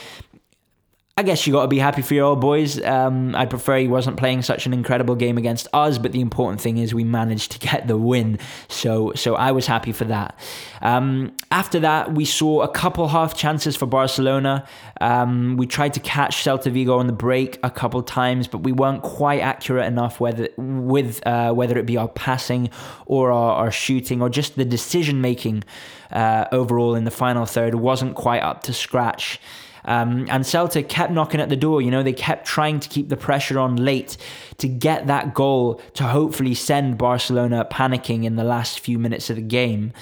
I 1.19 1.23
guess 1.23 1.47
you 1.47 1.53
got 1.53 1.63
to 1.63 1.67
be 1.67 1.80
happy 1.80 2.03
for 2.03 2.13
your 2.13 2.25
old 2.25 2.39
boys. 2.41 2.80
Um, 2.84 3.36
I'd 3.36 3.49
prefer 3.49 3.80
he 3.80 3.88
wasn't 3.88 4.17
playing 4.17 4.43
such 4.43 4.67
an 4.67 4.73
incredible 4.73 5.15
game 5.15 5.36
against 5.39 5.67
us, 5.73 5.97
but 5.97 6.12
the 6.12 6.21
important 6.21 6.62
thing 6.62 6.77
is 6.77 6.93
we 6.93 7.03
managed 7.03 7.53
to 7.53 7.60
get 7.60 7.88
the 7.88 7.97
win. 7.97 8.38
So, 8.67 9.13
so 9.15 9.34
I 9.34 9.51
was 9.51 9.65
happy 9.65 9.91
for 9.93 10.06
that. 10.06 10.39
Um, 10.84 11.36
after 11.49 11.80
that, 11.80 12.13
we 12.13 12.23
saw 12.23 12.62
a 12.62 12.67
couple 12.67 13.08
half 13.08 13.36
chances 13.36 13.75
for 13.75 13.88
Barcelona. 13.88 14.67
Um, 15.01 15.58
we 15.58 15.65
tried 15.65 15.95
to 15.95 15.99
catch 15.99 16.43
Celta 16.43 16.71
Vigo 16.71 16.99
on 16.99 17.08
the 17.08 17.13
break 17.13 17.58
a 17.63 17.71
couple 17.71 18.03
times, 18.03 18.47
but 18.47 18.60
we 18.60 18.71
weren't 18.71 19.01
quite 19.01 19.41
accurate 19.41 19.88
enough 19.88 20.19
whether 20.19 20.49
with 20.56 21.25
uh, 21.25 21.51
whether 21.51 21.80
it 21.80 21.88
be 21.88 21.97
our 21.97 22.10
passing 22.10 22.69
or 23.08 23.31
our, 23.31 23.54
our 23.54 23.71
shooting 23.71 24.21
or 24.21 24.29
just 24.29 24.56
the 24.56 24.65
decision 24.65 25.19
making 25.19 25.63
uh, 26.12 26.46
overall 26.52 26.94
in 26.94 27.06
the 27.06 27.12
final 27.12 27.48
third 27.48 27.73
wasn't 27.73 28.13
quite 28.13 28.44
up 28.44 28.62
to 28.63 28.71
scratch. 28.71 29.39
Um, 29.88 30.27
and 30.29 30.44
Celta 30.44 30.88
kept 30.88 31.12
knocking 31.12 31.42
at 31.42 31.50
the 31.50 31.56
door. 31.56 31.81
You 31.81 31.90
know, 31.90 32.04
they 32.04 32.13
kept 32.13 32.46
trying 32.46 32.79
to 32.81 32.90
keep 32.90 33.10
the 33.10 33.17
pressure 33.17 33.58
on 33.58 33.77
late 33.77 34.17
to 34.58 34.67
get 34.67 35.08
that 35.08 35.33
goal 35.33 35.81
to 35.96 36.04
hopefully 36.04 36.54
send 36.54 36.98
Barcelona 36.98 37.65
panicking 37.71 38.25
in 38.25 38.35
the 38.35 38.44
last 38.44 38.79
few 38.79 39.00
minutes 39.00 39.29
of 39.29 39.38
the 39.38 39.42
game. 39.42 39.94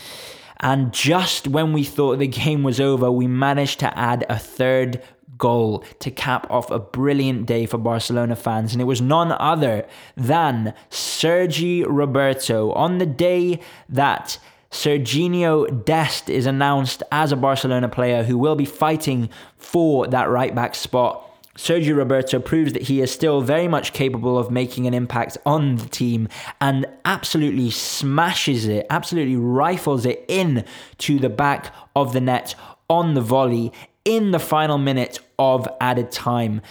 And 0.59 0.91
just 0.91 1.47
when 1.47 1.73
we 1.73 1.83
thought 1.83 2.17
the 2.17 2.27
game 2.27 2.63
was 2.63 2.79
over, 2.79 3.11
we 3.11 3.27
managed 3.27 3.79
to 3.81 3.97
add 3.97 4.25
a 4.27 4.39
third 4.39 5.01
goal 5.37 5.83
to 5.99 6.09
cap 6.11 6.49
off 6.49 6.71
a 6.71 6.79
brilliant 6.79 7.45
day 7.45 7.65
for 7.65 7.77
Barcelona 7.77 8.35
fans. 8.35 8.73
And 8.73 8.81
it 8.81 8.85
was 8.85 9.01
none 9.01 9.31
other 9.33 9.85
than 10.15 10.73
Sergi 10.89 11.83
Roberto 11.83 12.71
on 12.71 12.97
the 12.97 13.05
day 13.05 13.59
that 13.89 14.39
Serginho 14.75 15.85
Dest 15.85 16.29
is 16.29 16.45
announced 16.45 17.01
as 17.09 17.31
a 17.31 17.37
Barcelona 17.37 17.87
player 17.87 18.23
who 18.23 18.37
will 18.37 18.55
be 18.55 18.65
fighting 18.65 19.29
for 19.55 20.05
that 20.07 20.29
right 20.29 20.53
back 20.53 20.75
spot. 20.75 21.21
Sergio 21.55 21.95
Roberto 21.95 22.39
proves 22.39 22.73
that 22.73 22.81
he 22.81 22.99
is 22.99 23.09
still 23.09 23.39
very 23.39 23.69
much 23.69 23.93
capable 23.93 24.37
of 24.37 24.51
making 24.51 24.85
an 24.85 24.93
impact 24.93 25.37
on 25.45 25.77
the 25.77 25.87
team 25.87 26.27
and 26.59 26.85
absolutely 27.05 27.71
smashes 27.71 28.67
it, 28.67 28.85
absolutely 28.89 29.37
rifles 29.37 30.05
it 30.05 30.25
in 30.27 30.65
to 30.97 31.19
the 31.19 31.29
back 31.29 31.73
of 31.95 32.11
the 32.11 32.19
net 32.19 32.53
on 32.89 33.13
the 33.13 33.21
volley 33.21 33.71
in 34.03 34.31
the 34.31 34.39
final 34.39 34.77
minute 34.77 35.19
of 35.39 35.69
added 35.79 36.11
time. 36.11 36.61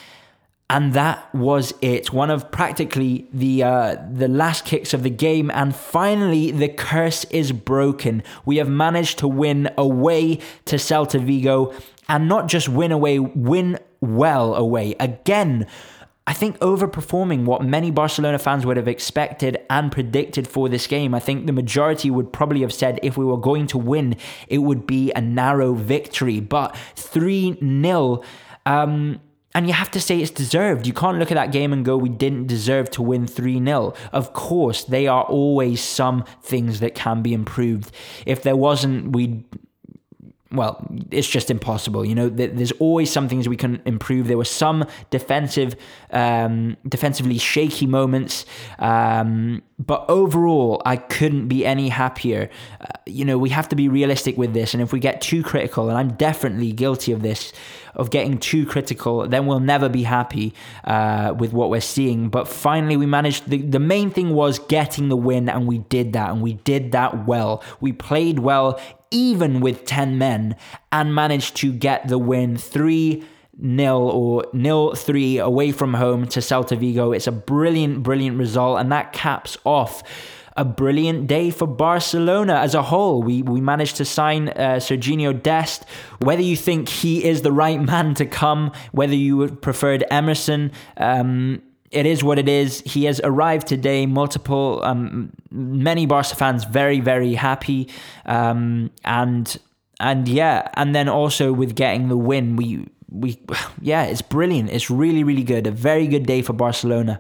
And 0.70 0.94
that 0.94 1.32
was 1.34 1.74
it. 1.82 2.12
One 2.12 2.30
of 2.30 2.50
practically 2.50 3.28
the 3.32 3.62
uh, 3.62 3.96
the 4.10 4.28
last 4.28 4.64
kicks 4.64 4.94
of 4.94 5.02
the 5.02 5.10
game, 5.10 5.50
and 5.52 5.76
finally 5.76 6.50
the 6.50 6.68
curse 6.68 7.24
is 7.24 7.52
broken. 7.52 8.22
We 8.46 8.56
have 8.56 8.68
managed 8.68 9.18
to 9.18 9.28
win 9.28 9.70
away 9.76 10.40
to 10.64 10.76
Celta 10.76 11.22
Vigo, 11.22 11.74
and 12.08 12.28
not 12.28 12.48
just 12.48 12.68
win 12.68 12.92
away, 12.92 13.18
win 13.18 13.78
well 14.00 14.54
away 14.54 14.94
again. 14.98 15.66
I 16.26 16.32
think 16.32 16.58
overperforming 16.60 17.44
what 17.44 17.62
many 17.62 17.90
Barcelona 17.90 18.38
fans 18.38 18.64
would 18.64 18.78
have 18.78 18.88
expected 18.88 19.58
and 19.68 19.92
predicted 19.92 20.48
for 20.48 20.70
this 20.70 20.86
game. 20.86 21.14
I 21.14 21.20
think 21.20 21.44
the 21.44 21.52
majority 21.52 22.10
would 22.10 22.32
probably 22.32 22.62
have 22.62 22.72
said 22.72 22.98
if 23.02 23.18
we 23.18 23.26
were 23.26 23.36
going 23.36 23.66
to 23.68 23.78
win, 23.78 24.16
it 24.48 24.58
would 24.58 24.86
be 24.86 25.12
a 25.12 25.20
narrow 25.20 25.74
victory. 25.74 26.40
But 26.40 26.74
3 26.96 27.58
0. 27.60 28.22
Um, 28.64 29.20
and 29.54 29.68
you 29.68 29.72
have 29.72 29.90
to 29.92 30.00
say 30.00 30.18
it's 30.20 30.30
deserved. 30.30 30.86
You 30.86 30.92
can't 30.92 31.18
look 31.18 31.30
at 31.30 31.36
that 31.36 31.52
game 31.52 31.72
and 31.72 31.84
go, 31.84 31.96
we 31.96 32.08
didn't 32.08 32.48
deserve 32.48 32.90
to 32.90 33.02
win 33.02 33.26
3 33.26 33.64
0. 33.64 33.94
Of 34.12 34.32
course, 34.32 34.84
there 34.84 35.10
are 35.10 35.24
always 35.24 35.80
some 35.80 36.24
things 36.42 36.80
that 36.80 36.94
can 36.94 37.22
be 37.22 37.32
improved. 37.32 37.94
If 38.26 38.42
there 38.42 38.56
wasn't, 38.56 39.12
we'd 39.12 39.44
well, 40.54 40.86
it's 41.10 41.28
just 41.28 41.50
impossible. 41.50 42.04
You 42.04 42.14
know, 42.14 42.28
there's 42.28 42.72
always 42.72 43.10
some 43.10 43.28
things 43.28 43.48
we 43.48 43.56
can 43.56 43.82
improve. 43.84 44.28
There 44.28 44.38
were 44.38 44.44
some 44.44 44.86
defensive, 45.10 45.76
um, 46.10 46.76
defensively 46.88 47.38
shaky 47.38 47.86
moments, 47.86 48.46
um, 48.78 49.62
but 49.78 50.04
overall, 50.08 50.80
I 50.86 50.96
couldn't 50.96 51.48
be 51.48 51.66
any 51.66 51.88
happier. 51.88 52.48
Uh, 52.80 52.86
you 53.06 53.24
know, 53.24 53.38
we 53.38 53.50
have 53.50 53.68
to 53.70 53.76
be 53.76 53.88
realistic 53.88 54.38
with 54.38 54.54
this, 54.54 54.72
and 54.72 54.82
if 54.82 54.92
we 54.92 55.00
get 55.00 55.20
too 55.20 55.42
critical, 55.42 55.88
and 55.88 55.98
I'm 55.98 56.16
definitely 56.16 56.72
guilty 56.72 57.12
of 57.12 57.22
this, 57.22 57.52
of 57.96 58.10
getting 58.10 58.38
too 58.38 58.66
critical, 58.66 59.26
then 59.28 59.46
we'll 59.46 59.60
never 59.60 59.88
be 59.88 60.04
happy 60.04 60.54
uh, 60.84 61.34
with 61.36 61.52
what 61.52 61.70
we're 61.70 61.80
seeing. 61.80 62.28
But 62.28 62.46
finally, 62.46 62.96
we 62.96 63.06
managed. 63.06 63.48
The, 63.48 63.62
the 63.62 63.80
main 63.80 64.10
thing 64.10 64.30
was 64.30 64.58
getting 64.58 65.08
the 65.08 65.16
win, 65.16 65.48
and 65.48 65.66
we 65.66 65.78
did 65.78 66.12
that, 66.12 66.30
and 66.30 66.40
we 66.40 66.54
did 66.54 66.92
that 66.92 67.26
well. 67.26 67.62
We 67.80 67.92
played 67.92 68.38
well 68.38 68.80
even 69.14 69.60
with 69.60 69.84
10 69.84 70.18
men 70.18 70.56
and 70.92 71.14
managed 71.14 71.56
to 71.56 71.72
get 71.72 72.08
the 72.08 72.18
win 72.18 72.56
3 72.56 73.22
nil 73.56 74.10
or 74.10 74.44
nil 74.52 74.94
3 74.94 75.38
away 75.38 75.70
from 75.70 75.94
home 75.94 76.26
to 76.26 76.40
Celta 76.40 76.76
Vigo. 76.76 77.12
It's 77.12 77.28
a 77.28 77.32
brilliant, 77.32 78.02
brilliant 78.02 78.36
result, 78.36 78.80
and 78.80 78.90
that 78.90 79.12
caps 79.12 79.56
off 79.64 80.02
a 80.56 80.64
brilliant 80.64 81.26
day 81.26 81.50
for 81.50 81.66
Barcelona 81.66 82.54
as 82.54 82.74
a 82.74 82.82
whole. 82.82 83.22
We 83.22 83.42
we 83.42 83.60
managed 83.60 83.96
to 83.96 84.04
sign 84.04 84.50
uh, 84.50 84.78
Serginho 84.78 85.40
Dest. 85.40 85.84
Whether 86.18 86.42
you 86.42 86.56
think 86.56 86.88
he 86.88 87.24
is 87.24 87.42
the 87.42 87.52
right 87.52 87.80
man 87.92 88.14
to 88.14 88.26
come, 88.26 88.72
whether 88.92 89.14
you 89.14 89.36
would 89.36 89.62
preferred 89.62 90.04
Emerson, 90.10 90.72
um, 90.96 91.62
it 91.94 92.06
is 92.06 92.24
what 92.24 92.38
it 92.38 92.48
is. 92.48 92.82
He 92.84 93.04
has 93.04 93.20
arrived 93.22 93.66
today. 93.66 94.04
Multiple, 94.06 94.80
um, 94.82 95.32
many 95.50 96.06
Barca 96.06 96.34
fans 96.34 96.64
very, 96.64 97.00
very 97.00 97.34
happy, 97.34 97.88
um, 98.26 98.90
and 99.04 99.56
and 100.00 100.28
yeah, 100.28 100.68
and 100.74 100.94
then 100.94 101.08
also 101.08 101.52
with 101.52 101.76
getting 101.76 102.08
the 102.08 102.16
win, 102.16 102.56
we 102.56 102.88
we 103.10 103.38
yeah, 103.80 104.04
it's 104.04 104.22
brilliant. 104.22 104.70
It's 104.70 104.90
really, 104.90 105.24
really 105.24 105.44
good. 105.44 105.66
A 105.66 105.70
very 105.70 106.06
good 106.06 106.26
day 106.26 106.42
for 106.42 106.52
Barcelona 106.52 107.18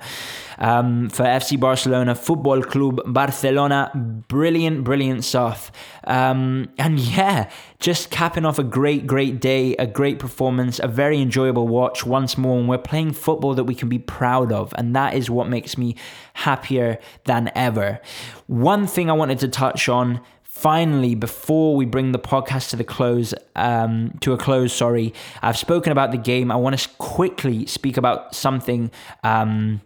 um, 0.58 1.08
for 1.08 1.24
FC 1.24 1.58
Barcelona 1.58 2.14
Football 2.14 2.62
Club 2.62 3.00
Barcelona. 3.06 3.90
Brilliant, 4.28 4.84
brilliant 4.84 5.24
stuff. 5.24 5.72
Um, 6.04 6.70
and 6.78 6.98
yeah, 7.16 7.50
just 7.78 8.10
capping 8.10 8.44
off 8.44 8.58
a 8.58 8.64
great, 8.64 9.06
great 9.06 9.40
day, 9.40 9.74
a 9.76 9.86
great 9.86 10.18
performance, 10.18 10.78
a 10.78 10.88
very 10.88 11.20
enjoyable 11.20 11.68
watch 11.68 12.04
once 12.06 12.36
more. 12.38 12.58
And 12.58 12.68
we're 12.68 12.78
playing 12.78 13.12
football 13.12 13.54
that 13.54 13.64
we 13.64 13.74
can 13.74 13.88
be 13.88 13.98
proud 13.98 14.52
of. 14.52 14.72
And 14.76 14.94
that 14.96 15.14
is 15.14 15.30
what 15.30 15.48
makes 15.48 15.76
me 15.76 15.96
happier 16.34 16.98
than 17.24 17.50
ever. 17.54 18.00
One 18.46 18.86
thing 18.86 19.10
I 19.10 19.14
wanted 19.14 19.38
to 19.40 19.48
touch 19.48 19.88
on 19.88 20.20
finally, 20.54 21.16
before 21.16 21.74
we 21.74 21.84
bring 21.84 22.12
the 22.12 22.18
podcast 22.18 22.70
to 22.70 22.76
the 22.76 22.84
close, 22.84 23.34
um, 23.56 24.16
to 24.20 24.32
a 24.32 24.38
close, 24.38 24.72
sorry, 24.72 25.12
I've 25.42 25.58
spoken 25.58 25.90
about 25.90 26.12
the 26.12 26.16
game. 26.16 26.50
I 26.50 26.56
want 26.56 26.78
to 26.78 26.88
quickly 26.96 27.66
speak 27.66 27.96
about 27.96 28.34
something 28.34 28.90
um, 29.24 29.82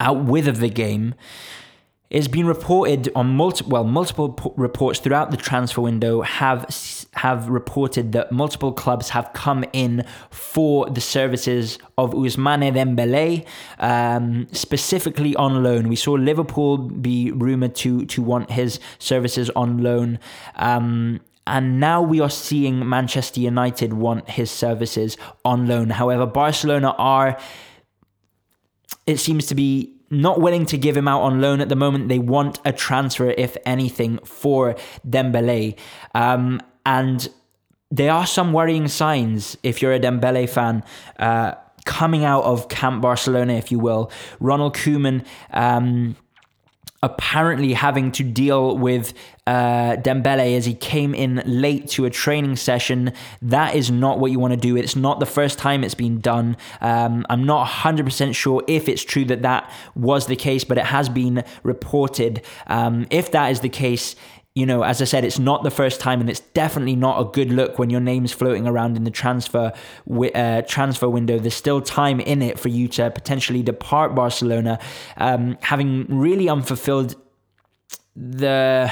out 0.00 0.24
with 0.24 0.48
of 0.48 0.58
the 0.58 0.68
game. 0.68 1.14
It's 2.10 2.26
been 2.26 2.46
reported 2.46 3.10
on 3.14 3.28
multiple 3.28 3.70
well 3.70 3.84
multiple 3.84 4.54
reports 4.56 4.98
throughout 4.98 5.30
the 5.30 5.36
transfer 5.36 5.80
window 5.80 6.22
have 6.22 6.66
have 7.18 7.48
reported 7.48 8.12
that 8.12 8.32
multiple 8.32 8.72
clubs 8.72 9.10
have 9.10 9.32
come 9.32 9.64
in 9.72 10.04
for 10.30 10.88
the 10.90 11.00
services 11.00 11.78
of 11.96 12.12
Ousmane 12.12 12.72
Dembele, 12.74 13.46
um, 13.78 14.46
specifically 14.52 15.34
on 15.36 15.62
loan. 15.62 15.88
We 15.88 15.96
saw 15.96 16.12
Liverpool 16.12 16.78
be 16.78 17.30
rumored 17.32 17.74
to 17.76 18.06
to 18.06 18.22
want 18.22 18.50
his 18.50 18.80
services 18.98 19.50
on 19.54 19.78
loan. 19.82 20.18
Um, 20.56 21.20
and 21.46 21.80
now 21.80 22.02
we 22.02 22.20
are 22.20 22.30
seeing 22.30 22.86
Manchester 22.88 23.40
United 23.40 23.94
want 23.94 24.28
his 24.28 24.50
services 24.50 25.16
on 25.44 25.66
loan. 25.66 25.90
However, 25.90 26.26
Barcelona 26.26 26.90
are 26.98 27.38
it 29.06 29.18
seems 29.18 29.46
to 29.46 29.54
be 29.54 29.94
not 30.10 30.40
willing 30.40 30.66
to 30.66 30.78
give 30.78 30.96
him 30.96 31.08
out 31.08 31.22
on 31.22 31.40
loan 31.40 31.60
at 31.60 31.68
the 31.68 31.76
moment. 31.76 32.08
They 32.08 32.18
want 32.18 32.60
a 32.64 32.72
transfer, 32.72 33.30
if 33.30 33.56
anything, 33.66 34.18
for 34.24 34.76
Dembele. 35.06 35.78
Um, 36.14 36.60
and 36.88 37.28
there 37.90 38.10
are 38.10 38.26
some 38.26 38.54
worrying 38.54 38.88
signs 38.88 39.58
if 39.62 39.82
you're 39.82 39.92
a 39.92 40.00
Dembele 40.00 40.48
fan. 40.48 40.82
Uh, 41.18 41.52
coming 41.84 42.24
out 42.24 42.44
of 42.44 42.68
Camp 42.68 43.02
Barcelona, 43.02 43.54
if 43.54 43.70
you 43.70 43.78
will, 43.78 44.10
Ronald 44.40 44.74
Koeman 44.74 45.24
um, 45.52 46.16
apparently 47.02 47.74
having 47.74 48.10
to 48.12 48.22
deal 48.22 48.76
with 48.76 49.12
uh, 49.46 49.96
Dembele 49.96 50.56
as 50.56 50.66
he 50.66 50.74
came 50.74 51.14
in 51.14 51.42
late 51.46 51.88
to 51.88 52.06
a 52.06 52.10
training 52.10 52.56
session. 52.56 53.12
That 53.40 53.74
is 53.74 53.90
not 53.90 54.18
what 54.18 54.30
you 54.30 54.38
want 54.38 54.52
to 54.52 54.60
do. 54.60 54.76
It's 54.76 54.96
not 54.96 55.20
the 55.20 55.26
first 55.26 55.58
time 55.58 55.84
it's 55.84 55.94
been 55.94 56.20
done. 56.20 56.56
Um, 56.80 57.24
I'm 57.30 57.44
not 57.44 57.66
100% 57.68 58.34
sure 58.34 58.62
if 58.66 58.88
it's 58.88 59.04
true 59.04 59.24
that 59.26 59.42
that 59.42 59.70
was 59.94 60.26
the 60.26 60.36
case, 60.36 60.64
but 60.64 60.76
it 60.76 60.86
has 60.86 61.08
been 61.08 61.44
reported. 61.62 62.42
Um, 62.66 63.06
if 63.10 63.30
that 63.32 63.50
is 63.52 63.60
the 63.60 63.68
case, 63.68 64.16
you 64.58 64.66
know, 64.66 64.82
as 64.82 65.00
I 65.00 65.04
said, 65.04 65.24
it's 65.24 65.38
not 65.38 65.62
the 65.62 65.70
first 65.70 66.00
time, 66.00 66.20
and 66.20 66.28
it's 66.28 66.40
definitely 66.40 66.96
not 66.96 67.20
a 67.20 67.24
good 67.26 67.52
look 67.52 67.78
when 67.78 67.90
your 67.90 68.00
name's 68.00 68.32
floating 68.32 68.66
around 68.66 68.96
in 68.96 69.04
the 69.04 69.10
transfer 69.12 69.72
uh, 70.34 70.62
transfer 70.62 71.08
window. 71.08 71.38
There's 71.38 71.54
still 71.54 71.80
time 71.80 72.18
in 72.18 72.42
it 72.42 72.58
for 72.58 72.68
you 72.68 72.88
to 72.88 73.08
potentially 73.12 73.62
depart 73.62 74.16
Barcelona, 74.16 74.80
um, 75.16 75.56
having 75.60 76.06
really 76.08 76.48
unfulfilled 76.48 77.14
the 78.16 78.90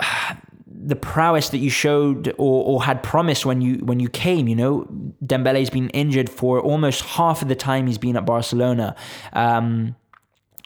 the 0.66 0.96
prowess 0.96 1.48
that 1.48 1.58
you 1.58 1.70
showed 1.70 2.28
or, 2.38 2.64
or 2.64 2.84
had 2.84 3.02
promised 3.02 3.44
when 3.44 3.60
you 3.60 3.78
when 3.78 3.98
you 3.98 4.08
came. 4.08 4.46
You 4.46 4.54
know, 4.54 4.88
Dembele's 5.24 5.70
been 5.70 5.90
injured 5.90 6.30
for 6.30 6.60
almost 6.60 7.02
half 7.02 7.42
of 7.42 7.48
the 7.48 7.56
time 7.56 7.88
he's 7.88 7.98
been 7.98 8.16
at 8.16 8.24
Barcelona. 8.24 8.94
Um, 9.32 9.96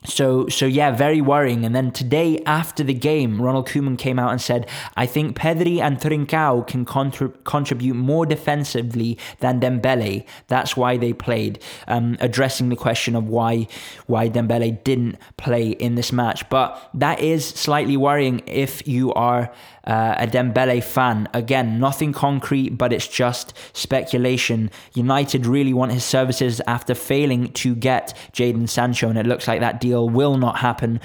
so, 0.04 0.46
so 0.46 0.64
yeah, 0.64 0.92
very 0.92 1.20
worrying. 1.20 1.64
And 1.64 1.74
then 1.74 1.90
today, 1.90 2.40
after 2.46 2.84
the 2.84 2.94
game, 2.94 3.42
Ronald 3.42 3.66
Koeman 3.66 3.98
came 3.98 4.16
out 4.16 4.30
and 4.30 4.40
said, 4.40 4.68
"I 4.96 5.06
think 5.06 5.36
Pedri 5.36 5.80
and 5.80 5.98
Trincao 5.98 6.64
can 6.68 6.84
contrib- 6.84 7.42
contribute 7.42 7.94
more 7.94 8.24
defensively 8.24 9.18
than 9.40 9.60
Dembele. 9.60 10.24
That's 10.46 10.76
why 10.76 10.98
they 10.98 11.12
played." 11.12 11.58
Um, 11.88 12.16
addressing 12.20 12.68
the 12.68 12.76
question 12.76 13.16
of 13.16 13.26
why 13.28 13.66
why 14.06 14.28
Dembele 14.28 14.82
didn't 14.84 15.16
play 15.36 15.70
in 15.70 15.96
this 15.96 16.12
match, 16.12 16.48
but 16.48 16.90
that 16.94 17.20
is 17.20 17.44
slightly 17.44 17.96
worrying 17.96 18.42
if 18.46 18.86
you 18.86 19.12
are 19.14 19.50
uh, 19.84 20.14
a 20.18 20.26
Dembele 20.26 20.84
fan. 20.84 21.28
Again, 21.34 21.80
nothing 21.80 22.12
concrete, 22.12 22.70
but 22.70 22.92
it's 22.92 23.08
just 23.08 23.52
speculation. 23.72 24.70
United 24.94 25.46
really 25.46 25.72
want 25.72 25.92
his 25.92 26.04
services 26.04 26.60
after 26.66 26.94
failing 26.94 27.52
to 27.54 27.74
get 27.74 28.16
Jadon 28.32 28.68
Sancho, 28.68 29.08
and 29.08 29.18
it 29.18 29.26
looks 29.26 29.48
like 29.48 29.60
that 29.60 29.80
deal 29.80 29.87
will 29.96 30.36
not 30.36 30.58
happen. 30.58 31.00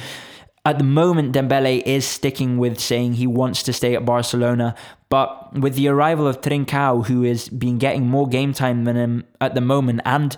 At 0.66 0.78
the 0.78 0.86
moment, 0.86 1.34
Dembele 1.34 1.84
is 1.86 2.08
sticking 2.08 2.58
with 2.58 2.80
saying 2.80 3.14
he 3.14 3.28
wants 3.28 3.64
to 3.64 3.74
stay 3.74 3.96
at 3.96 4.06
Barcelona, 4.06 4.76
but 5.10 5.60
with 5.60 5.76
the 5.76 5.90
arrival 5.90 6.26
of 6.26 6.40
Trincao, 6.40 7.06
who 7.06 7.24
is 7.24 7.50
been 7.50 7.78
getting 7.78 8.08
more 8.08 8.28
game 8.28 8.54
time 8.54 8.86
than 8.86 8.96
him 8.96 9.26
at 9.42 9.56
the 9.56 9.62
moment, 9.62 10.02
and 10.06 10.36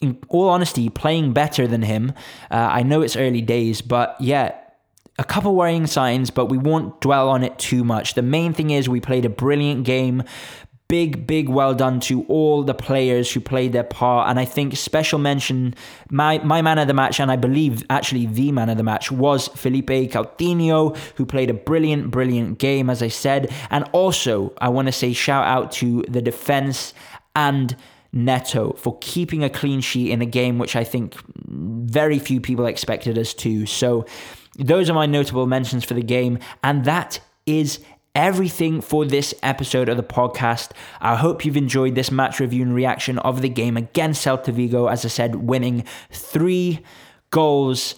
in 0.00 0.18
all 0.28 0.48
honesty, 0.48 0.88
playing 0.88 1.32
better 1.32 1.66
than 1.66 1.82
him. 1.82 2.12
Uh, 2.50 2.68
I 2.70 2.82
know 2.82 3.02
it's 3.02 3.16
early 3.16 3.42
days, 3.42 3.82
but 3.82 4.16
yeah, 4.18 4.54
a 5.18 5.24
couple 5.24 5.54
worrying 5.54 5.86
signs, 5.86 6.30
but 6.30 6.46
we 6.46 6.58
won't 6.58 7.00
dwell 7.00 7.28
on 7.28 7.42
it 7.42 7.58
too 7.58 7.84
much. 7.84 8.14
The 8.14 8.22
main 8.22 8.52
thing 8.52 8.70
is 8.70 8.88
we 8.88 9.00
played 9.00 9.24
a 9.24 9.30
brilliant 9.30 9.84
game. 9.84 10.22
Big, 10.88 11.26
big 11.26 11.48
well 11.48 11.74
done 11.74 11.98
to 12.00 12.24
all 12.24 12.62
the 12.62 12.74
players 12.74 13.32
who 13.32 13.40
played 13.40 13.72
their 13.72 13.84
part. 13.84 14.28
And 14.28 14.38
I 14.38 14.44
think 14.44 14.76
special 14.76 15.18
mention, 15.18 15.74
my, 16.10 16.38
my 16.38 16.62
man 16.62 16.78
of 16.78 16.86
the 16.86 16.94
match, 16.94 17.18
and 17.18 17.30
I 17.30 17.36
believe 17.36 17.84
actually 17.90 18.26
the 18.26 18.52
man 18.52 18.68
of 18.68 18.76
the 18.76 18.84
match, 18.84 19.10
was 19.10 19.48
Philippe 19.48 20.08
Coutinho, 20.08 20.96
who 21.16 21.26
played 21.26 21.50
a 21.50 21.54
brilliant, 21.54 22.10
brilliant 22.10 22.58
game, 22.58 22.88
as 22.88 23.02
I 23.02 23.08
said. 23.08 23.52
And 23.70 23.84
also, 23.92 24.52
I 24.58 24.68
want 24.68 24.86
to 24.86 24.92
say 24.92 25.12
shout 25.12 25.46
out 25.46 25.72
to 25.72 26.02
the 26.08 26.22
defense 26.22 26.94
and 27.34 27.76
Neto 28.12 28.72
for 28.74 28.96
keeping 29.00 29.44
a 29.44 29.50
clean 29.50 29.80
sheet 29.80 30.10
in 30.10 30.22
a 30.22 30.26
game 30.26 30.58
which 30.58 30.76
I 30.76 30.84
think 30.84 31.16
very 31.48 32.18
few 32.18 32.40
people 32.40 32.66
expected 32.66 33.18
us 33.18 33.34
to. 33.34 33.66
So, 33.66 34.06
those 34.58 34.88
are 34.88 34.94
my 34.94 35.06
notable 35.06 35.46
mentions 35.46 35.84
for 35.84 35.94
the 35.94 36.02
game, 36.02 36.38
and 36.62 36.84
that 36.86 37.20
is 37.44 37.80
everything 38.16 38.80
for 38.80 39.04
this 39.04 39.34
episode 39.42 39.90
of 39.90 39.98
the 39.98 40.02
podcast. 40.02 40.70
I 41.00 41.16
hope 41.16 41.44
you've 41.44 41.56
enjoyed 41.56 41.94
this 41.94 42.10
match 42.10 42.40
review 42.40 42.62
and 42.62 42.74
reaction 42.74 43.18
of 43.18 43.42
the 43.42 43.48
game 43.50 43.76
against 43.76 44.26
Celta 44.26 44.52
Vigo. 44.52 44.86
As 44.86 45.04
I 45.04 45.08
said, 45.08 45.36
winning 45.36 45.84
three 46.10 46.80
goals 47.30 47.94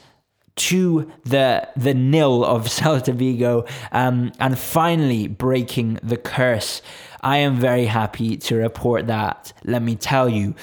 to 0.56 1.10
the 1.22 1.68
the 1.76 1.94
nil 1.94 2.44
of 2.44 2.64
Celta 2.66 3.14
Vigo, 3.14 3.64
um, 3.92 4.32
and 4.40 4.58
finally 4.58 5.28
breaking 5.28 6.00
the 6.02 6.16
curse. 6.16 6.82
I 7.20 7.38
am 7.38 7.56
very 7.56 7.86
happy 7.86 8.36
to 8.38 8.56
report 8.56 9.06
that. 9.06 9.52
Let 9.64 9.82
me 9.82 9.94
tell 9.94 10.28
you. 10.28 10.56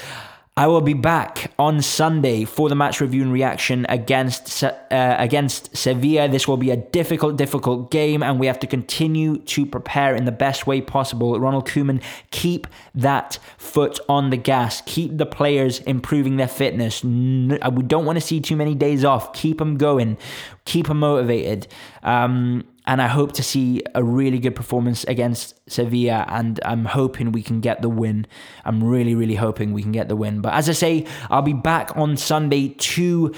I 0.57 0.67
will 0.67 0.79
be 0.79 0.93
back 0.93 1.51
on 1.59 1.81
Sunday 1.81 2.45
for 2.45 2.69
the 2.69 2.75
match 2.75 3.01
review 3.01 3.23
and 3.23 3.33
reaction 3.33 3.85
against 3.89 4.63
uh, 4.63 4.71
against 4.89 5.75
Sevilla. 5.75 6.29
This 6.29 6.47
will 6.47 6.55
be 6.55 6.71
a 6.71 6.77
difficult, 6.77 7.35
difficult 7.35 7.91
game, 7.91 8.23
and 8.23 8.39
we 8.39 8.47
have 8.47 8.59
to 8.61 8.67
continue 8.67 9.39
to 9.39 9.65
prepare 9.65 10.15
in 10.15 10.23
the 10.23 10.31
best 10.31 10.65
way 10.65 10.79
possible. 10.79 11.37
Ronald 11.37 11.67
Koeman, 11.67 12.01
keep 12.31 12.67
that 12.93 13.37
foot 13.57 13.99
on 14.07 14.29
the 14.29 14.37
gas. 14.37 14.81
Keep 14.85 15.17
the 15.17 15.25
players 15.25 15.79
improving 15.79 16.37
their 16.37 16.47
fitness. 16.47 17.03
Uh, 17.03 17.69
we 17.73 17.83
don't 17.83 18.05
want 18.05 18.15
to 18.15 18.25
see 18.25 18.39
too 18.39 18.55
many 18.55 18.75
days 18.75 19.03
off. 19.03 19.33
Keep 19.33 19.57
them 19.57 19.75
going. 19.75 20.17
Keep 20.63 20.87
them 20.87 20.99
motivated. 20.99 21.67
Um, 22.01 22.63
and 22.87 23.01
I 23.01 23.07
hope 23.07 23.33
to 23.33 23.43
see 23.43 23.81
a 23.93 24.03
really 24.03 24.39
good 24.39 24.55
performance 24.55 25.03
against 25.05 25.59
Sevilla, 25.69 26.25
and 26.27 26.59
I'm 26.63 26.85
hoping 26.85 27.31
we 27.31 27.43
can 27.43 27.61
get 27.61 27.81
the 27.81 27.89
win. 27.89 28.27
I'm 28.63 28.83
really, 28.83 29.15
really 29.15 29.35
hoping 29.35 29.73
we 29.73 29.81
can 29.81 29.91
get 29.91 30.07
the 30.07 30.15
win. 30.15 30.41
But 30.41 30.53
as 30.53 30.69
I 30.69 30.73
say, 30.73 31.05
I'll 31.29 31.41
be 31.41 31.53
back 31.53 31.95
on 31.97 32.17
Sunday 32.17 32.69
to 32.69 33.33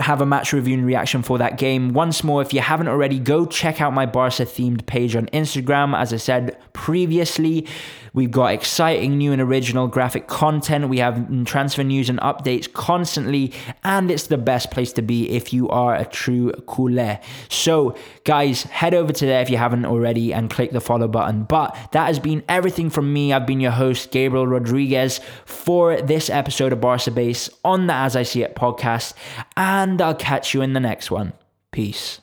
have 0.00 0.20
a 0.20 0.26
match 0.26 0.52
review 0.52 0.74
and 0.74 0.84
reaction 0.84 1.22
for 1.22 1.38
that 1.38 1.56
game. 1.56 1.92
Once 1.92 2.24
more, 2.24 2.42
if 2.42 2.52
you 2.52 2.60
haven't 2.60 2.88
already, 2.88 3.18
go 3.18 3.46
check 3.46 3.80
out 3.80 3.92
my 3.92 4.06
Barca 4.06 4.44
themed 4.44 4.86
page 4.86 5.14
on 5.14 5.26
Instagram. 5.26 5.96
As 5.96 6.12
I 6.12 6.16
said 6.16 6.58
previously, 6.72 7.66
we've 8.12 8.30
got 8.30 8.52
exciting 8.52 9.18
new 9.18 9.32
and 9.32 9.42
original 9.42 9.86
graphic 9.86 10.26
content. 10.26 10.88
We 10.88 10.98
have 10.98 11.44
transfer 11.44 11.82
news 11.82 12.08
and 12.08 12.18
updates 12.20 12.72
constantly, 12.72 13.52
and 13.84 14.10
it's 14.10 14.26
the 14.26 14.38
best 14.38 14.70
place 14.70 14.92
to 14.94 15.02
be 15.02 15.30
if 15.30 15.52
you 15.52 15.68
are 15.68 15.94
a 15.94 16.04
true 16.04 16.52
culé. 16.66 17.22
So, 17.48 17.96
guys, 18.24 18.62
head 18.64 18.94
over 18.94 19.12
to 19.12 19.26
there 19.26 19.42
if 19.42 19.50
you 19.50 19.56
haven't 19.56 19.86
already 19.86 20.32
and 20.32 20.50
click 20.50 20.70
the 20.70 20.80
follow 20.80 21.08
button. 21.08 21.44
But 21.44 21.76
that 21.92 22.06
has 22.06 22.18
been 22.18 22.42
everything 22.48 22.90
from 22.90 23.12
me. 23.12 23.32
I've 23.32 23.46
been 23.46 23.60
your 23.60 23.72
host, 23.72 24.10
Gabriel 24.10 24.46
Rodriguez, 24.46 25.20
for 25.44 26.00
this 26.00 26.30
episode 26.30 26.72
of 26.72 26.80
Barca 26.80 27.10
Base 27.10 27.50
on 27.64 27.86
the 27.86 27.94
As 27.94 28.16
I 28.16 28.22
See 28.22 28.42
It 28.42 28.54
podcast 28.54 29.14
and 29.56 30.00
I'll 30.00 30.14
catch 30.14 30.54
you 30.54 30.62
in 30.62 30.72
the 30.72 30.80
next 30.80 31.10
one. 31.10 31.32
Peace. 31.70 32.20